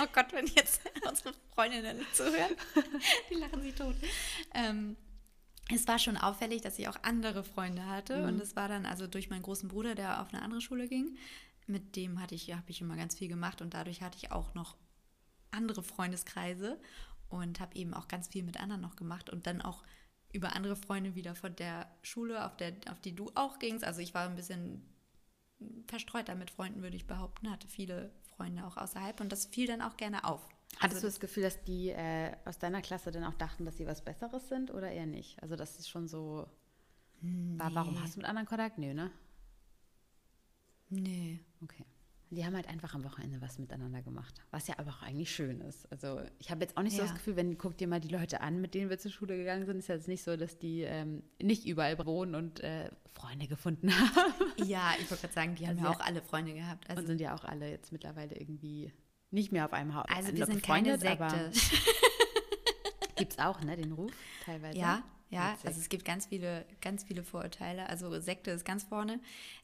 Oh 0.00 0.06
Gott, 0.12 0.32
wenn 0.32 0.46
jetzt 0.46 0.80
unsere 1.08 1.34
Freundinnen 1.54 2.00
zuhören, 2.12 2.54
die 3.30 3.34
lachen 3.34 3.62
sich 3.62 3.74
tot. 3.74 3.94
Ähm, 4.54 4.96
es 5.72 5.86
war 5.88 5.98
schon 5.98 6.16
auffällig, 6.16 6.62
dass 6.62 6.78
ich 6.78 6.88
auch 6.88 6.96
andere 7.02 7.42
Freunde 7.42 7.86
hatte. 7.86 8.24
Und 8.24 8.40
es 8.40 8.54
war 8.54 8.68
dann 8.68 8.86
also 8.86 9.06
durch 9.06 9.30
meinen 9.30 9.42
großen 9.42 9.68
Bruder, 9.68 9.94
der 9.94 10.22
auf 10.22 10.32
eine 10.32 10.42
andere 10.42 10.60
Schule 10.60 10.88
ging. 10.88 11.16
Mit 11.66 11.96
dem 11.96 12.20
hatte 12.20 12.34
ich, 12.34 12.52
habe 12.52 12.70
ich 12.70 12.80
immer 12.80 12.96
ganz 12.96 13.16
viel 13.16 13.28
gemacht 13.28 13.60
und 13.60 13.74
dadurch 13.74 14.00
hatte 14.00 14.16
ich 14.16 14.30
auch 14.30 14.54
noch 14.54 14.76
andere 15.50 15.82
Freundeskreise 15.82 16.80
und 17.28 17.58
habe 17.58 17.74
eben 17.74 17.94
auch 17.94 18.06
ganz 18.06 18.28
viel 18.28 18.44
mit 18.44 18.60
anderen 18.60 18.80
noch 18.80 18.94
gemacht 18.94 19.30
und 19.30 19.46
dann 19.46 19.60
auch 19.60 19.82
über 20.32 20.54
andere 20.54 20.76
Freunde 20.76 21.14
wieder 21.14 21.34
von 21.34 21.56
der 21.56 21.90
Schule, 22.02 22.44
auf, 22.44 22.56
der, 22.56 22.74
auf 22.90 23.00
die 23.00 23.16
du 23.16 23.32
auch 23.34 23.58
gingst. 23.58 23.84
Also 23.84 24.00
ich 24.00 24.14
war 24.14 24.28
ein 24.28 24.36
bisschen 24.36 24.86
verstreuter 25.88 26.34
mit 26.34 26.50
Freunden, 26.50 26.82
würde 26.82 26.96
ich 26.96 27.06
behaupten, 27.06 27.50
hatte 27.50 27.68
viele 27.68 28.12
Freunde 28.36 28.66
auch 28.66 28.76
außerhalb 28.76 29.20
und 29.20 29.32
das 29.32 29.46
fiel 29.46 29.66
dann 29.66 29.82
auch 29.82 29.96
gerne 29.96 30.24
auf. 30.24 30.46
Hattest 30.78 31.02
du 31.02 31.06
das 31.06 31.20
Gefühl, 31.20 31.42
dass 31.42 31.62
die 31.64 31.90
äh, 31.90 32.32
aus 32.44 32.58
deiner 32.58 32.82
Klasse 32.82 33.10
dann 33.10 33.24
auch 33.24 33.34
dachten, 33.34 33.64
dass 33.64 33.76
sie 33.76 33.86
was 33.86 34.04
Besseres 34.04 34.48
sind 34.48 34.70
oder 34.70 34.90
eher 34.90 35.06
nicht? 35.06 35.42
Also 35.42 35.56
das 35.56 35.78
ist 35.78 35.88
schon 35.88 36.06
so. 36.06 36.46
War, 37.22 37.74
warum 37.74 38.00
hast 38.02 38.14
du 38.14 38.20
mit 38.20 38.28
anderen 38.28 38.46
Kontakt? 38.46 38.76
Nö, 38.78 38.92
ne? 38.92 39.10
Nee. 40.90 41.40
Okay. 41.62 41.84
Die 42.30 42.44
haben 42.44 42.56
halt 42.56 42.66
einfach 42.68 42.92
am 42.94 43.04
Wochenende 43.04 43.40
was 43.40 43.58
miteinander 43.60 44.02
gemacht, 44.02 44.34
was 44.50 44.66
ja 44.66 44.74
aber 44.78 44.90
auch 44.90 45.02
eigentlich 45.02 45.32
schön 45.32 45.60
ist. 45.60 45.90
Also 45.92 46.20
ich 46.40 46.50
habe 46.50 46.62
jetzt 46.64 46.76
auch 46.76 46.82
nicht 46.82 46.94
so 46.96 47.02
Ja. 47.02 47.04
das 47.06 47.14
Gefühl, 47.14 47.36
wenn 47.36 47.56
guck 47.56 47.78
dir 47.78 47.86
mal 47.86 48.00
die 48.00 48.08
Leute 48.08 48.40
an, 48.40 48.60
mit 48.60 48.74
denen 48.74 48.90
wir 48.90 48.98
zur 48.98 49.12
Schule 49.12 49.36
gegangen 49.36 49.64
sind, 49.64 49.78
ist 49.78 49.88
ja 49.88 49.94
jetzt 49.94 50.08
nicht 50.08 50.24
so, 50.24 50.36
dass 50.36 50.58
die 50.58 50.80
ähm, 50.82 51.22
nicht 51.40 51.64
überall 51.66 51.96
wohnen 52.04 52.34
und 52.34 52.60
äh, 52.60 52.90
Freunde 53.12 53.46
gefunden 53.46 53.90
haben. 53.96 54.32
Ja, 54.68 54.90
ich 55.00 55.08
wollte 55.10 55.22
gerade 55.22 55.34
sagen, 55.34 55.54
die 55.54 55.66
haben 55.68 55.76
Also 55.78 55.84
ja 55.84 55.90
ja- 55.92 55.96
auch 55.96 56.04
alle 56.04 56.20
Freunde 56.20 56.52
gehabt. 56.54 56.90
Also, 56.90 57.00
und 57.02 57.06
sind 57.06 57.20
ja 57.20 57.34
auch 57.34 57.44
alle 57.44 57.70
jetzt 57.70 57.92
mittlerweile 57.92 58.34
irgendwie 58.36 58.92
nicht 59.30 59.52
mehr 59.52 59.64
auf 59.64 59.72
einem 59.72 59.94
Haus. 59.94 60.06
also 60.14 60.32
wir 60.34 60.46
sind 60.46 60.62
keine 60.64 60.98
Sekte. 60.98 61.52
Gibt 63.16 63.32
es 63.32 63.38
auch, 63.38 63.60
ne, 63.62 63.76
den 63.76 63.92
Ruf 63.92 64.12
teilweise. 64.44 64.76
Ja, 64.78 65.02
ja, 65.28 65.52
Witzig. 65.52 65.66
also 65.66 65.80
es 65.80 65.88
gibt 65.88 66.04
ganz 66.04 66.26
viele, 66.26 66.64
ganz 66.80 67.02
viele 67.04 67.24
Vorurteile. 67.24 67.88
Also 67.88 68.18
Sekte 68.20 68.52
ist 68.52 68.64
ganz 68.64 68.84
vorne. 68.84 69.20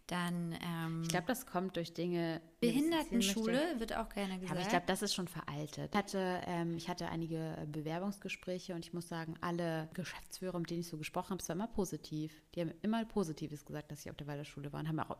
Dann 0.09 0.59
ähm, 0.61 1.03
ich 1.03 1.09
glaube, 1.09 1.27
das 1.29 1.47
kommt 1.47 1.77
durch 1.77 1.95
Dinge. 1.95 2.41
ich 2.61 2.69
Behindertenschule 2.69 3.79
wird 3.79 3.97
auch 3.97 4.09
gerne 4.09 4.35
gesagt. 4.35 4.51
aber 4.51 4.61
ich 4.61 4.69
glaube, 4.69 4.85
das 4.87 5.03
ist 5.03 5.15
schon 5.15 5.29
veraltet. 5.29 5.91
Ich 5.93 5.99
hatte, 5.99 6.41
ähm, 6.47 6.77
ich 6.77 6.89
hatte 6.89 7.09
einige 7.09 7.57
äh, 7.57 7.67
Bewerbungsgespräche 7.67 8.75
und 8.75 8.85
ich 8.85 8.93
muss 8.93 9.09
sagen, 9.09 9.37
alle 9.41 9.89
Geschäftsführer, 9.95 10.59
mit 10.59 10.71
denen 10.71 10.81
ich 10.81 10.89
so 10.89 10.99
gesprochen 10.99 11.31
habe, 11.31 11.43
es 11.43 11.49
war 11.49 11.55
immer 11.55 11.69
positiv. 11.69 12.43
Die 12.55 12.61
haben 12.61 12.73
immer 12.83 13.05
Positives 13.05 13.65
gesagt, 13.65 13.93
dass 13.93 14.03
sie 14.03 14.11
auf 14.11 14.17
der 14.17 14.27
Waldorfschule 14.27 14.73
waren. 14.73 14.89
Haben 14.89 14.99
auch, 14.99 15.17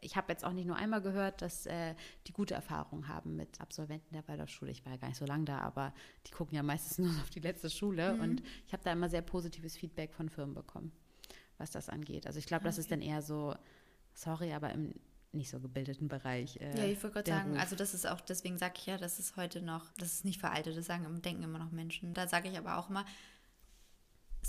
ich 0.00 0.16
habe 0.16 0.32
jetzt 0.32 0.44
auch 0.44 0.52
nicht 0.52 0.66
nur 0.66 0.76
einmal 0.76 1.02
gehört, 1.02 1.42
dass 1.42 1.66
äh, 1.66 1.94
die 2.26 2.32
gute 2.32 2.54
Erfahrungen 2.54 3.08
haben 3.08 3.36
mit 3.36 3.60
Absolventen 3.60 4.14
der 4.14 4.26
Waldorfschule. 4.28 4.70
Ich 4.70 4.84
war 4.84 4.92
ja 4.92 4.98
gar 4.98 5.08
nicht 5.08 5.18
so 5.18 5.26
lange 5.26 5.44
da, 5.44 5.58
aber 5.60 5.92
die 6.26 6.32
gucken 6.32 6.54
ja 6.54 6.62
meistens 6.62 6.98
nur 7.06 7.10
auf 7.20 7.30
die 7.30 7.40
letzte 7.40 7.70
Schule. 7.70 8.14
Mhm. 8.14 8.20
Und 8.20 8.42
ich 8.66 8.72
habe 8.72 8.82
da 8.84 8.92
immer 8.92 9.08
sehr 9.08 9.22
positives 9.22 9.76
Feedback 9.76 10.12
von 10.12 10.28
Firmen 10.28 10.54
bekommen, 10.54 10.92
was 11.58 11.70
das 11.70 11.88
angeht. 11.88 12.26
Also 12.26 12.38
ich 12.38 12.46
glaube, 12.46 12.64
das 12.64 12.78
ist 12.78 12.90
dann 12.90 13.02
eher 13.02 13.22
so, 13.22 13.54
sorry, 14.14 14.52
aber 14.52 14.72
im 14.72 14.94
nicht 15.32 15.50
so 15.50 15.60
gebildeten 15.60 16.08
Bereich. 16.08 16.56
Äh, 16.56 16.76
ja, 16.76 16.84
ich 16.84 17.02
wollte 17.02 17.14
gerade 17.14 17.30
sagen, 17.30 17.50
Ruf. 17.52 17.60
also 17.60 17.76
das 17.76 17.92
ist 17.92 18.06
auch, 18.06 18.20
deswegen 18.20 18.56
sage 18.56 18.74
ich 18.78 18.86
ja, 18.86 18.96
das 18.96 19.18
ist 19.18 19.36
heute 19.36 19.60
noch, 19.60 19.92
das 19.98 20.14
ist 20.14 20.24
nicht 20.24 20.40
veraltet, 20.40 20.76
das 20.76 20.86
sagen, 20.86 21.20
denken 21.22 21.42
immer 21.42 21.58
noch 21.58 21.70
Menschen. 21.70 22.14
Da 22.14 22.26
sage 22.26 22.48
ich 22.48 22.56
aber 22.56 22.78
auch 22.78 22.88
immer, 22.88 23.04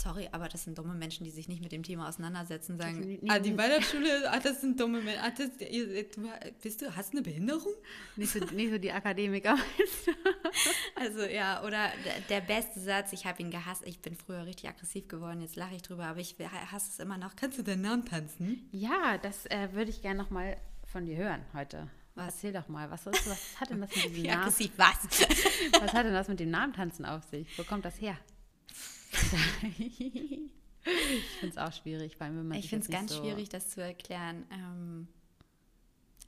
Sorry, 0.02 0.30
aber 0.32 0.48
das 0.48 0.64
sind 0.64 0.78
dumme 0.78 0.94
Menschen, 0.94 1.26
die 1.26 1.30
sich 1.30 1.50
nicht 1.50 1.62
mit 1.62 1.74
dem 1.74 1.84
Thema 1.84 2.08
auseinandersetzen, 2.08 2.78
sagen, 2.78 3.20
ah, 3.28 3.38
die. 3.38 3.58
Waldorfschule, 3.58 4.32
ah, 4.32 4.40
das 4.40 4.62
sind 4.62 4.80
dumme 4.80 5.02
Menschen. 5.02 5.22
Ah, 5.22 5.32
das, 5.38 5.50
ihr, 5.70 6.06
bist 6.62 6.82
du, 6.82 6.96
hast 6.96 7.12
du 7.12 7.18
eine 7.18 7.22
Behinderung? 7.22 7.74
Nicht 8.16 8.32
so, 8.32 8.40
nicht 8.40 8.72
so 8.72 8.78
die 8.78 8.92
Akademiker. 8.92 9.58
Also 10.96 11.22
ja, 11.22 11.64
oder 11.64 11.92
der, 12.30 12.42
beste 12.42 12.80
Satz, 12.80 13.14
ich 13.14 13.26
habe 13.26 13.42
ihn 13.42 13.52
gehasst, 13.52 13.84
ich 13.86 14.00
bin 14.00 14.16
früher 14.16 14.46
richtig 14.46 14.68
aggressiv 14.70 15.08
geworden, 15.08 15.42
jetzt 15.42 15.56
lache 15.56 15.76
ich 15.76 15.82
drüber, 15.82 16.06
aber 16.06 16.20
ich 16.20 16.36
hasse 16.72 16.90
es 16.92 17.00
immer 17.00 17.18
noch. 17.18 17.36
Kannst 17.38 17.58
du 17.58 17.64
deinen 17.64 17.82
Namen 17.84 18.04
tanzen? 18.04 18.68
ja, 18.72 19.18
das 19.22 19.46
äh, 19.46 19.70
würde 19.72 19.92
ich 19.92 20.02
gerne 20.02 20.22
noch 20.22 20.30
mal 20.30 20.58
von 20.92 21.06
dir 21.06 21.16
hören 21.16 21.46
heute. 21.54 21.90
Was? 22.16 22.36
Erzähl 22.36 22.52
doch 22.52 22.68
mal, 22.68 22.92
was, 22.92 23.08
ist, 23.08 23.30
was 23.30 23.62
hat 23.62 23.70
denn 23.70 23.80
das 23.80 23.96
mit 23.96 24.06
dem 24.18 24.24
Namen, 24.24 24.46
was? 24.48 24.60
was 25.80 25.94
hat 25.94 26.06
denn 26.06 26.14
das 26.14 26.28
mit 26.28 26.40
dem 26.40 26.50
Namentanzen 26.50 27.06
auf 27.06 27.24
sich? 27.26 27.48
Wo 27.58 27.64
kommt 27.64 27.86
das 27.86 28.02
her? 28.02 28.18
Ich 29.78 30.50
finde 31.40 31.50
es 31.50 31.58
auch 31.58 31.74
schwierig, 31.74 32.16
vor 32.16 32.28
allem 32.28 32.38
wenn 32.38 32.48
man 32.48 32.58
Ich 32.58 32.70
finde 32.70 32.86
es 32.86 32.92
ganz 32.92 33.12
so, 33.12 33.22
schwierig, 33.22 33.50
das 33.50 33.70
zu 33.70 33.82
erklären. 33.82 34.46
Ähm, 34.52 35.08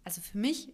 also 0.04 0.22
für 0.22 0.38
mich 0.38 0.70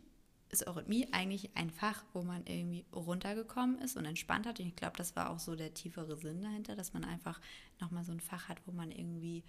ist 0.50 0.66
Eurythmie 0.66 1.08
eigentlich 1.12 1.56
ein 1.56 1.70
Fach, 1.70 2.04
wo 2.14 2.24
man 2.24 2.46
irgendwie 2.46 2.86
runtergekommen 2.94 3.80
ist 3.80 3.98
und 3.98 4.06
entspannt 4.06 4.46
hat. 4.46 4.60
Und 4.60 4.68
ich 4.68 4.76
glaube, 4.76 4.96
das 4.98 5.16
war 5.16 5.30
auch 5.30 5.40
so 5.40 5.56
der 5.56 5.74
tiefere 5.74 6.16
Sinn 6.18 6.42
dahinter, 6.42 6.76
dass 6.76 6.94
man 6.94 7.04
einfach 7.04 7.42
nochmal 7.80 8.06
so 8.06 8.14
ein 8.14 8.22
Fach 8.22 8.48
hat, 8.48 8.62
wo 8.66 8.72
man 8.72 8.92
irgendwie 8.92 9.44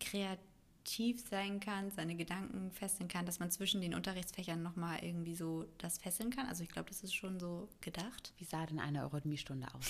kreativ 0.00 1.20
sein 1.28 1.60
kann, 1.60 1.90
seine 1.92 2.16
Gedanken 2.16 2.72
fesseln 2.72 3.08
kann, 3.08 3.26
dass 3.26 3.38
man 3.38 3.50
zwischen 3.52 3.80
den 3.80 3.94
Unterrichtsfächern 3.94 4.60
nochmal 4.62 5.04
irgendwie 5.04 5.36
so 5.36 5.66
das 5.78 5.98
fesseln 5.98 6.30
kann. 6.30 6.46
Also 6.46 6.64
ich 6.64 6.70
glaube, 6.70 6.88
das 6.88 7.02
ist 7.02 7.14
schon 7.14 7.38
so 7.38 7.68
gedacht. 7.80 8.32
Wie 8.38 8.44
sah 8.44 8.66
denn 8.66 8.80
eine 8.80 9.04
Eurythmiestunde 9.04 9.72
aus? 9.72 9.86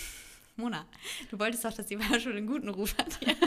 Mona, 0.61 0.87
du 1.31 1.39
wolltest 1.39 1.65
doch, 1.65 1.73
dass 1.73 1.87
die 1.87 1.99
Waldorfschule 1.99 2.37
einen 2.37 2.47
guten 2.47 2.69
Ruf 2.69 2.97
hat. 2.99 3.19
hier. 3.19 3.37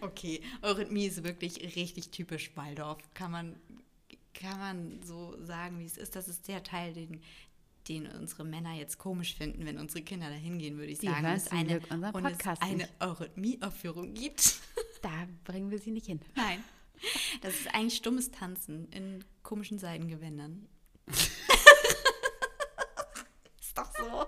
okay, 0.00 0.40
Eurythmie 0.62 1.06
ist 1.06 1.24
wirklich 1.24 1.60
richtig 1.76 2.10
typisch 2.10 2.50
Waldorf. 2.56 2.98
Kann 3.14 3.30
man, 3.30 3.56
kann 4.34 4.58
man 4.58 5.02
so 5.02 5.36
sagen, 5.44 5.78
wie 5.78 5.86
es 5.86 5.96
ist. 5.96 6.16
Das 6.16 6.28
ist 6.28 6.48
der 6.48 6.62
Teil, 6.62 6.92
den, 6.92 7.20
den 7.88 8.06
unsere 8.06 8.44
Männer 8.44 8.74
jetzt 8.74 8.98
komisch 8.98 9.34
finden, 9.34 9.64
wenn 9.66 9.78
unsere 9.78 10.02
Kinder 10.02 10.28
da 10.28 10.34
hingehen, 10.34 10.76
würde 10.76 10.92
ich 10.92 10.98
Die 10.98 11.06
sagen. 11.06 11.38
zum 11.40 11.58
eine, 11.58 11.80
und 12.12 12.24
es 12.26 12.60
eine. 12.60 12.88
Eurythmie-Aufführung 13.00 14.14
gibt. 14.14 14.54
Da 15.02 15.28
bringen 15.44 15.70
wir 15.70 15.78
sie 15.78 15.90
nicht 15.90 16.06
hin. 16.06 16.18
Nein. 16.34 16.64
Das 17.42 17.52
ist 17.52 17.74
eigentlich 17.74 17.96
stummes 17.96 18.30
Tanzen 18.30 18.88
in 18.90 19.22
komischen 19.42 19.78
Seidengewändern. 19.78 20.66
so. 24.04 24.26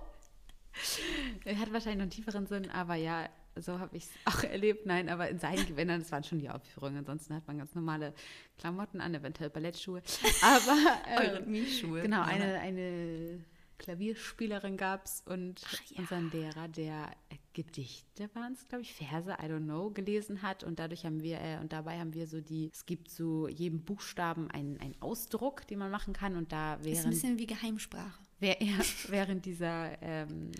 Hat 1.59 1.73
wahrscheinlich 1.73 1.97
noch 1.97 2.03
einen 2.03 2.11
tieferen 2.11 2.47
Sinn, 2.47 2.71
aber 2.71 2.97
ja, 2.97 3.29
so 3.57 3.79
habe 3.79 3.97
ich 3.97 4.05
es 4.05 4.11
auch 4.25 4.43
erlebt. 4.45 4.87
Nein, 4.87 5.09
aber 5.09 5.29
in 5.29 5.39
seinen 5.39 5.67
Gewändern, 5.67 6.01
das 6.01 6.13
waren 6.13 6.25
schon 6.25 6.39
die 6.39 6.51
Aufführungen. 6.51 6.99
Ansonsten 6.99 7.35
hat 7.35 7.47
man 7.47 7.59
ganz 7.59 7.75
normale 7.75 8.13
Klamotten 8.59 9.01
an, 9.01 9.15
eventuell 9.15 9.51
Ballettschuhe. 9.51 10.03
Aber 10.43 10.77
äh, 11.09 11.29
Eurythmie-Schuhe. 11.29 12.03
genau, 12.03 12.23
eine, 12.23 12.61
eine 12.61 13.45
Klavierspielerin 13.79 14.77
gab 14.77 15.05
es 15.05 15.23
und 15.27 15.61
ja. 15.91 16.01
unseren 16.01 16.31
Lehrer, 16.31 16.69
der 16.69 17.11
Gedichte 17.53 18.29
waren 18.35 18.53
es, 18.53 18.69
glaube 18.69 18.83
ich, 18.83 18.95
Verse, 18.95 19.31
I 19.31 19.47
don't 19.47 19.65
know, 19.65 19.91
gelesen 19.91 20.43
hat. 20.43 20.65
Und 20.65 20.79
dadurch 20.79 21.05
haben 21.05 21.23
wir, 21.23 21.41
äh, 21.41 21.59
und 21.59 21.73
dabei 21.73 21.99
haben 21.99 22.15
wir 22.15 22.27
so 22.27 22.41
die, 22.41 22.71
es 22.73 22.87
gibt 22.87 23.11
zu 23.11 23.49
jedem 23.49 23.81
Buchstaben 23.83 24.51
einen, 24.51 24.79
einen 24.81 25.01
Ausdruck, 25.01 25.67
den 25.67 25.79
man 25.79 25.91
machen 25.91 26.13
kann. 26.13 26.37
Und 26.37 26.53
da 26.53 26.75
Ist 26.75 27.05
ein 27.05 27.11
bisschen 27.11 27.39
wie 27.39 27.47
Geheimsprache. 27.47 28.26
Wer, 28.39 28.57
während 29.09 29.45
dieser, 29.47 30.01
ähm, 30.03 30.51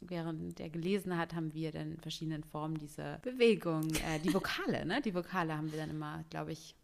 während 0.00 0.58
der 0.58 0.70
gelesen 0.70 1.16
hat, 1.16 1.34
haben 1.34 1.54
wir 1.54 1.72
dann 1.72 1.92
in 1.92 2.00
verschiedenen 2.00 2.44
Formen 2.44 2.76
diese 2.78 3.18
Bewegung, 3.22 3.88
äh, 3.94 4.18
die 4.20 4.34
Vokale, 4.34 4.84
ne? 4.84 5.00
Die 5.00 5.14
Vokale 5.14 5.56
haben 5.56 5.70
wir 5.70 5.78
dann 5.78 5.90
immer, 5.90 6.24
glaube 6.30 6.52
ich, 6.52 6.74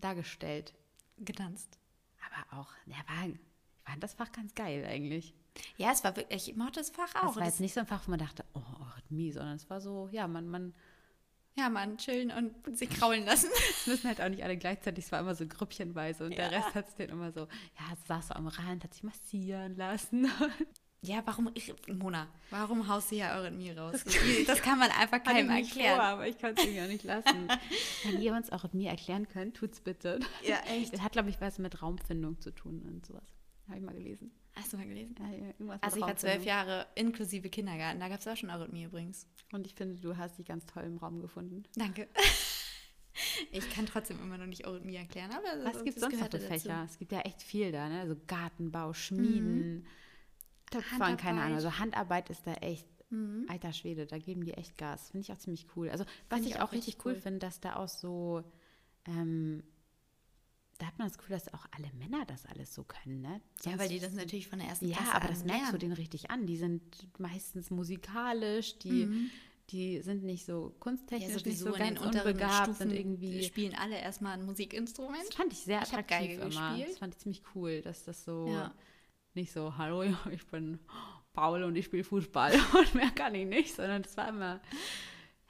dargestellt. 0.00 0.74
Getanzt. 1.18 1.78
Aber 2.26 2.60
auch, 2.60 2.68
ja, 2.86 2.96
war, 3.06 3.28
ich 3.28 3.38
fand 3.84 4.02
das 4.02 4.14
Fach 4.14 4.30
ganz 4.32 4.54
geil 4.54 4.84
eigentlich. 4.84 5.34
Ja, 5.78 5.92
es 5.92 6.04
war 6.04 6.14
wirklich, 6.16 6.48
ich 6.48 6.56
mochte 6.56 6.80
das 6.80 6.90
Fach 6.90 7.14
auch. 7.14 7.28
Das 7.28 7.36
war 7.36 7.46
jetzt 7.46 7.60
nicht 7.60 7.72
so 7.72 7.80
ein 7.80 7.86
Fach, 7.86 8.06
wo 8.06 8.10
man 8.10 8.18
dachte, 8.18 8.44
oh, 8.52 8.60
Eurythmie, 8.80 9.32
sondern 9.32 9.56
es 9.56 9.68
war 9.70 9.80
so, 9.80 10.08
ja, 10.12 10.28
man, 10.28 10.48
man, 10.48 10.74
ja, 11.58 11.70
man 11.70 11.96
chillen 11.96 12.30
und 12.30 12.76
sich 12.76 12.90
kraulen 12.90 13.24
lassen. 13.24 13.48
es 13.70 13.86
müssen 13.86 14.08
halt 14.08 14.20
auch 14.20 14.28
nicht 14.28 14.42
alle 14.42 14.56
gleichzeitig, 14.56 15.06
es 15.06 15.12
war 15.12 15.20
immer 15.20 15.34
so 15.34 15.46
grüppchenweise 15.46 16.24
und 16.24 16.36
der 16.36 16.50
Ja. 16.50 16.58
Rest 16.58 16.74
hat 16.74 16.86
sich 16.86 16.96
dann 16.96 17.08
immer 17.08 17.32
so, 17.32 17.40
ja, 17.40 17.96
saß 18.06 18.28
so 18.28 18.34
am 18.34 18.46
Rand, 18.46 18.84
hat 18.84 18.92
sich 18.92 19.02
massieren 19.02 19.76
lassen. 19.76 20.30
Ja, 21.02 21.22
warum, 21.24 21.50
ich, 21.54 21.72
Mona, 21.86 22.26
warum 22.50 22.88
haust 22.88 23.12
du 23.12 23.16
ja 23.16 23.36
Eurythmie 23.36 23.70
raus? 23.70 24.02
Das, 24.46 24.60
kann 24.60 24.78
man 24.78 24.90
einfach 24.90 25.22
keinem 25.22 25.50
erklären. 25.50 25.96
Vor, 25.96 26.04
aber 26.04 26.26
ich 26.26 26.36
kann 26.36 26.54
es 26.56 26.64
irgendwie 26.64 26.82
auch 26.82 26.88
nicht 26.88 27.04
lassen. 27.04 27.48
Wenn 28.04 28.20
ihr 28.20 28.32
uns 28.32 28.50
auch 28.50 28.72
mir 28.72 28.90
erklären 28.90 29.28
könnt, 29.28 29.56
tut's 29.56 29.78
bitte. 29.78 30.18
Ja, 30.42 30.56
echt. 30.68 30.92
Das 30.92 31.02
hat, 31.02 31.12
glaube 31.12 31.28
ich, 31.28 31.40
was 31.40 31.60
mit 31.60 31.80
Raumfindung 31.80 32.40
zu 32.40 32.50
tun 32.50 32.82
und 32.82 33.06
sowas. 33.06 33.22
Habe 33.68 33.78
ich 33.78 33.84
mal 33.84 33.94
gelesen. 33.94 34.32
Hast 34.56 34.72
du 34.72 34.76
mal 34.78 34.86
gelesen? 34.86 35.14
Ja, 35.18 35.78
Also 35.82 35.96
ich 35.98 36.02
war 36.02 36.16
zwölf 36.16 36.32
Raumfindung. 36.36 36.46
Jahre 36.46 36.86
inklusive 36.94 37.48
Kindergarten, 37.50 38.00
da 38.00 38.08
gab 38.08 38.20
es 38.20 38.26
auch 38.26 38.36
schon 38.36 38.50
Eurythmie 38.50 38.84
übrigens. 38.84 39.26
Und 39.52 39.66
ich 39.66 39.74
finde, 39.74 39.96
du 40.00 40.16
hast 40.16 40.38
dich 40.38 40.46
ganz 40.46 40.64
toll 40.66 40.84
im 40.84 40.96
Raum 40.98 41.20
gefunden. 41.20 41.64
Danke. 41.76 42.08
Ich 43.50 43.70
kann 43.70 43.86
trotzdem 43.86 44.18
immer 44.20 44.36
noch 44.36 44.44
nicht 44.46 44.66
Eurythmie 44.66 44.96
erklären, 44.96 45.30
aber 45.32 45.64
Was 45.64 45.72
das 45.74 45.84
gibt 45.84 45.96
es 45.96 46.02
sonst 46.02 46.18
noch 46.18 46.24
für 46.26 46.38
dazu. 46.38 46.46
Fächer? 46.48 46.82
Es 46.84 46.98
gibt 46.98 47.12
ja 47.12 47.20
echt 47.20 47.42
viel 47.42 47.72
da, 47.72 47.88
ne? 47.88 48.00
Also 48.00 48.14
Gartenbau, 48.26 48.92
Schmieden, 48.92 49.86
Töpfern, 50.70 51.16
keine 51.16 51.40
Ahnung. 51.40 51.54
Also 51.56 51.78
Handarbeit 51.78 52.28
ist 52.28 52.46
da 52.46 52.52
echt, 52.54 52.86
Mhm. 53.08 53.46
alter 53.48 53.72
Schwede, 53.72 54.04
da 54.06 54.18
geben 54.18 54.44
die 54.44 54.52
echt 54.52 54.76
Gas. 54.76 55.10
Finde 55.10 55.22
ich 55.24 55.32
auch 55.32 55.38
ziemlich 55.38 55.66
cool. 55.76 55.88
Also 55.88 56.04
was 56.28 56.40
ich 56.42 56.48
ich 56.48 56.60
auch 56.60 56.72
richtig 56.72 56.98
cool 57.06 57.12
cool. 57.14 57.20
finde, 57.20 57.38
dass 57.38 57.60
da 57.60 57.76
auch 57.76 57.88
so, 57.88 58.42
ähm, 59.06 59.62
da 60.78 60.86
hat 60.86 60.98
man 60.98 61.08
das 61.08 61.16
Gefühl, 61.18 61.36
dass 61.36 61.52
auch 61.54 61.66
alle 61.76 61.90
Männer 61.94 62.24
das 62.26 62.46
alles 62.46 62.74
so 62.74 62.84
können, 62.84 63.20
ne? 63.22 63.40
Ja, 63.64 63.72
weil 63.72 63.78
Sonst- 63.78 63.90
die 63.92 63.98
das 64.00 64.12
natürlich 64.12 64.48
von 64.48 64.58
der 64.58 64.68
ersten 64.68 64.88
Ja, 64.88 64.96
Klasse 64.96 65.14
aber 65.14 65.24
an 65.26 65.30
das 65.30 65.44
merkst 65.44 65.72
du 65.72 65.78
denen 65.78 65.92
richtig 65.94 66.30
an. 66.30 66.46
Die 66.46 66.56
sind 66.56 66.82
meistens 67.18 67.70
musikalisch, 67.70 68.78
die, 68.78 69.06
Mhm. 69.06 69.30
die 69.70 70.00
sind 70.02 70.22
nicht 70.24 70.44
so 70.44 70.68
Ja, 70.72 70.78
kunsttechnisch 70.80 71.44
nicht 71.44 71.58
sowieso 71.58 71.72
so 71.72 71.78
ganz 71.78 72.00
unbegabt 72.00 72.64
Stufen 72.66 72.90
und 72.90 72.96
irgendwie. 72.96 73.42
spielen 73.42 73.74
alle 73.74 73.98
erstmal 73.98 74.34
ein 74.34 74.44
Musikinstrument. 74.44 75.22
Das 75.28 75.34
fand 75.34 75.52
ich 75.52 75.58
sehr 75.60 75.82
Ich 75.82 75.88
attraktiv 75.88 76.18
Geige 76.18 76.34
immer. 76.34 76.44
gespielt. 76.70 76.88
Das 76.90 76.98
fand 76.98 77.14
ich 77.14 77.20
ziemlich 77.20 77.42
cool, 77.54 77.80
dass 77.82 78.04
das 78.04 78.24
so 78.24 78.46
Ja. 78.48 78.74
nicht 79.34 79.52
so, 79.52 79.76
hallo, 79.78 80.04
ich 80.30 80.46
bin 80.46 80.78
Paul 81.32 81.62
und 81.64 81.76
ich 81.76 81.86
spiele 81.86 82.04
Fußball 82.04 82.52
und 82.74 82.94
mehr 82.94 83.10
kann 83.10 83.34
ich 83.34 83.46
nicht, 83.46 83.74
sondern 83.74 84.02
das 84.02 84.16
war 84.16 84.28
immer. 84.28 84.60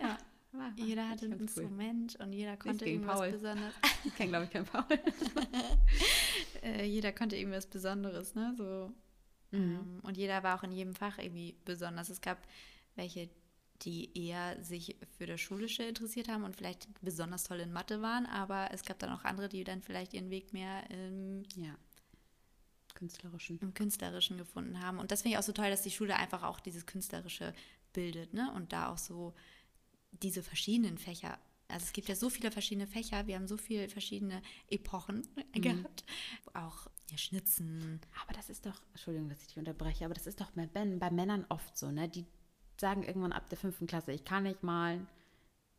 Ja. 0.01 0.19
War 0.59 0.73
Jeder 0.77 1.09
hatte 1.09 1.27
ein 1.27 1.38
ganz 1.38 1.57
cool. 1.57 1.62
Instrument 1.64 2.16
und 2.16 2.33
jeder 2.33 2.57
konnte 2.57 2.85
irgendwas 2.87 3.19
Paul. 3.19 3.31
Besonderes. 3.33 3.75
Ich 4.05 4.14
kenne, 4.14 4.31
glaube 4.31 4.45
ich, 4.45 4.51
keinen 4.51 4.66
Paul. 4.66 4.85
äh, 6.62 6.85
jeder 6.85 7.12
konnte 7.12 7.37
irgendwas 7.37 7.66
Besonderes, 7.66 8.35
ne? 8.35 8.55
So. 8.57 8.92
Mhm. 9.51 9.59
Ähm, 9.75 10.01
und 10.03 10.16
jeder 10.16 10.42
war 10.42 10.59
auch 10.59 10.62
in 10.62 10.73
jedem 10.73 10.95
Fach 10.95 11.19
irgendwie 11.19 11.57
besonders. 11.64 12.09
Es 12.09 12.21
gab 12.21 12.38
welche, 12.95 13.29
die 13.83 14.11
eher 14.27 14.62
sich 14.62 14.97
für 15.19 15.27
das 15.27 15.40
Schulische 15.40 15.83
interessiert 15.83 16.29
haben 16.29 16.45
und 16.45 16.57
vielleicht 16.57 16.88
besonders 17.03 17.45
toll 17.45 17.61
in 17.61 17.73
Mathe 17.73 18.01
waren, 18.01 18.27
aber 18.27 18.69
es 18.73 18.85
gab 18.85 18.99
dann 18.99 19.11
auch 19.11 19.25
andere, 19.25 19.49
die 19.49 19.64
dann 19.64 19.83
vielleicht 19.83 20.14
ihren 20.14 20.31
Weg 20.31 20.53
mehr 20.53 20.88
im, 20.90 21.42
Ja. 21.57 21.77
Künstlerischen. 22.95 23.59
im 23.61 23.75
Künstlerischen 23.75 24.38
gefunden 24.38 24.81
haben. 24.81 24.99
Und 24.99 25.11
das 25.11 25.23
finde 25.23 25.35
ich 25.35 25.38
auch 25.38 25.42
so 25.47 25.53
toll, 25.53 25.69
dass 25.69 25.83
die 25.83 25.90
Schule 25.90 26.16
einfach 26.16 26.42
auch 26.42 26.61
dieses 26.61 26.87
Künstlerische 26.87 27.53
bildet, 27.92 28.33
ne? 28.33 28.51
Und 28.55 28.73
da 28.73 28.88
auch 28.88 28.99
so 28.99 29.35
diese 30.22 30.42
verschiedenen 30.42 30.98
Fächer. 30.98 31.38
Also 31.68 31.85
es 31.85 31.92
gibt 31.92 32.09
ja 32.09 32.14
so 32.14 32.31
viele 32.31 32.50
verschiedene 32.50 32.87
Fächer, 32.87 33.26
wir 33.26 33.35
haben 33.35 33.48
so 33.48 33.57
viele 33.57 33.88
verschiedene 33.88 34.40
Epochen 34.68 35.26
gehabt. 35.52 36.05
Auch 36.55 36.87
ja, 37.11 37.18
Schnitzen. 37.18 38.00
Aber 38.22 38.33
das 38.33 38.50
ist 38.50 38.66
doch, 38.66 38.81
Entschuldigung, 38.92 39.29
dass 39.29 39.40
ich 39.40 39.48
dich 39.48 39.59
unterbreche, 39.59 40.05
aber 40.05 40.14
das 40.14 40.26
ist 40.26 40.40
doch 40.40 40.50
bei, 40.52 40.66
bei 40.66 41.11
Männern 41.11 41.44
oft 41.48 41.76
so, 41.76 41.90
ne? 41.90 42.09
Die 42.09 42.26
sagen 42.81 43.02
irgendwann 43.02 43.33
ab 43.33 43.48
der 43.48 43.59
fünften 43.59 43.87
Klasse, 43.87 44.12
ich 44.12 44.24
kann 44.24 44.44
nicht 44.44 44.62
malen. 44.62 45.07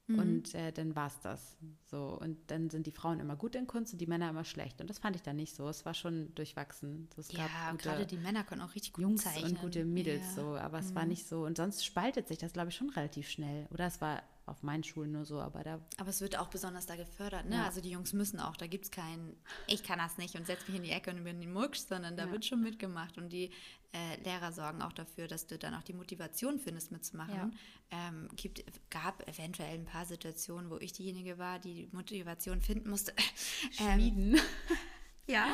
Mhm. 0.07 0.19
Und 0.19 0.55
äh, 0.55 0.71
dann 0.71 0.95
war's 0.95 1.19
das. 1.21 1.57
So. 1.83 2.17
Und 2.19 2.37
dann 2.49 2.69
sind 2.69 2.87
die 2.87 2.91
Frauen 2.91 3.19
immer 3.19 3.35
gut 3.35 3.55
in 3.55 3.67
Kunst 3.67 3.93
und 3.93 3.99
die 3.99 4.07
Männer 4.07 4.29
immer 4.29 4.45
schlecht. 4.45 4.79
Und 4.81 4.89
das 4.89 4.99
fand 4.99 5.15
ich 5.15 5.21
dann 5.21 5.35
nicht 5.35 5.53
so. 5.55 5.67
Es 5.67 5.85
war 5.85 5.93
schon 5.93 6.33
durchwachsen. 6.35 7.09
So, 7.13 7.21
es 7.21 7.27
gab 7.29 7.49
Ja, 7.49 7.71
gute 7.71 7.83
gerade 7.83 8.05
die 8.05 8.17
Männer 8.17 8.43
können 8.43 8.61
auch 8.61 8.73
richtig 8.73 8.93
gut 8.93 9.01
Jungs 9.03 9.23
zeichnen. 9.23 9.51
und 9.53 9.61
gute 9.61 9.83
Mädels 9.85 10.23
ja. 10.35 10.43
Mhm. 10.43 10.47
so, 10.47 10.57
aber 10.57 10.79
es 10.79 10.95
war 10.95 11.05
nicht 11.05 11.27
so. 11.27 11.45
Und 11.45 11.57
sonst 11.57 11.85
spaltet 11.85 12.27
sich 12.27 12.37
das, 12.37 12.53
glaube 12.53 12.69
ich, 12.69 12.75
schon 12.75 12.89
relativ 12.89 13.29
schnell. 13.29 13.67
Oder 13.71 13.87
es 13.87 13.99
war 14.01 14.23
auf 14.47 14.63
meinen 14.63 14.83
Schulen 14.83 15.11
nur 15.11 15.25
so, 15.25 15.39
aber 15.41 15.63
da 15.63 15.79
Aber 15.97 16.09
es 16.09 16.21
wird 16.21 16.37
auch 16.37 16.47
besonders 16.47 16.85
da 16.85 16.95
gefördert, 16.95 17.45
ne? 17.47 17.55
Ja. 17.57 17.65
Also 17.65 17.81
die 17.81 17.89
Jungs 17.91 18.13
müssen 18.13 18.39
auch, 18.39 18.55
da 18.57 18.67
gibt 18.67 18.85
es 18.85 18.91
kein, 18.91 19.35
ich 19.67 19.83
kann 19.83 19.99
das 19.99 20.17
nicht 20.17 20.35
und 20.35 20.47
setz 20.47 20.67
mich 20.67 20.77
in 20.77 20.83
die 20.83 20.91
Ecke 20.91 21.11
und 21.11 21.23
bin 21.23 21.39
den 21.39 21.51
Mucksch, 21.53 21.79
sondern 21.79 22.15
da 22.17 22.25
Ja. 22.25 22.31
wird 22.31 22.45
schon 22.45 22.61
mitgemacht. 22.61 23.17
Und 23.17 23.29
die 23.29 23.51
äh, 23.93 24.21
Lehrer 24.23 24.51
sorgen 24.51 24.81
auch 24.81 24.93
dafür, 24.93 25.27
dass 25.27 25.47
du 25.47 25.57
dann 25.57 25.73
auch 25.73 25.83
die 25.83 25.93
Motivation 25.93 26.59
findest, 26.59 26.91
mitzumachen. 26.91 27.33
Ja. 27.35 27.51
Ähm, 27.91 28.27
gibt, 28.35 28.63
gab 28.89 29.27
eventuell 29.27 29.73
ein 29.75 29.85
paar 29.85 30.05
Situationen, 30.05 30.69
wo 30.69 30.77
ich 30.77 30.93
diejenige 30.93 31.37
war, 31.37 31.59
die 31.59 31.73
die 31.73 31.89
Motivation 31.95 32.61
finden 32.61 32.89
musste. 32.89 33.13
Ähm, 33.79 33.93
Schmieden. 33.99 34.39
ja, 35.27 35.47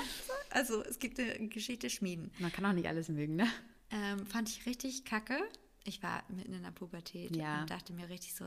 also 0.52 0.84
es 0.84 1.00
gibt 1.00 1.20
eine 1.20 1.48
Geschichte 1.48 1.90
Schmieden. 1.90 2.32
Man 2.40 2.52
kann 2.52 2.66
auch 2.66 2.74
nicht 2.74 2.88
alles 2.88 3.10
mögen, 3.10 3.36
ne? 3.36 3.48
Ähm, 3.92 4.26
fand 4.28 4.50
ich 4.50 4.66
richtig 4.66 5.06
kacke. 5.06 5.38
ich 5.84 6.02
war 6.02 6.24
mitten 6.30 6.54
in 6.54 6.64
der 6.64 6.72
Pubertät 6.72 7.32
und 7.32 7.70
dachte 7.70 7.94
mir 7.94 8.10
richtig 8.10 8.34
so, 8.36 8.46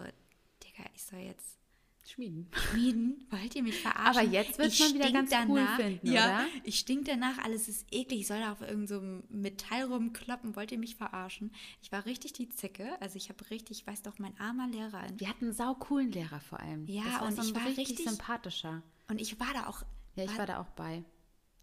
Digga, 0.76 0.88
ich 0.94 1.02
soll 1.04 1.20
jetzt 1.20 1.58
Schmieden. 2.08 2.48
schmieden. 2.70 3.26
Wollt 3.30 3.54
ihr 3.56 3.64
mich 3.64 3.80
verarschen? 3.80 4.20
Aber 4.22 4.22
jetzt 4.30 4.58
wird's 4.58 4.74
Ich 4.74 4.80
man 4.80 4.94
wieder 4.94 5.10
ganz 5.10 5.32
cool 5.48 5.66
finden, 5.76 6.06
ja, 6.12 6.24
oder? 6.24 6.46
Ich 6.62 6.78
stink 6.78 7.04
danach, 7.06 7.38
alles 7.38 7.66
ist 7.68 7.84
eklig. 7.90 8.20
Ich 8.20 8.26
soll 8.28 8.38
da 8.38 8.52
auf 8.52 8.60
irgendeinem 8.60 9.22
so 9.22 9.34
Metall 9.36 9.82
rumkloppen. 9.84 10.54
Wollt 10.54 10.70
ihr 10.70 10.78
mich 10.78 10.94
verarschen? 10.94 11.52
Ich 11.82 11.90
war 11.90 12.06
richtig 12.06 12.32
die 12.34 12.48
Zicke. 12.48 13.00
Also 13.02 13.16
ich 13.16 13.28
habe 13.28 13.50
richtig, 13.50 13.80
ich 13.80 13.86
weiß 13.86 14.02
doch, 14.02 14.18
mein 14.20 14.38
armer 14.38 14.68
Lehrer. 14.68 15.04
Wir 15.16 15.28
hatten 15.28 15.46
einen 15.46 15.54
saucoolen 15.54 16.12
Lehrer 16.12 16.38
vor 16.40 16.60
allem. 16.60 16.86
Ja, 16.86 17.02
das 17.04 17.12
war 17.14 17.22
und 17.26 17.36
so 17.36 17.42
ich 17.42 17.54
war 17.56 17.66
richtig, 17.66 17.88
richtig- 17.90 18.08
sympathischer. 18.08 18.82
Und 19.08 19.20
ich 19.20 19.40
war 19.40 19.52
da 19.52 19.66
auch. 19.66 19.82
Ja, 20.14 20.24
ich 20.24 20.38
war 20.38 20.46
da 20.46 20.60
auch 20.60 20.68
bei. 20.70 21.02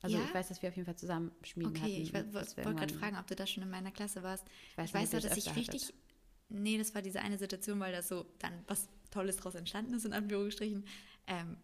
Also 0.01 0.17
Ja? 0.17 0.23
ich 0.25 0.33
weiß, 0.33 0.49
dass 0.49 0.61
wir 0.61 0.67
auf 0.67 0.75
jeden 0.75 0.85
Fall 0.85 0.97
zusammen 0.97 1.31
schmieden 1.43 1.71
Okay, 1.71 1.79
hatten. 1.79 2.01
ich 2.01 2.13
wollte 2.13 2.75
gerade 2.75 2.93
fragen, 2.93 3.17
ob 3.17 3.25
du 3.27 3.35
da 3.35 3.47
schon 3.47 3.63
in 3.63 3.69
meiner 3.69 3.91
Klasse 3.91 4.21
warst. 4.23 4.45
Ich 4.71 4.77
weiß 4.77 4.93
weiß, 4.93 5.13
nicht, 5.13 5.13
dass 5.13 5.29
das 5.29 5.37
ich 5.37 5.47
öfter 5.47 5.59
richtig. 5.61 5.93
Nee, 6.49 6.77
das 6.77 6.93
war 6.93 7.01
diese 7.01 7.21
eine 7.21 7.37
Situation, 7.37 7.79
weil 7.79 7.93
da 7.93 8.01
so 8.01 8.25
dann 8.39 8.53
was 8.67 8.89
Tolles 9.13 9.37
draus 9.37 9.55
entstanden 9.55 9.93
ist, 9.93 10.05
in 10.05 10.13
Anführungsstrichen. 10.13 10.85
Ähm, 11.27 11.57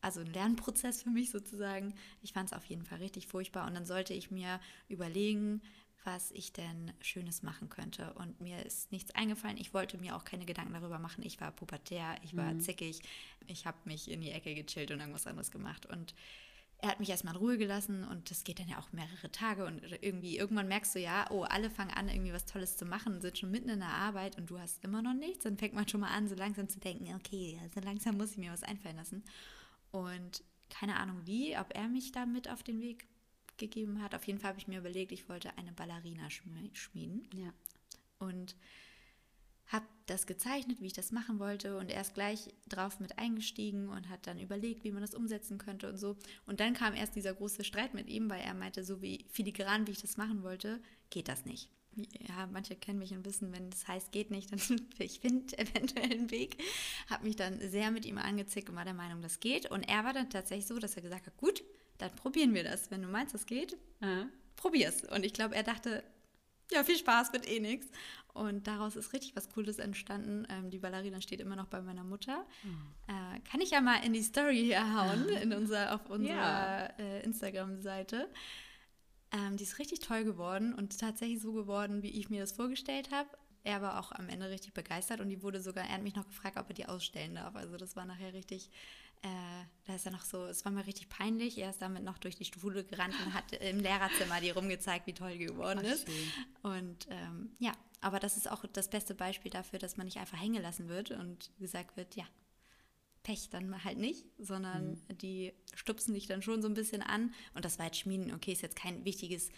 also 0.00 0.20
ein 0.20 0.32
Lernprozess 0.32 1.02
für 1.02 1.10
mich 1.10 1.30
sozusagen. 1.30 1.94
Ich 2.22 2.32
fand 2.32 2.48
es 2.50 2.56
auf 2.56 2.64
jeden 2.64 2.84
Fall 2.84 2.98
richtig 2.98 3.26
furchtbar. 3.26 3.66
Und 3.66 3.74
dann 3.74 3.84
sollte 3.84 4.14
ich 4.14 4.30
mir 4.30 4.60
überlegen, 4.88 5.60
was 6.04 6.30
ich 6.30 6.52
denn 6.52 6.92
Schönes 7.02 7.42
machen 7.42 7.68
könnte. 7.68 8.14
Und 8.14 8.40
mir 8.40 8.64
ist 8.64 8.90
nichts 8.92 9.14
eingefallen. 9.14 9.58
Ich 9.58 9.74
wollte 9.74 9.98
mir 9.98 10.16
auch 10.16 10.24
keine 10.24 10.46
Gedanken 10.46 10.72
darüber 10.72 10.98
machen. 10.98 11.22
Ich 11.24 11.40
war 11.40 11.52
pubertär, 11.52 12.16
ich 12.22 12.34
war 12.36 12.58
zickig. 12.58 13.02
Ich 13.46 13.66
habe 13.66 13.76
mich 13.84 14.10
in 14.10 14.22
die 14.22 14.30
Ecke 14.30 14.54
gechillt 14.54 14.90
und 14.90 15.00
irgendwas 15.00 15.26
anderes 15.26 15.50
gemacht. 15.50 15.84
Und 15.86 16.14
er 16.82 16.90
hat 16.90 17.00
mich 17.00 17.10
erstmal 17.10 17.34
in 17.34 17.40
Ruhe 17.40 17.58
gelassen 17.58 18.04
und 18.04 18.30
das 18.30 18.44
geht 18.44 18.58
dann 18.58 18.68
ja 18.68 18.78
auch 18.78 18.92
mehrere 18.92 19.30
Tage 19.30 19.66
und 19.66 19.82
irgendwie, 20.02 20.38
irgendwann 20.38 20.68
merkst 20.68 20.94
du 20.94 20.98
ja, 21.00 21.26
oh, 21.30 21.42
alle 21.42 21.70
fangen 21.70 21.90
an, 21.92 22.08
irgendwie 22.08 22.32
was 22.32 22.46
Tolles 22.46 22.76
zu 22.76 22.84
machen, 22.86 23.20
sind 23.20 23.36
schon 23.38 23.50
mitten 23.50 23.68
in 23.68 23.80
der 23.80 23.88
Arbeit 23.88 24.38
und 24.38 24.48
du 24.50 24.58
hast 24.58 24.82
immer 24.82 25.02
noch 25.02 25.14
nichts. 25.14 25.44
Dann 25.44 25.58
fängt 25.58 25.74
man 25.74 25.86
schon 25.88 26.00
mal 26.00 26.14
an, 26.14 26.26
so 26.28 26.34
langsam 26.34 26.68
zu 26.68 26.80
denken, 26.80 27.14
okay, 27.14 27.58
so 27.74 27.80
langsam 27.80 28.16
muss 28.16 28.32
ich 28.32 28.38
mir 28.38 28.52
was 28.52 28.62
einfallen 28.62 28.96
lassen. 28.96 29.22
Und 29.90 30.42
keine 30.70 30.96
Ahnung 30.96 31.20
wie, 31.24 31.56
ob 31.58 31.74
er 31.76 31.88
mich 31.88 32.12
da 32.12 32.24
mit 32.26 32.48
auf 32.48 32.62
den 32.62 32.80
Weg 32.80 33.06
gegeben 33.58 34.00
hat. 34.02 34.14
Auf 34.14 34.24
jeden 34.24 34.38
Fall 34.38 34.50
habe 34.50 34.58
ich 34.58 34.68
mir 34.68 34.78
überlegt, 34.78 35.12
ich 35.12 35.28
wollte 35.28 35.56
eine 35.58 35.72
Ballerina 35.72 36.28
schmi- 36.28 36.74
schmieden 36.74 37.28
Ja. 37.34 37.52
und 38.20 38.56
habe 39.70 39.86
das 40.06 40.26
gezeichnet, 40.26 40.80
wie 40.80 40.86
ich 40.86 40.92
das 40.92 41.12
machen 41.12 41.38
wollte 41.38 41.78
und 41.78 41.90
er 41.90 42.00
ist 42.00 42.14
gleich 42.14 42.48
drauf 42.68 42.98
mit 42.98 43.18
eingestiegen 43.18 43.88
und 43.88 44.08
hat 44.08 44.26
dann 44.26 44.40
überlegt, 44.40 44.84
wie 44.84 44.90
man 44.90 45.02
das 45.02 45.14
umsetzen 45.14 45.58
könnte 45.58 45.88
und 45.88 45.96
so. 45.96 46.16
Und 46.46 46.60
dann 46.60 46.74
kam 46.74 46.94
erst 46.94 47.14
dieser 47.14 47.34
große 47.34 47.64
Streit 47.64 47.94
mit 47.94 48.08
ihm, 48.08 48.28
weil 48.28 48.40
er 48.40 48.54
meinte, 48.54 48.82
so 48.82 49.00
wie 49.00 49.24
filigran, 49.30 49.86
wie 49.86 49.92
ich 49.92 50.02
das 50.02 50.16
machen 50.16 50.42
wollte, 50.42 50.80
geht 51.10 51.28
das 51.28 51.44
nicht. 51.44 51.70
Ja, 51.96 52.48
manche 52.52 52.76
kennen 52.76 52.98
mich 52.98 53.12
und 53.12 53.24
wissen, 53.24 53.52
wenn 53.52 53.70
das 53.70 53.86
heißt, 53.86 54.12
geht 54.12 54.30
nicht, 54.30 54.52
dann 54.52 54.60
ich 54.98 55.20
finde 55.20 55.56
eventuell 55.58 56.10
einen 56.10 56.30
Weg. 56.30 56.56
Habe 57.08 57.24
mich 57.24 57.36
dann 57.36 57.60
sehr 57.60 57.90
mit 57.90 58.04
ihm 58.04 58.18
angezickt 58.18 58.68
und 58.68 58.76
war 58.76 58.84
der 58.84 58.94
Meinung, 58.94 59.22
das 59.22 59.38
geht. 59.38 59.70
Und 59.70 59.88
er 59.88 60.04
war 60.04 60.12
dann 60.12 60.30
tatsächlich 60.30 60.66
so, 60.66 60.78
dass 60.78 60.96
er 60.96 61.02
gesagt 61.02 61.26
hat, 61.26 61.36
gut, 61.36 61.62
dann 61.98 62.14
probieren 62.16 62.54
wir 62.54 62.64
das. 62.64 62.90
Wenn 62.90 63.02
du 63.02 63.08
meinst, 63.08 63.34
das 63.34 63.46
geht, 63.46 63.76
probier's. 64.56 65.04
Und 65.04 65.24
ich 65.24 65.32
glaube, 65.32 65.54
er 65.54 65.62
dachte, 65.62 66.02
ja, 66.72 66.84
viel 66.84 66.96
Spaß, 66.98 67.32
wird 67.32 67.48
eh 67.48 67.60
nichts. 67.60 67.88
Und 68.32 68.66
daraus 68.68 68.94
ist 68.94 69.12
richtig 69.12 69.34
was 69.34 69.48
Cooles 69.48 69.78
entstanden. 69.78 70.46
Ähm, 70.50 70.70
die 70.70 70.78
Ballerina 70.78 71.20
steht 71.20 71.40
immer 71.40 71.56
noch 71.56 71.66
bei 71.66 71.80
meiner 71.82 72.04
Mutter. 72.04 72.46
Äh, 73.08 73.40
kann 73.40 73.60
ich 73.60 73.70
ja 73.70 73.80
mal 73.80 74.04
in 74.04 74.12
die 74.12 74.22
Story 74.22 74.58
hier 74.64 74.94
hauen, 74.94 75.28
in 75.28 75.52
unser, 75.52 75.94
auf 75.94 76.08
unserer 76.10 76.32
Ja. 76.34 76.86
äh, 76.98 77.22
Instagram-Seite. 77.24 78.28
Ähm, 79.32 79.56
die 79.56 79.64
ist 79.64 79.78
richtig 79.78 80.00
toll 80.00 80.24
geworden 80.24 80.74
und 80.74 80.98
tatsächlich 80.98 81.40
so 81.40 81.52
geworden, 81.52 82.02
wie 82.02 82.10
ich 82.10 82.30
mir 82.30 82.40
das 82.40 82.52
vorgestellt 82.52 83.10
habe. 83.10 83.28
Er 83.62 83.82
war 83.82 84.00
auch 84.00 84.12
am 84.12 84.28
Ende 84.28 84.48
richtig 84.48 84.72
begeistert 84.72 85.20
und 85.20 85.28
die 85.28 85.42
wurde 85.42 85.60
sogar, 85.60 85.84
er 85.84 85.94
hat 85.94 86.02
mich 86.02 86.14
noch 86.16 86.26
gefragt, 86.26 86.56
ob 86.56 86.68
er 86.68 86.74
die 86.74 86.86
ausstellen 86.86 87.34
darf. 87.34 87.54
Also 87.56 87.76
das 87.76 87.94
war 87.94 88.06
nachher 88.06 88.32
richtig, 88.32 88.70
äh, 89.22 89.64
da 89.84 89.94
ist 89.94 90.06
er 90.06 90.12
noch 90.12 90.24
so, 90.24 90.46
es 90.46 90.64
war 90.64 90.72
mal 90.72 90.84
richtig 90.84 91.08
peinlich. 91.08 91.58
Er 91.58 91.70
ist 91.70 91.82
damit 91.82 92.04
noch 92.04 92.18
durch 92.18 92.36
die 92.36 92.44
Schule 92.44 92.84
gerannt 92.84 93.14
und 93.24 93.34
hat 93.34 93.52
im 93.52 93.80
Lehrerzimmer 93.80 94.40
die 94.40 94.50
rumgezeigt, 94.50 95.06
wie 95.06 95.12
toll 95.12 95.32
die 95.36 95.46
geworden 95.46 95.80
Ach, 95.82 95.92
ist. 95.92 96.08
Und 96.62 97.06
ähm, 97.10 97.50
ja, 97.58 97.72
aber 98.00 98.18
das 98.18 98.36
ist 98.36 98.50
auch 98.50 98.64
das 98.72 98.88
beste 98.88 99.14
Beispiel 99.14 99.50
dafür, 99.50 99.78
dass 99.78 99.96
man 99.96 100.06
nicht 100.06 100.18
einfach 100.18 100.40
hängen 100.40 100.54
gelassen 100.54 100.88
wird 100.88 101.10
und 101.10 101.50
gesagt 101.58 101.96
wird, 101.96 102.16
ja, 102.16 102.24
Pech 103.22 103.50
dann 103.50 103.84
halt 103.84 103.98
nicht, 103.98 104.24
sondern 104.38 104.98
die 105.20 105.52
stupsen 105.74 106.14
dich 106.14 106.26
dann 106.26 106.40
schon 106.40 106.62
so 106.62 106.68
ein 106.68 106.74
bisschen 106.74 107.02
an. 107.02 107.34
Und 107.52 107.66
das 107.66 107.78
war 107.78 107.86
jetzt 107.86 107.98
Schmieden, 107.98 108.32
okay, 108.32 108.52
ist 108.52 108.62
jetzt 108.62 108.76
kein 108.76 109.04
wichtiges 109.04 109.50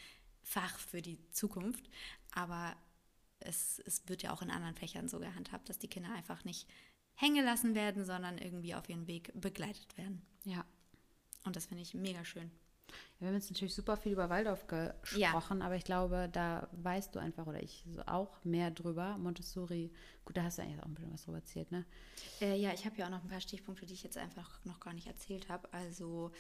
Fach 0.43 0.79
für 0.79 1.01
die 1.01 1.19
Zukunft, 1.31 1.89
aber 2.33 2.75
es, 3.39 3.81
es 3.87 4.09
wird 4.09 4.23
ja 4.23 4.33
auch 4.33 4.43
in 4.43 4.51
anderen 4.51 4.75
Fächern 4.75 5.09
so 5.09 5.21
gehandhabt, 5.21 5.69
dass 5.69 5.79
die 5.79 5.89
Kinder 5.89 6.13
einfach 6.13 6.45
nicht 6.45 6.67
hängen 7.15 7.37
gelassen 7.37 7.75
werden, 7.75 8.05
sondern 8.05 8.39
irgendwie 8.39 8.75
auf 8.75 8.89
ihren 8.89 9.07
Weg 9.07 9.33
begleitet 9.35 9.97
werden. 9.97 10.23
Ja. 10.45 10.65
Und 11.45 11.57
das 11.57 11.67
finde 11.67 11.83
ich 11.83 11.95
mega 11.95 12.25
schön. 12.25 12.51
Wir 13.19 13.29
haben 13.29 13.35
jetzt 13.35 13.51
natürlich 13.51 13.75
super 13.75 13.97
viel 13.97 14.13
über 14.13 14.29
Waldorf 14.31 14.67
gesprochen, 14.67 15.63
aber 15.63 15.77
ich 15.77 15.85
glaube, 15.85 16.29
da 16.33 16.69
weißt 16.73 17.15
du 17.15 17.21
einfach, 17.21 17.47
oder 17.47 17.63
ich 17.63 17.85
auch 18.07 18.45
mehr 18.45 18.71
drüber. 18.71 19.17
Montessori, 19.17 19.93
gut, 20.25 20.37
da 20.37 20.43
hast 20.43 20.59
du 20.59 20.63
eigentlich 20.63 20.81
auch 20.81 20.87
ein 20.87 20.95
bisschen 20.95 21.13
was 21.13 21.23
drüber 21.23 21.39
erzählt, 21.39 21.71
ne? 21.71 21.87
Äh, 22.41 22.57
ja, 22.57 22.73
ich 22.73 22.85
habe 22.85 22.97
ja 22.97 23.07
auch 23.07 23.11
noch 23.11 23.23
ein 23.23 23.29
paar 23.29 23.41
Stichpunkte, 23.41 23.87
die 23.87 23.95
ich 23.95 24.03
jetzt 24.03 24.19
einfach 24.19 24.65
noch 24.65 24.81
gar 24.81 24.93
nicht 24.93 25.07
erzählt 25.07 25.49
habe. 25.49 25.73
Also 25.73 26.33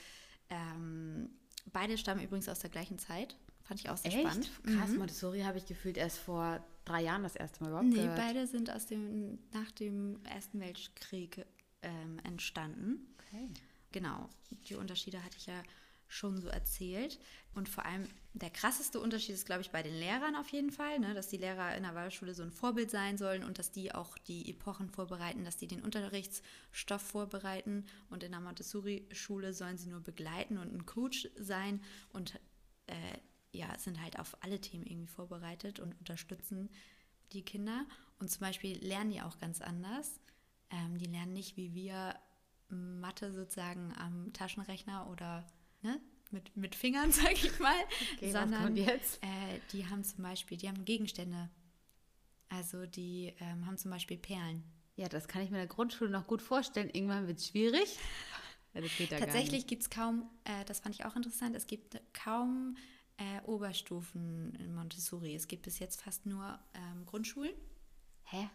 ähm, 0.51 1.31
beide 1.73 1.97
stammen 1.97 2.23
übrigens 2.23 2.49
aus 2.49 2.59
der 2.59 2.71
gleichen 2.71 2.99
Zeit. 2.99 3.37
Fand 3.65 3.81
ich 3.81 3.89
auch 3.91 3.97
sehr 3.97 4.11
spannend. 4.11 4.51
Krass, 4.65 4.91
Mhm. 4.91 4.99
Montessori 4.99 5.41
habe 5.43 5.59
ich 5.59 5.67
gefühlt 5.67 5.97
erst 5.97 6.19
vor 6.19 6.65
drei 6.85 7.03
Jahren 7.03 7.23
das 7.23 7.37
erste 7.37 7.63
Mal 7.63 7.69
überhaupt 7.71 7.89
Nee, 7.89 7.97
gehört. 7.97 8.17
beide 8.17 8.47
sind 8.47 8.71
aus 8.71 8.87
dem, 8.87 9.39
nach 9.53 9.71
dem 9.73 10.21
Ersten 10.25 10.61
Weltkrieg 10.61 11.45
ähm, 11.83 12.19
entstanden. 12.25 13.15
Okay. 13.19 13.49
Genau, 13.93 14.29
die 14.69 14.75
Unterschiede 14.75 15.23
hatte 15.23 15.37
ich 15.39 15.47
ja 15.47 15.63
schon 16.09 16.39
so 16.41 16.49
erzählt. 16.49 17.19
Und 17.55 17.69
vor 17.69 17.87
allem 17.87 18.07
der 18.35 18.51
krasseste 18.51 19.01
Unterschied 19.01 19.35
ist, 19.35 19.47
glaube 19.47 19.63
ich, 19.63 19.71
bei 19.71 19.83
den 19.83 19.95
Lehrern 19.95 20.37
auf 20.37 20.49
jeden 20.49 20.71
Fall, 20.71 20.99
ne? 20.99 21.15
dass 21.15 21.29
die 21.29 21.37
Lehrer 21.39 21.75
in 21.77 21.85
der 21.85 21.95
Waldorfschule 21.95 22.35
so 22.35 22.43
ein 22.43 22.51
Vorbild 22.51 22.91
sein 22.91 23.17
sollen 23.17 23.45
und 23.45 23.59
dass 23.59 23.71
die 23.73 23.95
auch 23.95 24.19
die 24.19 24.51
Epochen 24.51 24.91
vorbereiten, 24.91 25.45
dass 25.45 25.57
die 25.57 25.69
den 25.69 25.83
Unterrichtsstoff 25.83 27.01
vorbereiten. 27.03 27.87
Und 28.11 28.23
in 28.25 28.33
der 28.33 28.41
Montessori-Schule 28.41 29.55
sollen 29.55 29.79
sie 29.79 29.89
nur 29.89 30.01
begleiten 30.01 30.59
und 30.59 30.75
ein 30.75 30.85
Coach 30.87 31.29
sein 31.37 31.81
und 32.13 32.39
äh, 32.89 32.95
ja, 33.53 33.79
sind 33.79 34.01
halt 34.03 34.19
auf 34.19 34.37
alle 34.43 34.61
Themen 34.61 34.87
irgendwie 34.87 35.07
vorbereitet 35.07 35.79
und 35.81 35.99
unterstützen 35.99 36.71
die 37.33 37.43
Kinder. 37.43 37.87
Und 38.19 38.31
zum 38.31 38.41
Beispiel 38.41 38.79
lernen 38.85 39.11
die 39.11 39.23
auch 39.23 39.39
ganz 39.39 39.61
anders. 39.61 40.21
Ähm, 40.71 40.99
die 40.99 41.07
lernen 41.07 41.33
nicht 41.33 41.57
wie 41.57 41.75
wir 41.75 42.15
Mathe 42.69 43.33
sozusagen 43.33 43.93
am 43.99 44.33
Taschenrechner 44.33 45.09
oder 45.11 45.47
ne, 45.83 46.01
mit, 46.31 46.57
mit 46.57 46.75
Fingern, 46.75 47.13
sag 47.13 47.33
ich 47.33 47.59
mal, 47.59 47.75
Okay, 48.17 48.33
sondern? 48.33 48.77
Äh, 49.23 49.61
die 49.73 49.87
haben 49.89 50.03
zum 50.05 50.23
Beispiel, 50.25 50.57
die 50.57 50.69
haben 50.69 50.85
Gegenstände. 50.85 51.51
Also 52.49 52.87
die 52.87 53.35
ähm, 53.41 53.67
haben 53.67 53.79
zum 53.79 53.91
Beispiel 53.91 54.19
Perlen. 54.19 54.63
Ja, 54.97 55.09
das 55.09 55.27
kann 55.27 55.43
ich 55.43 55.51
mir 55.51 55.57
in 55.57 55.67
der 55.67 55.75
Grundschule 55.75 56.11
noch 56.11 56.27
gut 56.27 56.43
vorstellen. 56.43 56.91
Irgendwann 56.93 57.27
wird 57.27 57.39
es 57.39 57.49
schwierig. 57.49 57.99
Ja, 58.75 58.81
Tatsächlich 59.19 59.67
gibt 59.67 59.83
es 59.83 59.91
kaum, 59.91 60.31
äh, 60.45 60.65
das 60.65 60.81
fand 60.81 60.95
ich 60.95 61.05
auch 61.05 61.15
interessant, 61.15 61.55
es 61.55 61.67
gibt 61.67 62.01
kaum 62.15 62.77
äh, 63.23 63.41
Oberstufen 63.47 64.55
in 64.57 64.75
Montessori. 64.75 65.35
Es 65.35 65.49
gibt 65.49 65.63
bis 65.63 65.79
jetzt 65.79 66.03
fast 66.03 66.27
nur 66.27 66.59
ähm, 66.75 67.07
Grundschulen. 67.07 67.55
Hä? 68.25 68.49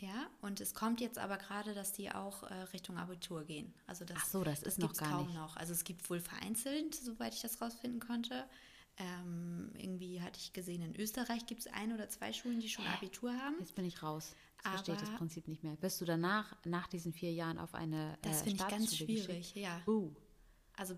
Ja, 0.00 0.28
und 0.40 0.60
es 0.60 0.74
kommt 0.74 1.00
jetzt 1.00 1.18
aber 1.18 1.38
gerade, 1.38 1.74
dass 1.74 1.92
die 1.92 2.10
auch 2.10 2.42
äh, 2.42 2.54
Richtung 2.72 2.98
Abitur 2.98 3.44
gehen. 3.44 3.72
Also 3.86 4.04
das, 4.04 4.16
Ach 4.20 4.26
so, 4.26 4.42
das 4.44 4.62
ist 4.62 4.80
noch 4.80 4.94
gar 4.94 5.10
kaum 5.10 5.26
nicht. 5.28 5.36
noch. 5.36 5.56
Also 5.56 5.72
es 5.72 5.84
gibt 5.84 6.10
wohl 6.10 6.18
vereinzelt, 6.18 6.94
soweit 6.94 7.34
ich 7.34 7.40
das 7.40 7.60
rausfinden 7.60 8.00
konnte. 8.00 8.44
Ähm, 8.98 9.70
irgendwie 9.78 10.20
hatte 10.20 10.38
ich 10.38 10.52
gesehen, 10.52 10.82
in 10.82 10.96
Österreich 10.96 11.46
gibt 11.46 11.60
es 11.60 11.66
ein 11.68 11.92
oder 11.92 12.08
zwei 12.08 12.32
Schulen, 12.32 12.60
die 12.60 12.68
schon 12.68 12.84
Abitur 12.86 13.32
haben. 13.32 13.56
Jetzt 13.60 13.74
bin 13.74 13.84
ich 13.84 14.02
raus. 14.02 14.34
Jetzt 14.56 14.68
verstehe 14.68 14.94
ich 14.96 15.00
das 15.00 15.14
Prinzip 15.14 15.48
nicht 15.48 15.62
mehr. 15.62 15.76
Bist 15.76 16.00
du 16.00 16.04
danach, 16.04 16.56
nach 16.64 16.88
diesen 16.88 17.12
vier 17.12 17.32
Jahren, 17.32 17.58
auf 17.58 17.74
eine 17.74 18.18
Das 18.22 18.42
äh, 18.42 18.44
finde 18.44 18.64
ich 18.64 18.68
ganz 18.68 18.96
schwierig, 18.96 19.54
ja. 19.54 19.70
geschickt? 19.70 19.88
Uh, 19.88 20.12
Also 20.76 20.96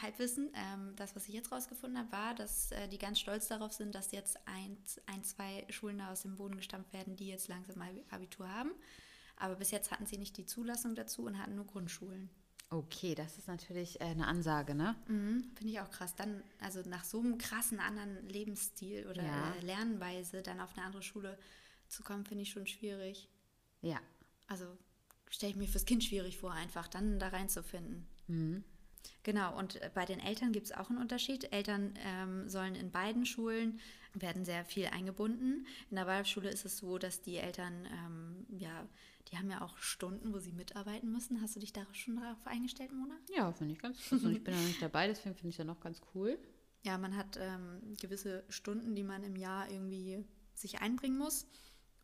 Halbwissen, 0.00 0.50
ähm, 0.54 0.94
das, 0.96 1.14
was 1.14 1.28
ich 1.28 1.34
jetzt 1.34 1.52
rausgefunden 1.52 1.98
habe, 1.98 2.12
war, 2.12 2.34
dass 2.34 2.72
äh, 2.72 2.88
die 2.88 2.98
ganz 2.98 3.20
stolz 3.20 3.46
darauf 3.48 3.72
sind, 3.72 3.94
dass 3.94 4.10
jetzt 4.12 4.38
ein, 4.46 4.78
ein, 5.06 5.22
zwei 5.22 5.66
Schulen 5.68 5.98
da 5.98 6.10
aus 6.12 6.22
dem 6.22 6.36
Boden 6.36 6.56
gestampft 6.56 6.92
werden, 6.92 7.14
die 7.16 7.28
jetzt 7.28 7.48
langsam 7.48 7.82
Abitur 8.10 8.48
haben. 8.48 8.72
Aber 9.36 9.56
bis 9.56 9.70
jetzt 9.70 9.90
hatten 9.90 10.06
sie 10.06 10.18
nicht 10.18 10.36
die 10.38 10.46
Zulassung 10.46 10.94
dazu 10.94 11.24
und 11.24 11.38
hatten 11.38 11.54
nur 11.56 11.66
Grundschulen. 11.66 12.30
okay, 12.70 13.14
das 13.14 13.36
ist 13.36 13.48
natürlich 13.48 14.00
äh, 14.00 14.04
eine 14.04 14.26
Ansage, 14.26 14.74
ne? 14.74 14.94
Mhm, 15.08 15.50
Finde 15.56 15.72
ich 15.72 15.80
auch 15.80 15.90
krass. 15.90 16.14
Dann, 16.14 16.42
also 16.60 16.80
nach 16.88 17.04
so 17.04 17.18
einem 17.20 17.36
krassen 17.36 17.80
anderen 17.80 18.28
Lebensstil 18.28 19.06
oder 19.08 19.22
Ja. 19.24 19.54
äh, 19.56 19.60
Lernweise 19.60 20.42
dann 20.42 20.60
auf 20.60 20.76
eine 20.76 20.86
andere 20.86 21.02
Schule 21.02 21.38
zu 21.88 22.02
kommen, 22.02 22.24
finde 22.24 22.42
ich 22.42 22.50
schon 22.50 22.66
schwierig. 22.66 23.28
Ja. 23.82 24.00
Also 24.46 24.66
stelle 25.28 25.50
ich 25.50 25.56
mir 25.58 25.68
fürs 25.68 25.84
Kind 25.84 26.02
schwierig 26.04 26.38
vor, 26.38 26.52
einfach 26.52 26.86
dann 26.88 27.18
da 27.18 27.28
reinzufinden. 27.28 28.06
Mhm. 28.28 28.62
Genau, 29.22 29.56
und 29.58 29.80
äh, 29.82 29.90
bei 29.94 30.04
den 30.04 30.20
Eltern 30.20 30.52
gibt 30.52 30.66
es 30.66 30.72
auch 30.72 30.90
einen 30.90 30.98
Unterschied. 30.98 31.52
Eltern 31.52 31.94
ähm, 32.04 32.48
sollen 32.48 32.74
in 32.74 32.90
beiden 32.90 33.26
Schulen, 33.26 33.80
werden 34.14 34.44
sehr 34.44 34.64
viel 34.64 34.86
eingebunden. 34.86 35.66
In 35.90 35.96
der 35.96 36.06
Waldorfschule 36.06 36.50
ist 36.50 36.64
es 36.64 36.78
so, 36.78 36.98
dass 36.98 37.22
die 37.22 37.36
Eltern, 37.36 37.86
ähm, 37.86 38.46
ja, 38.58 38.86
die 39.30 39.38
haben 39.38 39.50
ja 39.50 39.60
auch 39.60 39.76
Stunden, 39.78 40.32
wo 40.32 40.38
sie 40.38 40.52
mitarbeiten 40.52 41.12
müssen. 41.12 41.40
Hast 41.40 41.54
du 41.54 41.60
dich 41.60 41.72
da 41.72 41.86
schon 41.92 42.16
darauf 42.16 42.44
eingestellt, 42.46 42.92
Mona? 42.92 43.16
Ja, 43.36 43.52
finde 43.52 43.74
ich 43.74 43.78
ganz 43.78 44.12
also 44.12 44.28
Ich 44.28 44.42
bin 44.42 44.54
ja 44.54 44.60
nicht 44.60 44.82
dabei, 44.82 45.06
deswegen 45.06 45.34
finde 45.34 45.50
ich 45.50 45.54
es 45.54 45.58
ja 45.58 45.64
noch 45.64 45.80
ganz 45.80 46.00
cool. 46.14 46.38
Ja, 46.82 46.96
man 46.96 47.14
hat 47.16 47.38
ähm, 47.38 47.94
gewisse 48.00 48.42
Stunden, 48.48 48.94
die 48.94 49.04
man 49.04 49.22
im 49.22 49.36
Jahr 49.36 49.70
irgendwie 49.70 50.24
sich 50.54 50.80
einbringen 50.80 51.18
muss. 51.18 51.46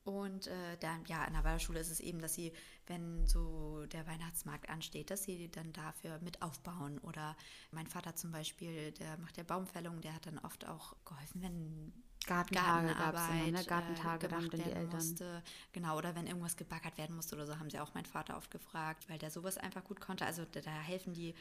Und 0.04 0.46
äh, 0.46 0.76
dann, 0.78 1.04
ja, 1.06 1.24
in 1.24 1.32
der 1.32 1.42
Waldorfschule 1.42 1.80
ist 1.80 1.90
es 1.90 1.98
eben, 1.98 2.20
dass 2.20 2.34
sie, 2.34 2.52
wenn 2.86 3.26
so 3.26 3.86
der 3.86 4.06
Weihnachtsmarkt 4.06 4.68
ansteht, 4.68 5.10
dass 5.10 5.24
sie 5.24 5.50
dann 5.50 5.72
dafür 5.72 6.18
mit 6.20 6.42
aufbauen. 6.42 6.98
Oder 6.98 7.36
mein 7.70 7.86
Vater 7.86 8.14
zum 8.14 8.30
Beispiel, 8.30 8.92
der 8.92 9.18
macht 9.18 9.36
ja 9.36 9.42
Baumfällung, 9.42 10.00
der 10.00 10.14
hat 10.14 10.26
dann 10.26 10.38
oft 10.38 10.66
auch 10.66 10.96
geholfen, 11.04 11.42
wenn 11.42 11.92
Gartentage 12.26 12.88
es 12.88 13.28
immer, 13.28 13.50
ne? 13.52 13.64
Gartentage 13.64 14.26
äh, 14.26 14.28
dann 14.28 14.50
die 14.50 14.62
Eltern. 14.62 14.90
Musste. 14.90 15.42
Genau, 15.72 15.96
oder 15.96 16.14
wenn 16.14 16.26
irgendwas 16.26 16.56
gebaggert 16.56 16.98
werden 16.98 17.14
musste 17.14 17.36
oder 17.36 17.46
so, 17.46 17.58
haben 17.58 17.70
sie 17.70 17.78
auch 17.78 17.94
meinen 17.94 18.06
Vater 18.06 18.36
oft 18.36 18.50
gefragt, 18.50 19.08
weil 19.08 19.18
der 19.18 19.30
sowas 19.30 19.58
einfach 19.58 19.84
gut 19.84 20.00
konnte. 20.00 20.26
Also 20.26 20.44
da, 20.44 20.60
da 20.60 20.70
helfen 20.70 21.12
die 21.12 21.34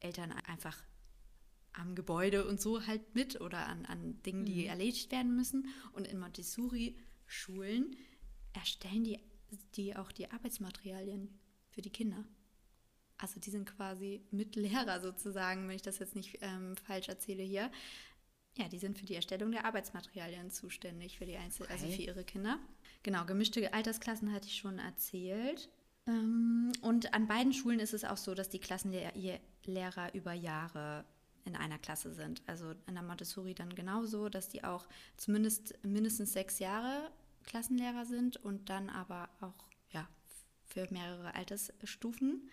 Eltern 0.00 0.32
einfach 0.46 0.76
am 1.72 1.94
Gebäude 1.94 2.46
und 2.46 2.60
so 2.60 2.86
halt 2.86 3.14
mit 3.14 3.40
oder 3.40 3.66
an, 3.66 3.86
an 3.86 4.20
Dingen, 4.22 4.44
die 4.44 4.64
mhm. 4.64 4.70
erledigt 4.70 5.10
werden 5.10 5.34
müssen. 5.34 5.68
Und 5.92 6.06
in 6.06 6.18
Montessori-Schulen 6.18 7.96
erstellen 8.52 9.04
die, 9.04 9.18
die 9.74 9.96
auch 9.96 10.12
die 10.12 10.30
Arbeitsmaterialien 10.30 11.38
für 11.70 11.82
die 11.82 11.90
Kinder. 11.90 12.24
Also 13.18 13.40
die 13.40 13.50
sind 13.50 13.66
quasi 13.66 14.22
Mitlehrer 14.30 15.00
sozusagen, 15.00 15.68
wenn 15.68 15.76
ich 15.76 15.82
das 15.82 15.98
jetzt 15.98 16.14
nicht 16.14 16.38
ähm, 16.40 16.76
falsch 16.76 17.08
erzähle 17.08 17.42
hier. 17.42 17.70
Ja, 18.56 18.68
die 18.68 18.78
sind 18.78 18.98
für 18.98 19.06
die 19.06 19.14
Erstellung 19.14 19.52
der 19.52 19.64
Arbeitsmaterialien 19.64 20.50
zuständig 20.50 21.18
für 21.18 21.26
die 21.26 21.36
Einzel 21.36 21.66
also 21.66 21.84
okay. 21.84 21.84
also 21.84 21.96
für 21.96 22.02
ihre 22.02 22.24
Kinder. 22.24 22.58
Genau, 23.02 23.24
gemischte 23.24 23.72
Altersklassen 23.72 24.32
hatte 24.32 24.48
ich 24.48 24.56
schon 24.56 24.78
erzählt. 24.78 25.68
Ähm, 26.06 26.72
und 26.80 27.14
an 27.14 27.26
beiden 27.26 27.52
Schulen 27.52 27.80
ist 27.80 27.94
es 27.94 28.04
auch 28.04 28.16
so, 28.16 28.34
dass 28.34 28.48
die 28.48 28.58
Klassenlehrer 28.58 30.14
über 30.14 30.32
Jahre 30.32 31.04
in 31.44 31.56
einer 31.56 31.78
Klasse 31.78 32.12
sind. 32.12 32.42
Also 32.46 32.72
in 32.86 32.94
der 32.94 33.02
Montessori 33.02 33.54
dann 33.54 33.74
genauso, 33.74 34.28
dass 34.28 34.48
die 34.48 34.64
auch 34.64 34.86
zumindest 35.16 35.74
mindestens 35.84 36.32
sechs 36.32 36.58
Jahre 36.58 37.10
Klassenlehrer 37.48 38.04
sind 38.04 38.36
und 38.36 38.68
dann 38.68 38.90
aber 38.90 39.28
auch 39.40 39.68
ja, 39.90 40.06
für 40.66 40.86
mehrere 40.90 41.34
Altersstufen. 41.34 42.48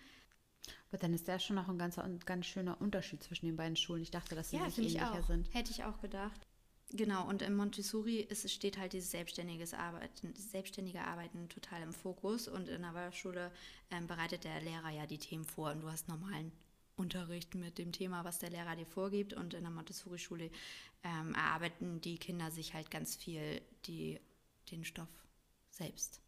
Aber 0.88 0.98
dann 0.98 1.12
ist 1.12 1.28
da 1.28 1.38
schon 1.38 1.56
noch 1.56 1.68
ein 1.68 1.78
ganz, 1.78 1.98
ein 1.98 2.18
ganz 2.20 2.46
schöner 2.46 2.80
Unterschied 2.80 3.22
zwischen 3.22 3.46
den 3.46 3.56
beiden 3.56 3.76
Schulen. 3.76 4.02
Ich 4.02 4.10
dachte, 4.10 4.34
dass 4.34 4.50
sie 4.50 4.56
ja, 4.56 4.64
nicht 4.64 4.78
ähnlicher 4.78 5.22
sind. 5.22 5.52
Hätte 5.54 5.70
ich 5.70 5.84
auch 5.84 6.00
gedacht. 6.00 6.46
Genau, 6.92 7.28
und 7.28 7.42
im 7.42 7.56
Montessori 7.56 8.20
ist, 8.20 8.50
steht 8.50 8.78
halt 8.78 8.92
dieses 8.92 9.10
selbstständiges 9.10 9.74
Arbeiten, 9.74 10.32
selbstständige 10.36 11.02
Arbeiten 11.02 11.48
total 11.48 11.82
im 11.82 11.92
Fokus. 11.92 12.48
Und 12.48 12.68
in 12.68 12.82
der 12.82 12.94
Waldorfschule 12.94 13.52
ähm, 13.90 14.06
bereitet 14.06 14.44
der 14.44 14.60
Lehrer 14.60 14.90
ja 14.90 15.06
die 15.06 15.18
Themen 15.18 15.44
vor 15.44 15.72
und 15.72 15.82
du 15.82 15.90
hast 15.90 16.08
normalen 16.08 16.52
Unterricht 16.96 17.54
mit 17.54 17.78
dem 17.78 17.92
Thema, 17.92 18.24
was 18.24 18.38
der 18.38 18.50
Lehrer 18.50 18.76
dir 18.76 18.86
vorgibt. 18.86 19.34
Und 19.34 19.52
in 19.52 19.62
der 19.62 19.72
Montessori-Schule 19.72 20.50
ähm, 21.02 21.34
erarbeiten 21.34 22.00
die 22.00 22.18
Kinder 22.18 22.50
sich 22.50 22.72
halt 22.72 22.90
ganz 22.90 23.16
viel 23.16 23.60
die, 23.86 24.20
den 24.70 24.84
Stoff 24.84 25.08
selbst. 25.70 26.20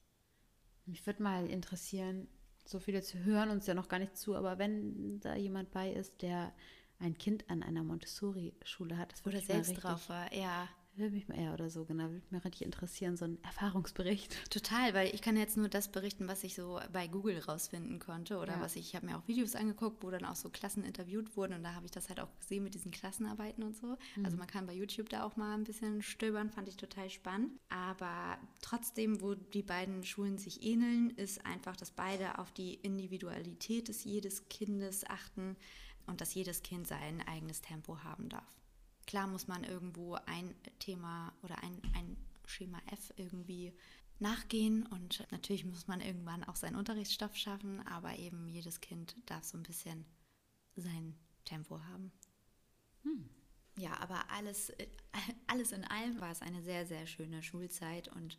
Mich 0.86 1.07
würde 1.07 1.22
mal 1.22 1.49
interessieren, 1.49 2.28
so 2.64 2.78
viele 2.78 3.03
zu 3.03 3.18
hören 3.24 3.51
uns 3.51 3.66
ja 3.66 3.74
noch 3.74 3.89
gar 3.89 3.99
nicht 3.99 4.16
zu, 4.16 4.36
aber 4.36 4.59
wenn 4.59 5.20
da 5.20 5.36
jemand 5.36 5.70
bei 5.70 5.93
ist, 5.93 6.22
der 6.22 6.53
ein 6.99 7.16
Kind 7.16 7.49
an 7.49 7.62
einer 7.62 7.82
Montessori-Schule 7.82 8.97
hat, 8.99 9.12
das 9.12 9.24
oder 9.24 9.41
selbst 9.41 9.74
drauf 9.74 10.09
war, 10.09 10.32
ja 10.34 10.68
würde 10.99 11.14
mich 11.14 11.28
mal, 11.28 11.40
ja, 11.40 11.53
oder 11.53 11.70
so, 11.70 11.84
genau, 11.84 12.05
würde 12.05 12.22
mich 12.30 12.44
richtig 12.44 12.62
interessieren, 12.62 13.16
so 13.16 13.24
ein 13.24 13.38
Erfahrungsbericht. 13.42 14.36
Total, 14.51 14.94
weil 14.94 15.14
ich 15.14 15.22
kann 15.22 15.36
jetzt 15.36 15.57
nur 15.57 15.68
das 15.68 15.88
berichten, 15.88 16.28
was 16.28 16.44
ich 16.44 16.55
so 16.55 16.80
bei 16.92 17.07
Google 17.07 17.38
rausfinden 17.38 17.99
konnte 17.99 18.38
oder 18.38 18.55
ja. 18.55 18.61
was 18.61 18.76
ich, 18.76 18.88
ich 18.88 18.96
habe 18.96 19.07
mir 19.07 19.16
auch 19.16 19.26
Videos 19.26 19.55
angeguckt, 19.55 20.03
wo 20.03 20.11
dann 20.11 20.24
auch 20.24 20.36
so 20.36 20.49
Klassen 20.49 20.84
interviewt 20.84 21.36
wurden 21.36 21.55
und 21.55 21.62
da 21.62 21.74
habe 21.74 21.86
ich 21.86 21.92
das 21.92 22.09
halt 22.09 22.20
auch 22.20 22.28
gesehen 22.40 22.64
mit 22.64 22.74
diesen 22.74 22.90
Klassenarbeiten 22.90 23.62
und 23.62 23.76
so. 23.76 23.96
Mhm. 24.16 24.24
Also 24.24 24.36
man 24.36 24.46
kann 24.46 24.66
bei 24.66 24.74
YouTube 24.74 25.09
da 25.09 25.24
auch 25.24 25.36
mal 25.36 25.55
ein 25.55 25.64
bisschen 25.64 26.03
stöbern, 26.03 26.51
fand 26.51 26.68
ich 26.68 26.76
total 26.76 27.11
spannend. 27.11 27.53
Aber 27.68 28.38
trotzdem, 28.61 29.20
wo 29.20 29.34
die 29.34 29.62
beiden 29.62 30.05
Schulen 30.05 30.38
sich 30.38 30.62
ähneln, 30.62 31.11
ist 31.11 31.44
einfach, 31.44 31.76
dass 31.76 31.90
beide 31.90 32.38
auf 32.38 32.53
die 32.53 32.74
Individualität 32.74 33.88
des 33.88 34.05
jedes 34.05 34.49
Kindes 34.49 35.05
achten 35.09 35.57
und 36.07 36.20
dass 36.20 36.34
jedes 36.34 36.62
Kind 36.62 36.86
sein 36.86 37.22
eigenes 37.26 37.61
Tempo 37.61 38.03
haben 38.03 38.28
darf. 38.28 38.58
Klar 39.09 39.27
muss 39.27 39.49
man 39.49 39.65
irgendwo 39.65 40.19
ein 40.27 40.55
Thema 40.81 41.33
oder 41.43 41.63
ein, 41.63 41.81
ein 41.95 42.19
Schema 42.45 42.79
F 42.93 43.15
irgendwie 43.17 43.73
nachgehen 44.19 44.85
und 44.85 45.27
natürlich 45.31 45.65
muss 45.65 45.87
man 45.87 46.03
irgendwann 46.03 46.45
auch 46.45 46.57
seinen 46.57 46.77
Unterrichtsstoff 46.77 47.35
schaffen, 47.35 47.81
aber 47.87 48.19
eben 48.19 48.47
jedes 48.49 48.83
Kind 48.83 49.17
darf 49.25 49.45
so 49.45 49.57
ein 49.57 49.63
bisschen 49.63 50.05
sein 50.77 51.19
Tempo 51.47 51.81
haben. 51.85 52.13
Hm. 53.05 53.31
Ja, 53.79 53.99
aber 53.99 54.31
alles, 54.31 54.69
äh, 54.69 54.89
alles 55.47 55.73
in 55.73 55.87
allem 55.87 56.21
war 56.21 56.31
es 56.31 56.43
eine 56.43 56.63
sehr, 56.63 56.85
sehr 56.85 57.07
schöne 57.07 57.43
Schulzeit 57.43 58.09
und 58.09 58.39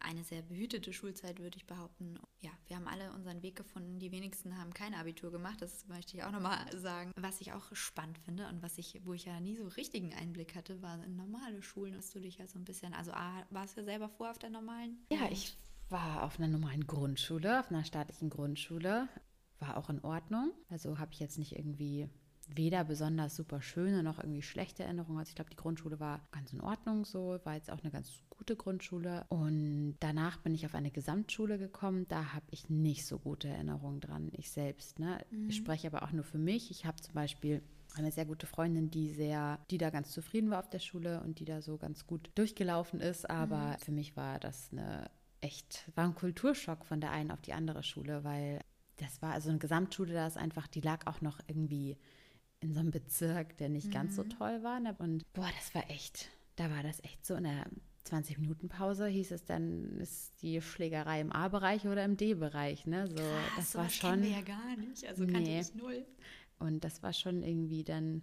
eine 0.00 0.24
sehr 0.24 0.42
behütete 0.42 0.92
Schulzeit, 0.92 1.38
würde 1.38 1.56
ich 1.56 1.66
behaupten. 1.66 2.18
Ja, 2.40 2.50
wir 2.66 2.76
haben 2.76 2.88
alle 2.88 3.12
unseren 3.12 3.42
Weg 3.42 3.56
gefunden. 3.56 3.98
Die 3.98 4.12
wenigsten 4.12 4.58
haben 4.58 4.72
kein 4.72 4.94
Abitur 4.94 5.30
gemacht, 5.30 5.60
das 5.60 5.86
möchte 5.88 6.16
ich 6.16 6.24
auch 6.24 6.32
nochmal 6.32 6.58
sagen. 6.78 7.12
Was 7.16 7.40
ich 7.40 7.52
auch 7.52 7.74
spannend 7.74 8.18
finde 8.18 8.48
und 8.48 8.62
was 8.62 8.78
ich, 8.78 9.00
wo 9.04 9.12
ich 9.12 9.24
ja 9.24 9.38
nie 9.40 9.56
so 9.56 9.66
richtigen 9.68 10.14
Einblick 10.14 10.54
hatte, 10.54 10.82
war 10.82 11.02
in 11.04 11.16
normale 11.16 11.62
Schulen. 11.62 11.96
Hast 11.96 12.14
du 12.14 12.20
dich 12.20 12.38
ja 12.38 12.46
so 12.46 12.58
ein 12.58 12.64
bisschen, 12.64 12.94
also 12.94 13.12
A, 13.12 13.44
warst 13.50 13.76
du 13.76 13.80
ja 13.80 13.84
selber 13.84 14.08
vor 14.08 14.30
auf 14.30 14.38
der 14.38 14.50
normalen? 14.50 14.98
Ja, 15.12 15.28
ich 15.30 15.56
war 15.88 16.22
auf 16.22 16.38
einer 16.38 16.48
normalen 16.48 16.86
Grundschule, 16.86 17.60
auf 17.60 17.70
einer 17.70 17.84
staatlichen 17.84 18.30
Grundschule. 18.30 19.08
War 19.58 19.76
auch 19.76 19.90
in 19.90 20.02
Ordnung. 20.02 20.52
Also 20.68 20.98
habe 20.98 21.12
ich 21.12 21.20
jetzt 21.20 21.38
nicht 21.38 21.56
irgendwie 21.56 22.08
weder 22.56 22.84
besonders 22.84 23.36
super 23.36 23.62
schöne 23.62 24.02
noch 24.02 24.18
irgendwie 24.18 24.42
schlechte 24.42 24.82
Erinnerungen. 24.82 25.18
Also 25.18 25.30
ich 25.30 25.34
glaube, 25.34 25.50
die 25.50 25.56
Grundschule 25.56 26.00
war 26.00 26.20
ganz 26.32 26.52
in 26.52 26.60
Ordnung 26.60 27.04
so, 27.04 27.38
war 27.44 27.54
jetzt 27.54 27.70
auch 27.70 27.80
eine 27.80 27.90
ganz 27.90 28.10
gute 28.30 28.56
Grundschule. 28.56 29.24
Und 29.28 29.96
danach 30.00 30.38
bin 30.38 30.54
ich 30.54 30.66
auf 30.66 30.74
eine 30.74 30.90
Gesamtschule 30.90 31.58
gekommen. 31.58 32.06
Da 32.08 32.32
habe 32.32 32.46
ich 32.50 32.68
nicht 32.68 33.06
so 33.06 33.18
gute 33.18 33.48
Erinnerungen 33.48 34.00
dran, 34.00 34.30
ich 34.32 34.50
selbst. 34.50 34.98
Ne? 34.98 35.18
Mhm. 35.30 35.48
Ich 35.48 35.56
spreche 35.56 35.88
aber 35.88 36.02
auch 36.02 36.12
nur 36.12 36.24
für 36.24 36.38
mich. 36.38 36.70
Ich 36.70 36.86
habe 36.86 37.00
zum 37.00 37.14
Beispiel 37.14 37.62
eine 37.96 38.12
sehr 38.12 38.24
gute 38.24 38.46
Freundin, 38.46 38.90
die 38.90 39.10
sehr, 39.10 39.58
die 39.70 39.78
da 39.78 39.90
ganz 39.90 40.12
zufrieden 40.12 40.50
war 40.50 40.60
auf 40.60 40.70
der 40.70 40.78
Schule 40.78 41.20
und 41.22 41.40
die 41.40 41.44
da 41.44 41.60
so 41.60 41.76
ganz 41.76 42.06
gut 42.06 42.30
durchgelaufen 42.34 43.00
ist. 43.00 43.28
Aber 43.28 43.72
mhm. 43.72 43.78
für 43.78 43.92
mich 43.92 44.16
war 44.16 44.38
das 44.38 44.70
eine 44.72 45.10
echt, 45.40 45.90
war 45.94 46.04
ein 46.04 46.14
Kulturschock 46.14 46.84
von 46.84 47.00
der 47.00 47.10
einen 47.10 47.30
auf 47.30 47.40
die 47.40 47.52
andere 47.52 47.82
Schule, 47.82 48.24
weil 48.24 48.60
das 48.96 49.22
war 49.22 49.32
also 49.32 49.48
eine 49.48 49.58
Gesamtschule, 49.58 50.12
da 50.12 50.26
ist 50.26 50.36
einfach, 50.36 50.66
die 50.66 50.80
lag 50.80 51.06
auch 51.06 51.20
noch 51.20 51.40
irgendwie 51.46 51.96
in 52.60 52.74
so 52.74 52.80
einem 52.80 52.90
Bezirk, 52.90 53.56
der 53.58 53.68
nicht 53.68 53.88
mhm. 53.88 53.92
ganz 53.92 54.16
so 54.16 54.24
mhm. 54.24 54.30
toll 54.30 54.62
war. 54.62 54.80
Ne? 54.80 54.94
Und 54.98 55.30
boah, 55.32 55.48
das 55.58 55.74
war 55.74 55.88
echt, 55.90 56.28
da 56.56 56.70
war 56.70 56.82
das 56.82 57.02
echt 57.04 57.24
so 57.26 57.34
in 57.34 57.44
der 57.44 57.66
20-Minuten-Pause 58.06 59.06
hieß 59.06 59.30
es 59.30 59.44
dann, 59.44 59.98
ist 60.00 60.42
die 60.42 60.60
Schlägerei 60.60 61.20
im 61.20 61.32
A-Bereich 61.32 61.86
oder 61.86 62.04
im 62.04 62.16
D-Bereich. 62.16 62.86
Ne? 62.86 63.06
So, 63.06 63.16
Krass, 63.16 63.56
das 63.56 63.74
war 63.74 63.88
schon. 63.88 64.24
Ja 64.24 64.40
gar 64.40 64.76
nicht, 64.76 65.06
also 65.06 65.24
nee. 65.24 65.32
kannte 65.32 65.50
ich 65.50 65.74
null. 65.74 66.04
Und 66.58 66.84
das 66.84 67.02
war 67.02 67.12
schon 67.12 67.42
irgendwie 67.42 67.84
dann 67.84 68.22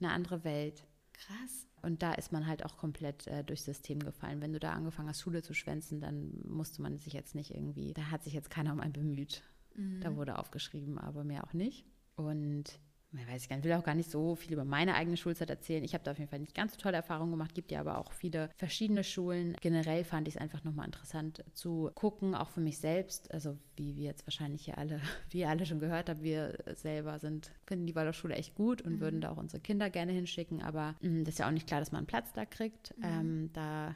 eine 0.00 0.12
andere 0.12 0.44
Welt. 0.44 0.84
Krass. 1.12 1.66
Und 1.82 2.02
da 2.02 2.14
ist 2.14 2.32
man 2.32 2.46
halt 2.46 2.64
auch 2.64 2.76
komplett 2.76 3.26
äh, 3.28 3.44
durchs 3.44 3.64
System 3.64 4.00
gefallen. 4.00 4.40
Wenn 4.40 4.52
du 4.52 4.58
da 4.58 4.72
angefangen 4.72 5.08
hast, 5.08 5.20
Schule 5.20 5.42
zu 5.42 5.54
schwänzen, 5.54 6.00
dann 6.00 6.32
musste 6.44 6.82
man 6.82 6.96
sich 6.98 7.12
jetzt 7.12 7.34
nicht 7.34 7.54
irgendwie, 7.54 7.92
da 7.92 8.10
hat 8.10 8.24
sich 8.24 8.32
jetzt 8.32 8.50
keiner 8.50 8.72
um 8.72 8.80
einen 8.80 8.92
bemüht. 8.92 9.42
Mhm. 9.74 10.00
Da 10.00 10.16
wurde 10.16 10.38
aufgeschrieben, 10.38 10.98
aber 10.98 11.22
mehr 11.22 11.44
auch 11.44 11.52
nicht. 11.52 11.86
Und 12.16 12.80
ich 13.12 13.26
weiß 13.26 13.42
ich 13.42 13.48
gar 13.48 13.56
nicht, 13.56 13.64
will 13.64 13.72
auch 13.72 13.84
gar 13.84 13.94
nicht 13.94 14.10
so 14.10 14.34
viel 14.34 14.52
über 14.52 14.64
meine 14.64 14.94
eigene 14.94 15.16
Schulzeit 15.16 15.48
erzählen. 15.48 15.82
Ich 15.82 15.94
habe 15.94 16.04
da 16.04 16.10
auf 16.10 16.18
jeden 16.18 16.30
Fall 16.30 16.40
nicht 16.40 16.54
ganz 16.54 16.74
so 16.74 16.78
tolle 16.78 16.96
Erfahrungen 16.96 17.30
gemacht, 17.30 17.54
gibt 17.54 17.70
ja 17.70 17.80
aber 17.80 17.98
auch 17.98 18.12
viele 18.12 18.50
verschiedene 18.56 19.02
Schulen. 19.02 19.56
Generell 19.60 20.04
fand 20.04 20.28
ich 20.28 20.34
es 20.34 20.40
einfach 20.40 20.62
nochmal 20.64 20.86
interessant 20.86 21.42
zu 21.54 21.90
gucken, 21.94 22.34
auch 22.34 22.50
für 22.50 22.60
mich 22.60 22.78
selbst, 22.78 23.32
also 23.32 23.56
wie 23.76 23.96
wir 23.96 24.04
jetzt 24.04 24.26
wahrscheinlich 24.26 24.64
hier 24.64 24.76
alle, 24.76 25.00
wie 25.30 25.40
ihr 25.40 25.48
alle 25.48 25.64
schon 25.64 25.80
gehört 25.80 26.10
habt, 26.10 26.22
wir 26.22 26.58
selber 26.74 27.18
sind, 27.18 27.50
finden 27.66 27.86
die 27.86 27.94
Waldorfschule 27.94 28.34
echt 28.34 28.54
gut 28.54 28.82
und 28.82 28.96
mhm. 28.96 29.00
würden 29.00 29.20
da 29.20 29.30
auch 29.30 29.38
unsere 29.38 29.62
Kinder 29.62 29.88
gerne 29.88 30.12
hinschicken, 30.12 30.62
aber 30.62 30.94
mh, 31.00 31.08
mm, 31.08 31.24
das 31.24 31.34
ist 31.34 31.38
ja 31.38 31.48
auch 31.48 31.52
nicht 31.52 31.66
klar, 31.66 31.80
dass 31.80 31.92
man 31.92 32.00
einen 32.00 32.06
Platz 32.06 32.32
da 32.32 32.44
kriegt. 32.44 32.96
Mhm. 32.98 33.04
Ähm, 33.04 33.50
da 33.54 33.94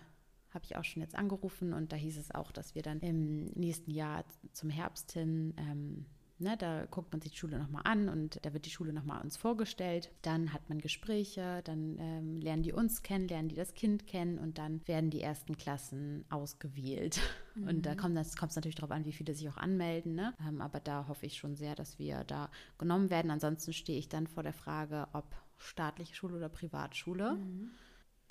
habe 0.51 0.65
ich 0.65 0.77
auch 0.77 0.85
schon 0.85 1.03
jetzt 1.03 1.15
angerufen 1.15 1.73
und 1.73 1.93
da 1.93 1.97
hieß 1.97 2.19
es 2.19 2.31
auch, 2.35 2.53
dass 2.53 2.75
wir 2.75 2.83
dann 2.83 3.01
im 3.01 3.47
nächsten 3.55 3.91
Jahr 3.91 4.25
zum 4.53 4.71
Herbst 4.71 5.13
hin 5.13 5.55
ähm, 5.57 6.07
Ne, 6.43 6.57
da 6.57 6.86
guckt 6.86 7.12
man 7.12 7.20
sich 7.20 7.32
die 7.32 7.38
Schule 7.38 7.57
nochmal 7.57 7.82
an 7.84 8.09
und 8.09 8.45
da 8.45 8.53
wird 8.53 8.66
die 8.66 8.70
Schule 8.70 8.93
nochmal 8.93 9.22
uns 9.22 9.36
vorgestellt. 9.36 10.11
Dann 10.22 10.53
hat 10.53 10.68
man 10.68 10.80
Gespräche, 10.80 11.62
dann 11.62 11.97
ähm, 12.01 12.40
lernen 12.40 12.64
die 12.64 12.72
uns 12.72 13.03
kennen, 13.03 13.28
lernen 13.28 13.49
die 13.49 13.55
das 13.55 13.74
Kind 13.74 14.09
kennen 14.09 14.38
und 14.38 14.59
dann 14.59 14.86
werden 14.88 15.11
die 15.11 15.20
ersten 15.20 15.57
Klassen 15.57 16.24
ausgewählt. 16.30 17.20
Mhm. 17.55 17.68
Und 17.68 17.86
da 17.86 17.95
kommt 17.95 18.16
es 18.16 18.36
natürlich 18.57 18.74
darauf 18.74 18.90
an, 18.90 19.05
wie 19.05 19.12
viele 19.12 19.34
sich 19.34 19.49
auch 19.49 19.57
anmelden. 19.57 20.14
Ne? 20.14 20.34
Ähm, 20.49 20.61
aber 20.61 20.80
da 20.80 21.07
hoffe 21.07 21.26
ich 21.26 21.36
schon 21.36 21.55
sehr, 21.55 21.74
dass 21.74 21.99
wir 21.99 22.24
da 22.24 22.51
genommen 22.78 23.11
werden. 23.11 23.30
Ansonsten 23.30 23.72
stehe 23.72 23.99
ich 23.99 24.09
dann 24.09 24.26
vor 24.26 24.43
der 24.43 24.55
Frage, 24.55 25.07
ob 25.12 25.36
staatliche 25.59 26.14
Schule 26.14 26.36
oder 26.36 26.49
Privatschule. 26.49 27.34
Mhm. 27.34 27.70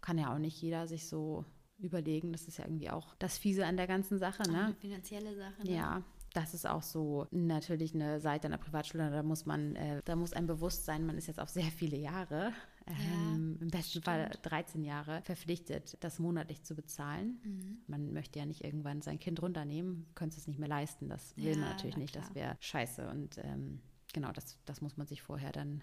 Kann 0.01 0.17
ja 0.17 0.33
auch 0.33 0.39
nicht 0.39 0.61
jeder 0.61 0.87
sich 0.87 1.07
so 1.07 1.45
überlegen. 1.77 2.31
Das 2.31 2.47
ist 2.47 2.57
ja 2.57 2.65
irgendwie 2.65 2.89
auch 2.89 3.15
das 3.19 3.37
Fiese 3.37 3.65
an 3.65 3.77
der 3.77 3.87
ganzen 3.87 4.17
Sache. 4.17 4.43
Ne? 4.49 4.65
Eine 4.65 4.73
finanzielle 4.75 5.35
Sache. 5.35 5.63
Ne? 5.63 5.75
Ja. 5.75 6.03
Das 6.33 6.53
ist 6.53 6.65
auch 6.65 6.83
so 6.83 7.27
natürlich 7.31 7.93
eine 7.93 8.19
Seite 8.21 8.47
einer 8.47 8.57
Privatschule, 8.57 9.11
da 9.11 9.23
muss 9.23 9.45
man, 9.45 9.75
äh, 9.75 10.01
da 10.05 10.15
muss 10.15 10.33
ein 10.33 10.47
bewusst 10.47 10.85
sein, 10.85 11.05
man 11.05 11.17
ist 11.17 11.27
jetzt 11.27 11.39
auf 11.39 11.49
sehr 11.49 11.63
viele 11.71 11.97
Jahre 11.97 12.53
ähm, 12.87 13.57
Im 13.61 13.69
besten 13.69 13.89
stimmt. 13.89 14.05
Fall 14.05 14.31
13 14.41 14.83
Jahre 14.83 15.21
verpflichtet, 15.23 15.97
das 15.99 16.19
monatlich 16.19 16.63
zu 16.63 16.75
bezahlen. 16.75 17.39
Mhm. 17.43 17.77
Man 17.87 18.13
möchte 18.13 18.39
ja 18.39 18.45
nicht 18.45 18.63
irgendwann 18.63 19.01
sein 19.01 19.19
Kind 19.19 19.41
runternehmen, 19.41 20.07
könnte 20.15 20.37
es 20.37 20.47
nicht 20.47 20.59
mehr 20.59 20.69
leisten. 20.69 21.09
Das 21.09 21.35
will 21.37 21.53
ja, 21.53 21.57
man 21.57 21.69
natürlich 21.69 21.97
nicht, 21.97 22.13
klar. 22.13 22.25
das 22.25 22.35
wäre 22.35 22.57
scheiße. 22.59 23.09
Und 23.09 23.37
ähm, 23.39 23.81
genau, 24.13 24.31
das, 24.31 24.57
das 24.65 24.81
muss 24.81 24.97
man 24.97 25.07
sich 25.07 25.21
vorher 25.21 25.51
dann 25.51 25.81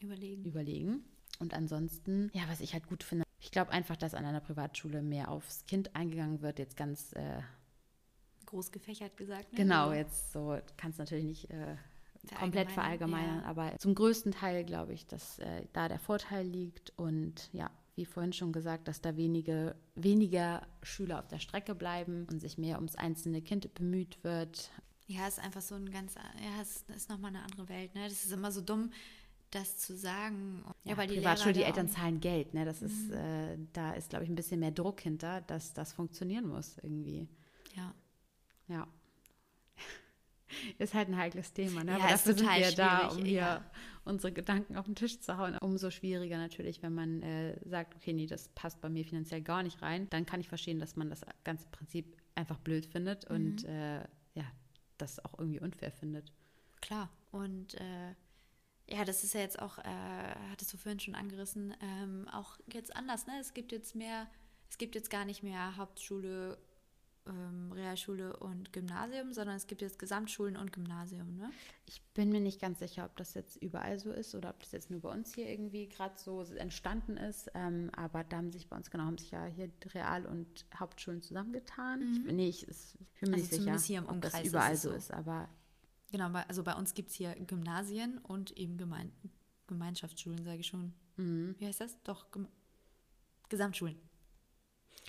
überlegen. 0.00 0.44
überlegen. 0.44 1.04
Und 1.38 1.52
ansonsten, 1.52 2.30
ja, 2.32 2.42
was 2.48 2.60
ich 2.60 2.72
halt 2.72 2.86
gut 2.86 3.02
finde, 3.02 3.24
ich 3.38 3.50
glaube 3.50 3.70
einfach, 3.70 3.96
dass 3.96 4.14
an 4.14 4.24
einer 4.24 4.40
Privatschule 4.40 5.02
mehr 5.02 5.30
aufs 5.30 5.66
Kind 5.66 5.94
eingegangen 5.94 6.40
wird, 6.40 6.58
jetzt 6.58 6.76
ganz 6.76 7.12
äh, 7.12 7.40
groß 8.46 8.72
gefächert 8.72 9.16
gesagt. 9.16 9.52
Ne? 9.52 9.58
Genau, 9.58 9.92
jetzt 9.92 10.32
so 10.32 10.58
kann 10.76 10.90
es 10.90 10.98
natürlich 10.98 11.24
nicht 11.24 11.50
äh, 11.50 11.76
komplett 12.38 12.70
verallgemeinern, 12.70 13.40
ja. 13.42 13.44
aber 13.44 13.76
zum 13.78 13.94
größten 13.94 14.32
Teil 14.32 14.64
glaube 14.64 14.92
ich, 14.92 15.06
dass 15.06 15.38
äh, 15.38 15.66
da 15.72 15.88
der 15.88 15.98
Vorteil 15.98 16.46
liegt 16.46 16.92
und 16.96 17.50
ja, 17.52 17.70
wie 17.96 18.04
vorhin 18.04 18.32
schon 18.32 18.52
gesagt, 18.52 18.88
dass 18.88 19.00
da 19.00 19.16
wenige, 19.16 19.74
weniger 19.94 20.66
Schüler 20.82 21.18
auf 21.18 21.28
der 21.28 21.38
Strecke 21.38 21.74
bleiben 21.74 22.26
und 22.30 22.40
sich 22.40 22.58
mehr 22.58 22.76
ums 22.76 22.94
einzelne 22.94 23.40
Kind 23.40 23.72
bemüht 23.74 24.22
wird. 24.22 24.70
Ja, 25.06 25.26
ist 25.26 25.38
einfach 25.38 25.62
so 25.62 25.76
ein 25.76 25.90
ganz, 25.90 26.14
ja, 26.14 26.60
es 26.60 26.84
ist 26.94 27.08
nochmal 27.08 27.30
eine 27.30 27.42
andere 27.42 27.68
Welt. 27.68 27.94
Ne? 27.94 28.04
Das 28.04 28.24
ist 28.24 28.32
immer 28.32 28.52
so 28.52 28.60
dumm, 28.60 28.90
das 29.50 29.78
zu 29.78 29.96
sagen. 29.96 30.62
Ja, 30.84 30.92
ja 30.92 30.96
weil 30.98 31.08
die 31.08 31.16
Privatschule, 31.16 31.54
die 31.54 31.62
Eltern 31.62 31.88
zahlen 31.88 32.20
Geld. 32.20 32.52
Ne? 32.52 32.64
Das 32.64 32.80
mhm. 32.82 32.86
ist, 32.86 33.10
äh, 33.12 33.58
da 33.72 33.92
ist, 33.92 34.10
glaube 34.10 34.24
ich, 34.24 34.30
ein 34.30 34.36
bisschen 34.36 34.60
mehr 34.60 34.72
Druck 34.72 35.00
hinter, 35.00 35.40
dass 35.42 35.72
das 35.72 35.92
funktionieren 35.92 36.48
muss 36.48 36.76
irgendwie. 36.82 37.28
Ja. 37.74 37.94
Ja. 38.68 38.86
ist 40.78 40.94
halt 40.94 41.08
ein 41.08 41.16
heikles 41.16 41.52
Thema. 41.52 41.84
Ne? 41.84 41.92
Ja, 41.92 41.98
Aber 41.98 42.08
dafür 42.08 42.34
sind 42.34 42.48
wir 42.48 42.72
da, 42.72 43.08
um 43.08 43.24
hier 43.24 43.40
ja. 43.40 43.70
unsere 44.04 44.32
Gedanken 44.32 44.76
auf 44.76 44.86
den 44.86 44.94
Tisch 44.94 45.20
zu 45.20 45.36
hauen. 45.36 45.56
Umso 45.58 45.90
schwieriger 45.90 46.38
natürlich, 46.38 46.82
wenn 46.82 46.94
man 46.94 47.22
äh, 47.22 47.58
sagt, 47.68 47.94
okay, 47.96 48.12
nee, 48.12 48.26
das 48.26 48.48
passt 48.50 48.80
bei 48.80 48.88
mir 48.88 49.04
finanziell 49.04 49.42
gar 49.42 49.62
nicht 49.62 49.82
rein. 49.82 50.08
Dann 50.10 50.26
kann 50.26 50.40
ich 50.40 50.48
verstehen, 50.48 50.78
dass 50.78 50.96
man 50.96 51.10
das 51.10 51.22
ganze 51.44 51.66
Prinzip 51.68 52.16
einfach 52.34 52.58
blöd 52.58 52.86
findet 52.86 53.28
mhm. 53.28 53.36
und 53.36 53.64
äh, 53.64 54.00
ja, 54.34 54.44
das 54.98 55.24
auch 55.24 55.38
irgendwie 55.38 55.60
unfair 55.60 55.92
findet. 55.92 56.32
Klar. 56.80 57.10
Und 57.30 57.74
äh, 57.74 58.14
ja, 58.88 59.04
das 59.04 59.24
ist 59.24 59.34
ja 59.34 59.40
jetzt 59.40 59.60
auch, 59.60 59.78
äh, 59.78 60.34
hattest 60.50 60.72
du 60.72 60.76
vorhin 60.76 61.00
schon 61.00 61.14
angerissen, 61.14 61.74
ähm, 61.80 62.28
auch 62.28 62.56
jetzt 62.72 62.94
anders. 62.94 63.26
Ne? 63.26 63.34
Es 63.40 63.52
gibt 63.52 63.72
jetzt 63.72 63.96
mehr, 63.96 64.28
es 64.70 64.78
gibt 64.78 64.94
jetzt 64.94 65.10
gar 65.10 65.24
nicht 65.24 65.42
mehr 65.42 65.76
Hauptschule, 65.76 66.58
ähm, 67.26 67.72
Realschule 67.72 68.36
und 68.36 68.72
Gymnasium, 68.72 69.32
sondern 69.32 69.56
es 69.56 69.66
gibt 69.66 69.82
jetzt 69.82 69.98
Gesamtschulen 69.98 70.56
und 70.56 70.72
Gymnasium, 70.72 71.36
ne? 71.36 71.50
Ich 71.86 72.02
bin 72.14 72.30
mir 72.30 72.40
nicht 72.40 72.60
ganz 72.60 72.78
sicher, 72.78 73.04
ob 73.04 73.16
das 73.16 73.34
jetzt 73.34 73.56
überall 73.56 73.98
so 73.98 74.10
ist 74.10 74.34
oder 74.34 74.50
ob 74.50 74.60
das 74.60 74.72
jetzt 74.72 74.90
nur 74.90 75.00
bei 75.00 75.10
uns 75.10 75.34
hier 75.34 75.48
irgendwie 75.48 75.88
gerade 75.88 76.14
so 76.16 76.42
entstanden 76.42 77.16
ist. 77.16 77.50
Ähm, 77.54 77.90
aber 77.96 78.24
da 78.24 78.38
haben 78.38 78.52
sich 78.52 78.68
bei 78.68 78.76
uns, 78.76 78.90
genau, 78.90 79.04
haben 79.04 79.18
sich 79.18 79.30
ja 79.30 79.46
hier 79.46 79.70
Real- 79.94 80.26
und 80.26 80.66
Hauptschulen 80.78 81.22
zusammengetan. 81.22 82.00
Mhm. 82.00 82.12
Ich, 82.12 82.24
bin, 82.24 82.36
nee, 82.36 82.48
ich, 82.48 82.68
ich 82.68 82.76
bin 83.20 83.30
mir 83.30 83.36
also 83.36 83.36
nicht 83.36 83.62
sicher, 83.62 83.78
hier 83.78 83.98
im 83.98 84.08
ob 84.08 84.20
das 84.20 84.42
überall 84.42 84.74
ist 84.74 84.82
so 84.82 84.90
ist, 84.90 85.12
aber... 85.12 85.48
Genau, 86.12 86.30
also 86.48 86.62
bei 86.62 86.74
uns 86.74 86.94
gibt 86.94 87.10
es 87.10 87.16
hier 87.16 87.34
Gymnasien 87.34 88.18
und 88.18 88.56
eben 88.56 88.76
Gemein 88.76 89.10
Gemeinschaftsschulen, 89.66 90.44
sage 90.44 90.60
ich 90.60 90.66
schon. 90.66 90.92
Mhm. 91.16 91.56
Wie 91.58 91.66
heißt 91.66 91.80
das? 91.80 92.00
Doch, 92.04 92.30
Gem 92.30 92.48
Gesamtschulen. 93.48 93.96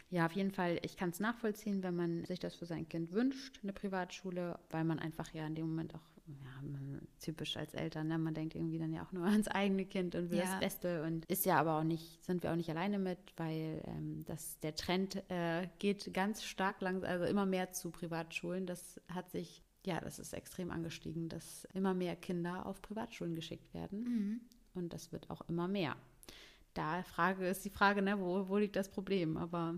Ja, 0.09 0.25
auf 0.25 0.31
jeden 0.31 0.51
Fall, 0.51 0.79
ich 0.83 0.95
kann 0.95 1.09
es 1.09 1.19
nachvollziehen, 1.19 1.83
wenn 1.83 1.95
man 1.95 2.25
sich 2.25 2.39
das 2.39 2.55
für 2.55 2.65
sein 2.65 2.87
Kind 2.87 3.11
wünscht, 3.11 3.59
eine 3.61 3.73
Privatschule, 3.73 4.57
weil 4.69 4.85
man 4.85 4.99
einfach 4.99 5.33
ja 5.33 5.45
in 5.45 5.55
dem 5.55 5.67
Moment 5.67 5.95
auch, 5.95 6.01
ja, 6.27 6.61
man, 6.61 7.07
typisch 7.19 7.57
als 7.57 7.73
Eltern, 7.73 8.07
ne? 8.07 8.17
man 8.17 8.33
denkt 8.33 8.55
irgendwie 8.55 8.79
dann 8.79 8.93
ja 8.93 9.03
auch 9.03 9.11
nur 9.11 9.25
ans 9.25 9.47
eigene 9.49 9.85
Kind 9.85 10.15
und 10.15 10.31
will 10.31 10.39
ja. 10.39 10.45
das 10.45 10.59
Beste 10.59 11.03
und 11.03 11.25
ist 11.25 11.45
ja 11.45 11.57
aber 11.59 11.79
auch 11.79 11.83
nicht, 11.83 12.23
sind 12.23 12.43
wir 12.43 12.51
auch 12.51 12.55
nicht 12.55 12.69
alleine 12.69 12.99
mit, 12.99 13.19
weil 13.35 13.83
ähm, 13.85 14.23
das, 14.25 14.59
der 14.59 14.75
Trend 14.75 15.23
äh, 15.29 15.67
geht 15.79 16.13
ganz 16.13 16.43
stark 16.43 16.79
langsam, 16.81 17.09
also 17.09 17.25
immer 17.25 17.45
mehr 17.45 17.71
zu 17.71 17.91
Privatschulen. 17.91 18.65
Das 18.65 19.01
hat 19.09 19.29
sich, 19.29 19.61
ja, 19.85 19.99
das 19.99 20.19
ist 20.19 20.33
extrem 20.33 20.71
angestiegen, 20.71 21.27
dass 21.27 21.65
immer 21.73 21.93
mehr 21.93 22.15
Kinder 22.15 22.65
auf 22.65 22.81
Privatschulen 22.81 23.35
geschickt 23.35 23.73
werden 23.73 24.03
mhm. 24.03 24.41
und 24.73 24.93
das 24.93 25.11
wird 25.11 25.29
auch 25.29 25.41
immer 25.49 25.67
mehr 25.67 25.97
da 26.77 27.03
Frage 27.03 27.47
ist 27.47 27.65
die 27.65 27.69
Frage, 27.69 28.01
ne, 28.01 28.19
wo, 28.19 28.47
wo 28.47 28.57
liegt 28.57 28.75
das 28.75 28.89
Problem? 28.89 29.37
Aber 29.37 29.75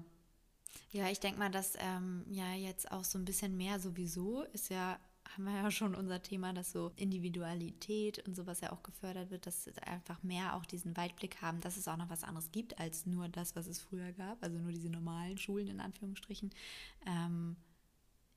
ja, 0.91 1.09
ich 1.09 1.19
denke 1.19 1.39
mal, 1.39 1.49
dass 1.49 1.75
ähm, 1.79 2.25
ja 2.29 2.53
jetzt 2.53 2.91
auch 2.91 3.03
so 3.03 3.17
ein 3.17 3.25
bisschen 3.25 3.57
mehr 3.57 3.79
sowieso 3.79 4.43
ist 4.53 4.69
ja, 4.69 4.99
haben 5.35 5.43
wir 5.45 5.53
ja 5.53 5.71
schon 5.71 5.95
unser 5.95 6.21
Thema, 6.21 6.53
dass 6.53 6.71
so 6.71 6.91
Individualität 6.95 8.25
und 8.27 8.35
sowas 8.35 8.61
ja 8.61 8.71
auch 8.71 8.83
gefördert 8.83 9.31
wird, 9.31 9.45
dass 9.45 9.67
einfach 9.85 10.21
mehr 10.23 10.55
auch 10.55 10.65
diesen 10.65 10.97
Weitblick 10.97 11.41
haben, 11.41 11.61
dass 11.61 11.77
es 11.77 11.87
auch 11.87 11.97
noch 11.97 12.09
was 12.09 12.23
anderes 12.23 12.51
gibt 12.51 12.79
als 12.79 13.05
nur 13.05 13.29
das, 13.29 13.55
was 13.55 13.67
es 13.67 13.79
früher 13.79 14.11
gab, 14.13 14.41
also 14.43 14.57
nur 14.57 14.71
diese 14.71 14.89
normalen 14.89 15.37
Schulen 15.37 15.67
in 15.67 15.79
Anführungsstrichen. 15.79 16.51
Ähm, 17.05 17.55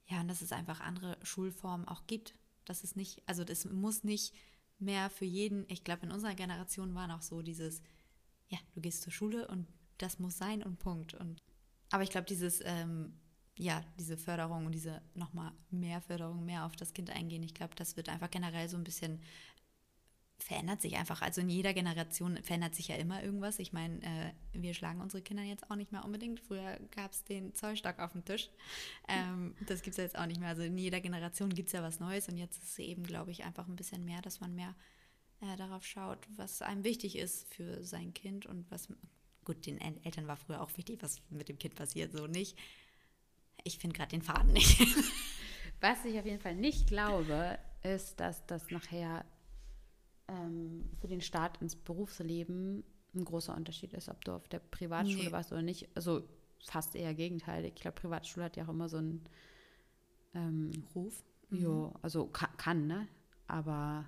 ja, 0.06 0.20
und 0.20 0.28
dass 0.28 0.42
es 0.42 0.52
einfach 0.52 0.80
andere 0.80 1.16
Schulformen 1.22 1.88
auch 1.88 2.06
gibt. 2.06 2.34
Dass 2.64 2.84
es 2.84 2.94
nicht, 2.94 3.22
also 3.26 3.44
das 3.44 3.64
muss 3.64 4.04
nicht 4.04 4.34
mehr 4.78 5.10
für 5.10 5.24
jeden, 5.24 5.64
ich 5.68 5.84
glaube, 5.84 6.06
in 6.06 6.12
unserer 6.12 6.34
Generation 6.34 6.94
war 6.94 7.06
noch 7.06 7.22
so 7.22 7.42
dieses, 7.42 7.82
ja, 8.52 8.58
du 8.74 8.80
gehst 8.80 9.02
zur 9.02 9.12
Schule 9.12 9.48
und 9.48 9.66
das 9.98 10.18
muss 10.18 10.36
sein 10.36 10.62
und 10.62 10.78
Punkt. 10.78 11.14
Und 11.14 11.42
aber 11.90 12.02
ich 12.02 12.10
glaube, 12.10 12.26
dieses, 12.26 12.60
ähm, 12.64 13.14
ja, 13.58 13.82
diese 13.98 14.16
Förderung 14.16 14.66
und 14.66 14.72
diese 14.72 15.00
nochmal 15.14 15.52
mehr 15.70 16.00
Förderung, 16.02 16.44
mehr 16.44 16.66
auf 16.66 16.76
das 16.76 16.92
Kind 16.92 17.10
eingehen, 17.10 17.42
ich 17.42 17.54
glaube, 17.54 17.74
das 17.74 17.96
wird 17.96 18.08
einfach 18.08 18.30
generell 18.30 18.68
so 18.68 18.76
ein 18.76 18.84
bisschen 18.84 19.20
verändert 20.38 20.82
sich 20.82 20.96
einfach. 20.96 21.22
Also 21.22 21.40
in 21.40 21.48
jeder 21.48 21.72
Generation 21.72 22.36
verändert 22.42 22.74
sich 22.74 22.88
ja 22.88 22.96
immer 22.96 23.22
irgendwas. 23.22 23.58
Ich 23.60 23.72
meine, 23.72 24.02
äh, 24.02 24.32
wir 24.52 24.74
schlagen 24.74 25.00
unsere 25.00 25.22
Kinder 25.22 25.44
jetzt 25.44 25.70
auch 25.70 25.76
nicht 25.76 25.92
mehr 25.92 26.04
unbedingt. 26.04 26.40
Früher 26.40 26.78
gab 26.90 27.12
es 27.12 27.22
den 27.24 27.54
Zollstock 27.54 28.00
auf 28.00 28.12
dem 28.12 28.24
Tisch. 28.24 28.50
Ähm, 29.08 29.54
das 29.68 29.82
gibt 29.82 29.92
es 29.92 29.98
ja 29.98 30.04
jetzt 30.04 30.18
auch 30.18 30.26
nicht 30.26 30.40
mehr. 30.40 30.48
Also 30.48 30.62
in 30.62 30.76
jeder 30.76 31.00
Generation 31.00 31.50
gibt 31.50 31.68
es 31.68 31.72
ja 31.72 31.82
was 31.82 32.00
Neues 32.00 32.28
und 32.28 32.36
jetzt 32.36 32.60
ist 32.60 32.70
es 32.70 32.78
eben, 32.80 33.04
glaube 33.04 33.30
ich, 33.30 33.44
einfach 33.44 33.68
ein 33.68 33.76
bisschen 33.76 34.04
mehr, 34.04 34.20
dass 34.20 34.40
man 34.40 34.54
mehr 34.54 34.74
äh, 35.42 35.56
darauf 35.56 35.84
schaut, 35.84 36.18
was 36.36 36.62
einem 36.62 36.84
wichtig 36.84 37.18
ist 37.18 37.52
für 37.52 37.84
sein 37.84 38.14
Kind 38.14 38.46
und 38.46 38.70
was 38.70 38.88
Gut, 39.44 39.66
den 39.66 39.80
Eltern 39.80 40.28
war 40.28 40.36
früher 40.36 40.60
auch 40.60 40.76
wichtig, 40.76 41.02
was 41.02 41.20
mit 41.30 41.48
dem 41.48 41.58
Kind 41.58 41.74
passiert, 41.74 42.12
so 42.12 42.26
nicht. 42.26 42.56
Ich 43.64 43.78
finde 43.78 43.96
gerade 43.96 44.10
den 44.10 44.22
Faden 44.22 44.52
nicht. 44.52 44.80
Was 45.80 46.04
ich 46.04 46.16
auf 46.16 46.24
jeden 46.24 46.40
Fall 46.40 46.54
nicht 46.54 46.86
glaube, 46.86 47.58
ist, 47.82 48.20
dass 48.20 48.46
das 48.46 48.70
nachher 48.70 49.24
ähm, 50.28 50.88
für 51.00 51.08
den 51.08 51.20
Start 51.20 51.60
ins 51.60 51.74
Berufsleben 51.74 52.84
ein 53.14 53.24
großer 53.24 53.54
Unterschied 53.54 53.92
ist, 53.92 54.08
ob 54.08 54.24
du 54.24 54.32
auf 54.32 54.46
der 54.46 54.60
Privatschule 54.60 55.24
nee. 55.24 55.32
warst 55.32 55.50
oder 55.50 55.62
nicht. 55.62 55.88
Also 55.96 56.22
fast 56.64 56.94
eher 56.94 57.14
gegenteilig. 57.14 57.72
Ich 57.74 57.82
glaube, 57.82 58.00
Privatschule 58.00 58.44
hat 58.44 58.56
ja 58.56 58.64
auch 58.64 58.68
immer 58.68 58.88
so 58.88 58.98
einen 58.98 59.24
ähm, 60.34 60.70
Ruf. 60.94 61.24
Mhm. 61.50 61.62
Ja, 61.62 61.92
also 62.00 62.26
kann, 62.26 62.56
kann, 62.56 62.86
ne? 62.86 63.08
Aber 63.48 64.04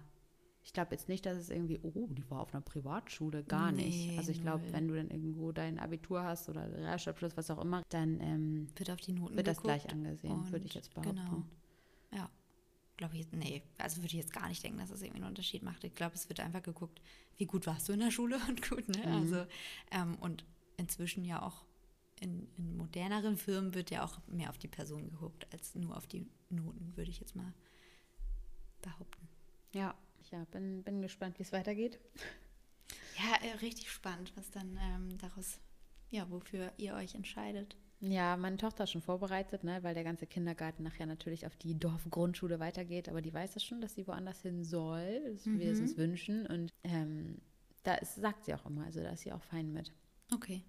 ich 0.65 0.73
glaube 0.73 0.93
jetzt 0.93 1.09
nicht, 1.09 1.27
dass 1.27 1.37
es 1.37 1.51
irgendwie, 1.51 1.79
oh, 1.83 2.09
die 2.11 2.29
war 2.31 2.41
auf 2.41 2.55
einer 2.55 2.63
Privatschule, 2.63 3.45
gar 3.45 3.71
nee, 3.71 3.85
nicht. 3.85 4.19
Also 4.19 4.31
ich 4.31 4.41
glaube, 4.41 4.65
wenn 4.73 4.89
du 4.89 4.95
dann 4.95 5.11
irgendwo 5.11 5.53
dein 5.53 5.79
Abitur 5.79 6.25
hast 6.25 6.49
oder 6.49 6.73
Realschulabschluss, 6.73 7.37
was 7.37 7.51
auch 7.51 7.63
immer, 7.63 7.83
dann 7.91 8.19
ähm, 8.21 8.67
wird 8.77 8.91
auf 8.91 9.01
die 9.01 9.13
Noten 9.13 9.37
wird 9.37 9.47
das 9.47 9.61
gleich 9.61 9.91
angesehen, 9.91 10.51
würde 10.51 10.65
ich 10.65 10.75
jetzt 10.75 10.95
behaupten. 10.95 11.17
Genau. 11.17 11.45
Ja, 12.15 12.31
glaube 12.97 13.17
ich, 13.19 13.31
nee, 13.33 13.63
also 13.77 13.99
würde 13.99 14.07
ich 14.07 14.15
jetzt 14.15 14.33
gar 14.33 14.49
nicht 14.49 14.65
denken, 14.65 14.79
dass 14.79 14.89
das 14.89 15.03
irgendwie 15.03 15.21
einen 15.21 15.29
Unterschied 15.29 15.63
macht. 15.63 15.85
Ich 15.85 15.95
glaube, 15.95 16.15
es 16.15 16.31
wird 16.31 16.41
einfach 16.41 16.63
geguckt, 16.63 17.03
wie 17.37 17.47
gut 17.47 17.67
warst 17.67 17.89
du 17.89 17.93
in 17.93 18.01
der 18.01 18.11
Schule 18.11 18.39
und 18.49 18.67
gut, 18.67 18.89
ne? 18.89 19.07
Mhm. 19.07 19.13
Also 19.13 19.47
ähm, 19.91 20.17
und 20.21 20.47
inzwischen 20.79 21.27
ja 21.27 21.43
auch 21.43 21.67
in, 22.21 22.49
in 22.57 22.75
moderneren 22.79 23.37
Firmen 23.37 23.75
wird 23.75 23.91
ja 23.91 24.03
auch 24.03 24.19
mehr 24.29 24.49
auf 24.49 24.57
die 24.57 24.69
Person 24.69 25.11
geguckt 25.11 25.47
als 25.53 25.75
nur 25.75 25.95
auf 25.95 26.07
die 26.07 26.27
Noten, 26.49 26.97
würde 26.97 27.11
ich 27.11 27.21
jetzt 27.21 27.37
mal 27.37 27.53
behaupten. 28.81 29.29
Ja, 29.73 29.95
ja, 30.35 30.45
bin, 30.51 30.83
bin 30.83 31.01
gespannt, 31.01 31.39
wie 31.39 31.45
es 31.45 31.53
weitergeht. 31.53 32.01
Ja, 33.17 33.49
äh, 33.49 33.57
richtig 33.59 33.91
spannend, 33.91 34.33
was 34.37 34.51
dann 34.51 34.77
ähm, 34.83 35.17
daraus, 35.19 35.61
ja, 36.11 36.29
wofür 36.31 36.73
ihr 36.77 36.95
euch 36.95 37.15
entscheidet. 37.15 37.77
Ja, 38.01 38.37
meine 38.37 38.57
Tochter 38.57 38.85
ist 38.85 38.91
schon 38.91 39.01
vorbereitet, 39.03 39.63
ne, 39.65 39.83
weil 39.83 39.95
der 39.95 40.05
ganze 40.05 40.27
Kindergarten 40.27 40.83
nachher 40.83 41.07
natürlich 41.07 41.47
auf 41.47 41.57
die 41.57 41.79
Dorfgrundschule 41.79 42.59
weitergeht, 42.59 43.09
aber 43.09 43.23
die 43.23 43.33
weiß 43.33 43.55
es 43.57 43.65
schon, 43.65 43.81
dass 43.81 43.95
sie 43.95 44.07
woanders 44.07 44.43
hin 44.43 44.65
soll, 44.65 45.33
dass 45.33 45.47
mhm. 45.47 45.61
wir 45.61 45.71
es 45.71 45.81
uns 45.81 45.97
wünschen. 45.97 46.47
Und 46.47 46.73
ähm, 46.83 47.39
da 47.85 47.95
ist, 47.95 48.17
sagt 48.17 48.45
sie 48.45 48.55
auch 48.55 48.67
immer, 48.67 48.85
also 48.85 49.01
da 49.01 49.11
ist 49.11 49.21
sie 49.23 49.33
auch 49.33 49.43
fein 49.45 49.73
mit. 49.73 49.93
Okay. 50.33 50.65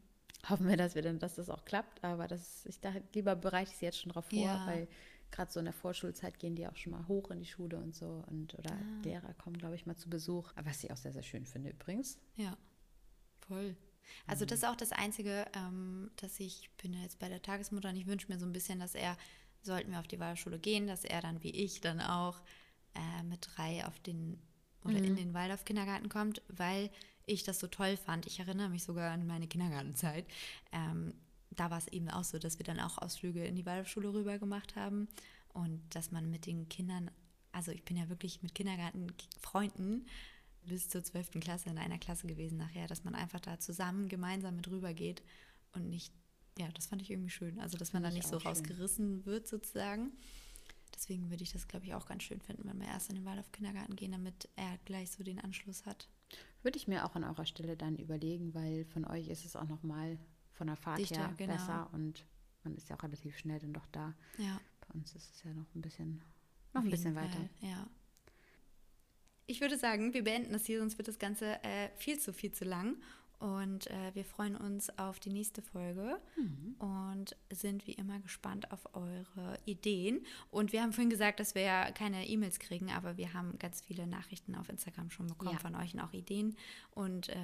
hoffen 0.47 0.67
wir, 0.69 0.77
dass 0.77 0.93
wir 0.93 1.01
dann, 1.01 1.17
dass 1.17 1.35
das 1.35 1.49
auch 1.49 1.65
klappt. 1.65 2.03
Aber 2.03 2.27
das, 2.27 2.65
ich 2.67 2.79
dachte, 2.79 3.01
lieber 3.15 3.35
bereite 3.35 3.71
ich 3.71 3.77
sie 3.77 3.85
jetzt 3.85 3.99
schon 3.99 4.11
drauf 4.11 4.25
vor, 4.25 4.37
Ja. 4.37 4.67
weil 4.67 4.87
gerade 5.31 5.51
so 5.51 5.59
in 5.59 5.65
der 5.65 5.73
Vorschulzeit 5.73 6.39
gehen 6.39 6.55
die 6.55 6.67
auch 6.67 6.75
schon 6.75 6.91
mal 6.93 7.07
hoch 7.07 7.31
in 7.31 7.39
die 7.39 7.45
Schule 7.45 7.77
und 7.77 7.95
so. 7.95 8.23
Und 8.27 8.53
oder 8.55 8.71
Ah. 8.73 9.01
Lehrer 9.03 9.33
kommen, 9.33 9.57
glaube 9.57 9.75
ich, 9.75 9.85
mal 9.85 9.95
zu 9.95 10.09
Besuch. 10.09 10.51
Was 10.63 10.83
ich 10.83 10.91
auch 10.91 10.97
sehr, 10.97 11.13
sehr 11.13 11.23
schön 11.23 11.45
finde 11.45 11.71
übrigens. 11.71 12.17
Ja, 12.35 12.57
voll. 13.47 13.75
Also 14.27 14.45
das 14.45 14.59
ist 14.59 14.65
auch 14.65 14.75
das 14.75 14.91
Einzige, 14.91 15.45
ähm, 15.55 16.11
dass 16.17 16.39
ich 16.39 16.69
bin 16.77 16.93
ja 16.93 17.01
jetzt 17.01 17.19
bei 17.19 17.27
der 17.27 17.41
Tagesmutter 17.41 17.89
und 17.89 17.95
ich 17.95 18.05
wünsche 18.05 18.31
mir 18.31 18.37
so 18.37 18.45
ein 18.45 18.53
bisschen, 18.53 18.79
dass 18.79 18.93
er, 18.95 19.17
sollten 19.61 19.91
wir 19.91 19.99
auf 19.99 20.07
die 20.07 20.19
Waldorfschule 20.19 20.59
gehen, 20.59 20.85
dass 20.87 21.03
er 21.03 21.21
dann 21.21 21.41
wie 21.41 21.49
ich 21.49 21.81
dann 21.81 21.99
auch 21.99 22.41
äh, 22.93 23.23
mit 23.23 23.47
drei 23.55 23.85
auf 23.85 23.99
den 23.99 24.39
oder 24.83 24.97
in 24.97 25.15
den 25.15 25.33
Waldorf-Kindergarten 25.33 26.09
kommt, 26.09 26.43
weil 26.47 26.91
ich 27.25 27.43
das 27.43 27.59
so 27.59 27.65
toll 27.65 27.97
fand. 27.97 28.27
Ich 28.27 28.39
erinnere 28.39 28.69
mich 28.69 28.83
sogar 28.83 29.11
an 29.11 29.25
meine 29.25 29.47
Kindergartenzeit. 29.47 30.27
Ähm, 30.71 31.15
da 31.55 31.71
war 31.71 31.77
es 31.77 31.87
eben 31.87 32.09
auch 32.09 32.23
so, 32.23 32.39
dass 32.39 32.59
wir 32.59 32.65
dann 32.65 32.79
auch 32.79 32.97
Ausflüge 32.97 33.45
in 33.45 33.55
die 33.55 33.65
Waldorfschule 33.65 34.13
rüber 34.13 34.39
gemacht 34.39 34.75
haben 34.75 35.07
und 35.49 35.81
dass 35.95 36.11
man 36.11 36.29
mit 36.29 36.45
den 36.45 36.67
Kindern, 36.69 37.11
also 37.51 37.71
ich 37.71 37.83
bin 37.83 37.97
ja 37.97 38.09
wirklich 38.09 38.41
mit 38.41 38.55
Kindergartenfreunden 38.55 40.05
bis 40.63 40.89
zur 40.89 41.03
12. 41.03 41.39
Klasse 41.39 41.69
in 41.69 41.77
einer 41.77 41.97
Klasse 41.97 42.27
gewesen 42.27 42.57
nachher, 42.57 42.87
dass 42.87 43.03
man 43.03 43.15
einfach 43.15 43.39
da 43.39 43.59
zusammen 43.59 44.09
gemeinsam 44.09 44.55
mit 44.55 44.67
rübergeht 44.67 45.23
und 45.73 45.89
nicht, 45.89 46.13
ja, 46.57 46.67
das 46.73 46.87
fand 46.87 47.01
ich 47.01 47.11
irgendwie 47.11 47.29
schön. 47.29 47.59
Also, 47.59 47.77
dass 47.77 47.93
man 47.93 48.03
da 48.03 48.09
nicht 48.09 48.27
so 48.27 48.39
schön. 48.39 48.47
rausgerissen 48.47 49.25
wird 49.25 49.47
sozusagen. 49.47 50.11
Deswegen 50.95 51.29
würde 51.29 51.43
ich 51.43 51.51
das, 51.51 51.67
glaube 51.67 51.85
ich, 51.85 51.93
auch 51.93 52.05
ganz 52.05 52.23
schön 52.23 52.39
finden, 52.39 52.67
wenn 52.67 52.79
wir 52.79 52.87
erst 52.87 53.09
in 53.09 53.15
den 53.15 53.25
Waldorf-Kindergarten 53.25 53.95
gehen, 53.95 54.13
damit 54.13 54.47
er 54.55 54.77
gleich 54.85 55.11
so 55.11 55.23
den 55.23 55.39
Anschluss 55.39 55.85
hat. 55.85 56.09
Würde 56.63 56.77
ich 56.77 56.87
mir 56.87 57.05
auch 57.05 57.15
an 57.15 57.25
eurer 57.25 57.45
Stelle 57.45 57.75
dann 57.75 57.97
überlegen, 57.97 58.53
weil 58.53 58.85
von 58.85 59.05
euch 59.05 59.27
ist 59.27 59.45
es 59.45 59.55
auch 59.55 59.67
nochmal 59.67 60.17
von 60.55 60.67
der 60.67 60.75
Fahrt 60.75 60.99
Dichter, 60.99 61.19
her 61.19 61.33
genau. 61.37 61.53
besser 61.53 61.89
und 61.93 62.25
man 62.63 62.75
ist 62.75 62.89
ja 62.89 62.95
auch 62.95 63.03
relativ 63.03 63.37
schnell 63.37 63.59
dann 63.59 63.73
doch 63.73 63.85
da. 63.91 64.13
Ja. 64.37 64.59
Bei 64.81 64.93
uns 64.93 65.13
ist 65.15 65.35
es 65.35 65.43
ja 65.43 65.53
noch 65.53 65.73
ein 65.75 65.81
bisschen, 65.81 66.21
noch 66.73 66.81
Auf 66.81 66.85
ein 66.87 66.91
bisschen 66.91 67.15
weiter. 67.15 67.37
Fall, 67.37 67.49
Ja. 67.59 67.87
Ich 69.47 69.61
würde 69.61 69.77
sagen, 69.77 70.13
wir 70.13 70.23
beenden 70.23 70.53
das 70.53 70.65
hier, 70.65 70.79
sonst 70.79 70.97
wird 70.97 71.07
das 71.07 71.19
Ganze 71.19 71.63
äh, 71.63 71.89
viel 71.97 72.19
zu, 72.19 72.33
viel 72.33 72.51
zu 72.51 72.65
lang. 72.65 72.97
Und 73.39 73.87
äh, 73.87 74.13
wir 74.13 74.25
freuen 74.25 74.55
uns 74.55 74.89
auf 74.97 75.19
die 75.19 75.29
nächste 75.29 75.61
Folge 75.61 76.19
Mhm. 76.37 76.75
und 76.79 77.35
sind 77.51 77.85
wie 77.87 77.93
immer 77.93 78.19
gespannt 78.19 78.71
auf 78.71 78.87
eure 78.95 79.59
Ideen. 79.65 80.25
Und 80.51 80.71
wir 80.71 80.81
haben 80.81 80.93
vorhin 80.93 81.09
gesagt, 81.09 81.39
dass 81.39 81.55
wir 81.55 81.61
ja 81.63 81.91
keine 81.91 82.27
E-Mails 82.27 82.59
kriegen, 82.59 82.91
aber 82.91 83.17
wir 83.17 83.33
haben 83.33 83.57
ganz 83.59 83.81
viele 83.81 84.07
Nachrichten 84.07 84.55
auf 84.55 84.69
Instagram 84.69 85.09
schon 85.11 85.27
bekommen 85.27 85.53
Ja. 85.53 85.59
von 85.59 85.75
euch 85.75 85.93
und 85.93 85.99
auch 85.99 86.13
Ideen 86.13 86.55
und 86.91 87.29
äh, 87.29 87.35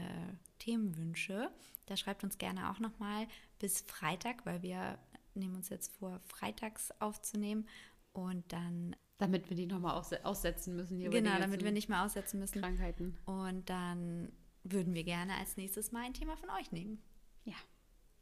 Themenwünsche. 0.59 1.51
Da 1.87 1.97
schreibt 1.97 2.23
uns 2.23 2.37
gerne 2.37 2.71
auch 2.71 2.79
nochmal 2.79 3.27
bis 3.59 3.81
Freitag, 3.81 4.45
weil 4.45 4.61
wir 4.61 4.97
nehmen 5.33 5.55
uns 5.55 5.69
jetzt 5.69 5.91
vor, 5.97 6.19
freitags 6.25 6.91
aufzunehmen. 6.99 7.67
Und 8.13 8.51
dann, 8.51 8.95
Damit 9.19 9.49
wir 9.49 9.55
die 9.55 9.65
nochmal 9.67 9.95
aus 9.97 10.11
aussetzen 10.23 10.75
müssen 10.75 10.97
hier 10.97 11.09
genau, 11.09 11.37
damit 11.39 11.63
wir 11.63 11.71
nicht 11.71 11.87
mehr 11.89 12.03
aussetzen 12.03 12.39
müssen. 12.39 12.61
Krankheiten. 12.61 13.17
Und 13.25 13.69
dann 13.69 14.31
würden 14.63 14.93
wir 14.93 15.03
gerne 15.03 15.35
als 15.35 15.57
nächstes 15.57 15.91
Mal 15.91 16.05
ein 16.05 16.13
Thema 16.13 16.37
von 16.37 16.49
euch 16.51 16.71
nehmen. 16.71 17.01
Ja, 17.45 17.55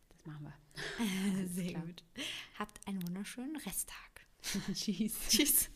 das 0.10 0.26
machen 0.26 0.46
wir. 0.46 1.48
Sehr 1.48 1.72
klar. 1.72 1.86
gut. 1.86 2.04
Habt 2.58 2.88
einen 2.88 3.06
wunderschönen 3.08 3.56
Resttag. 3.58 4.28
Tschüss. 4.74 5.16
Tschüss. 5.30 5.70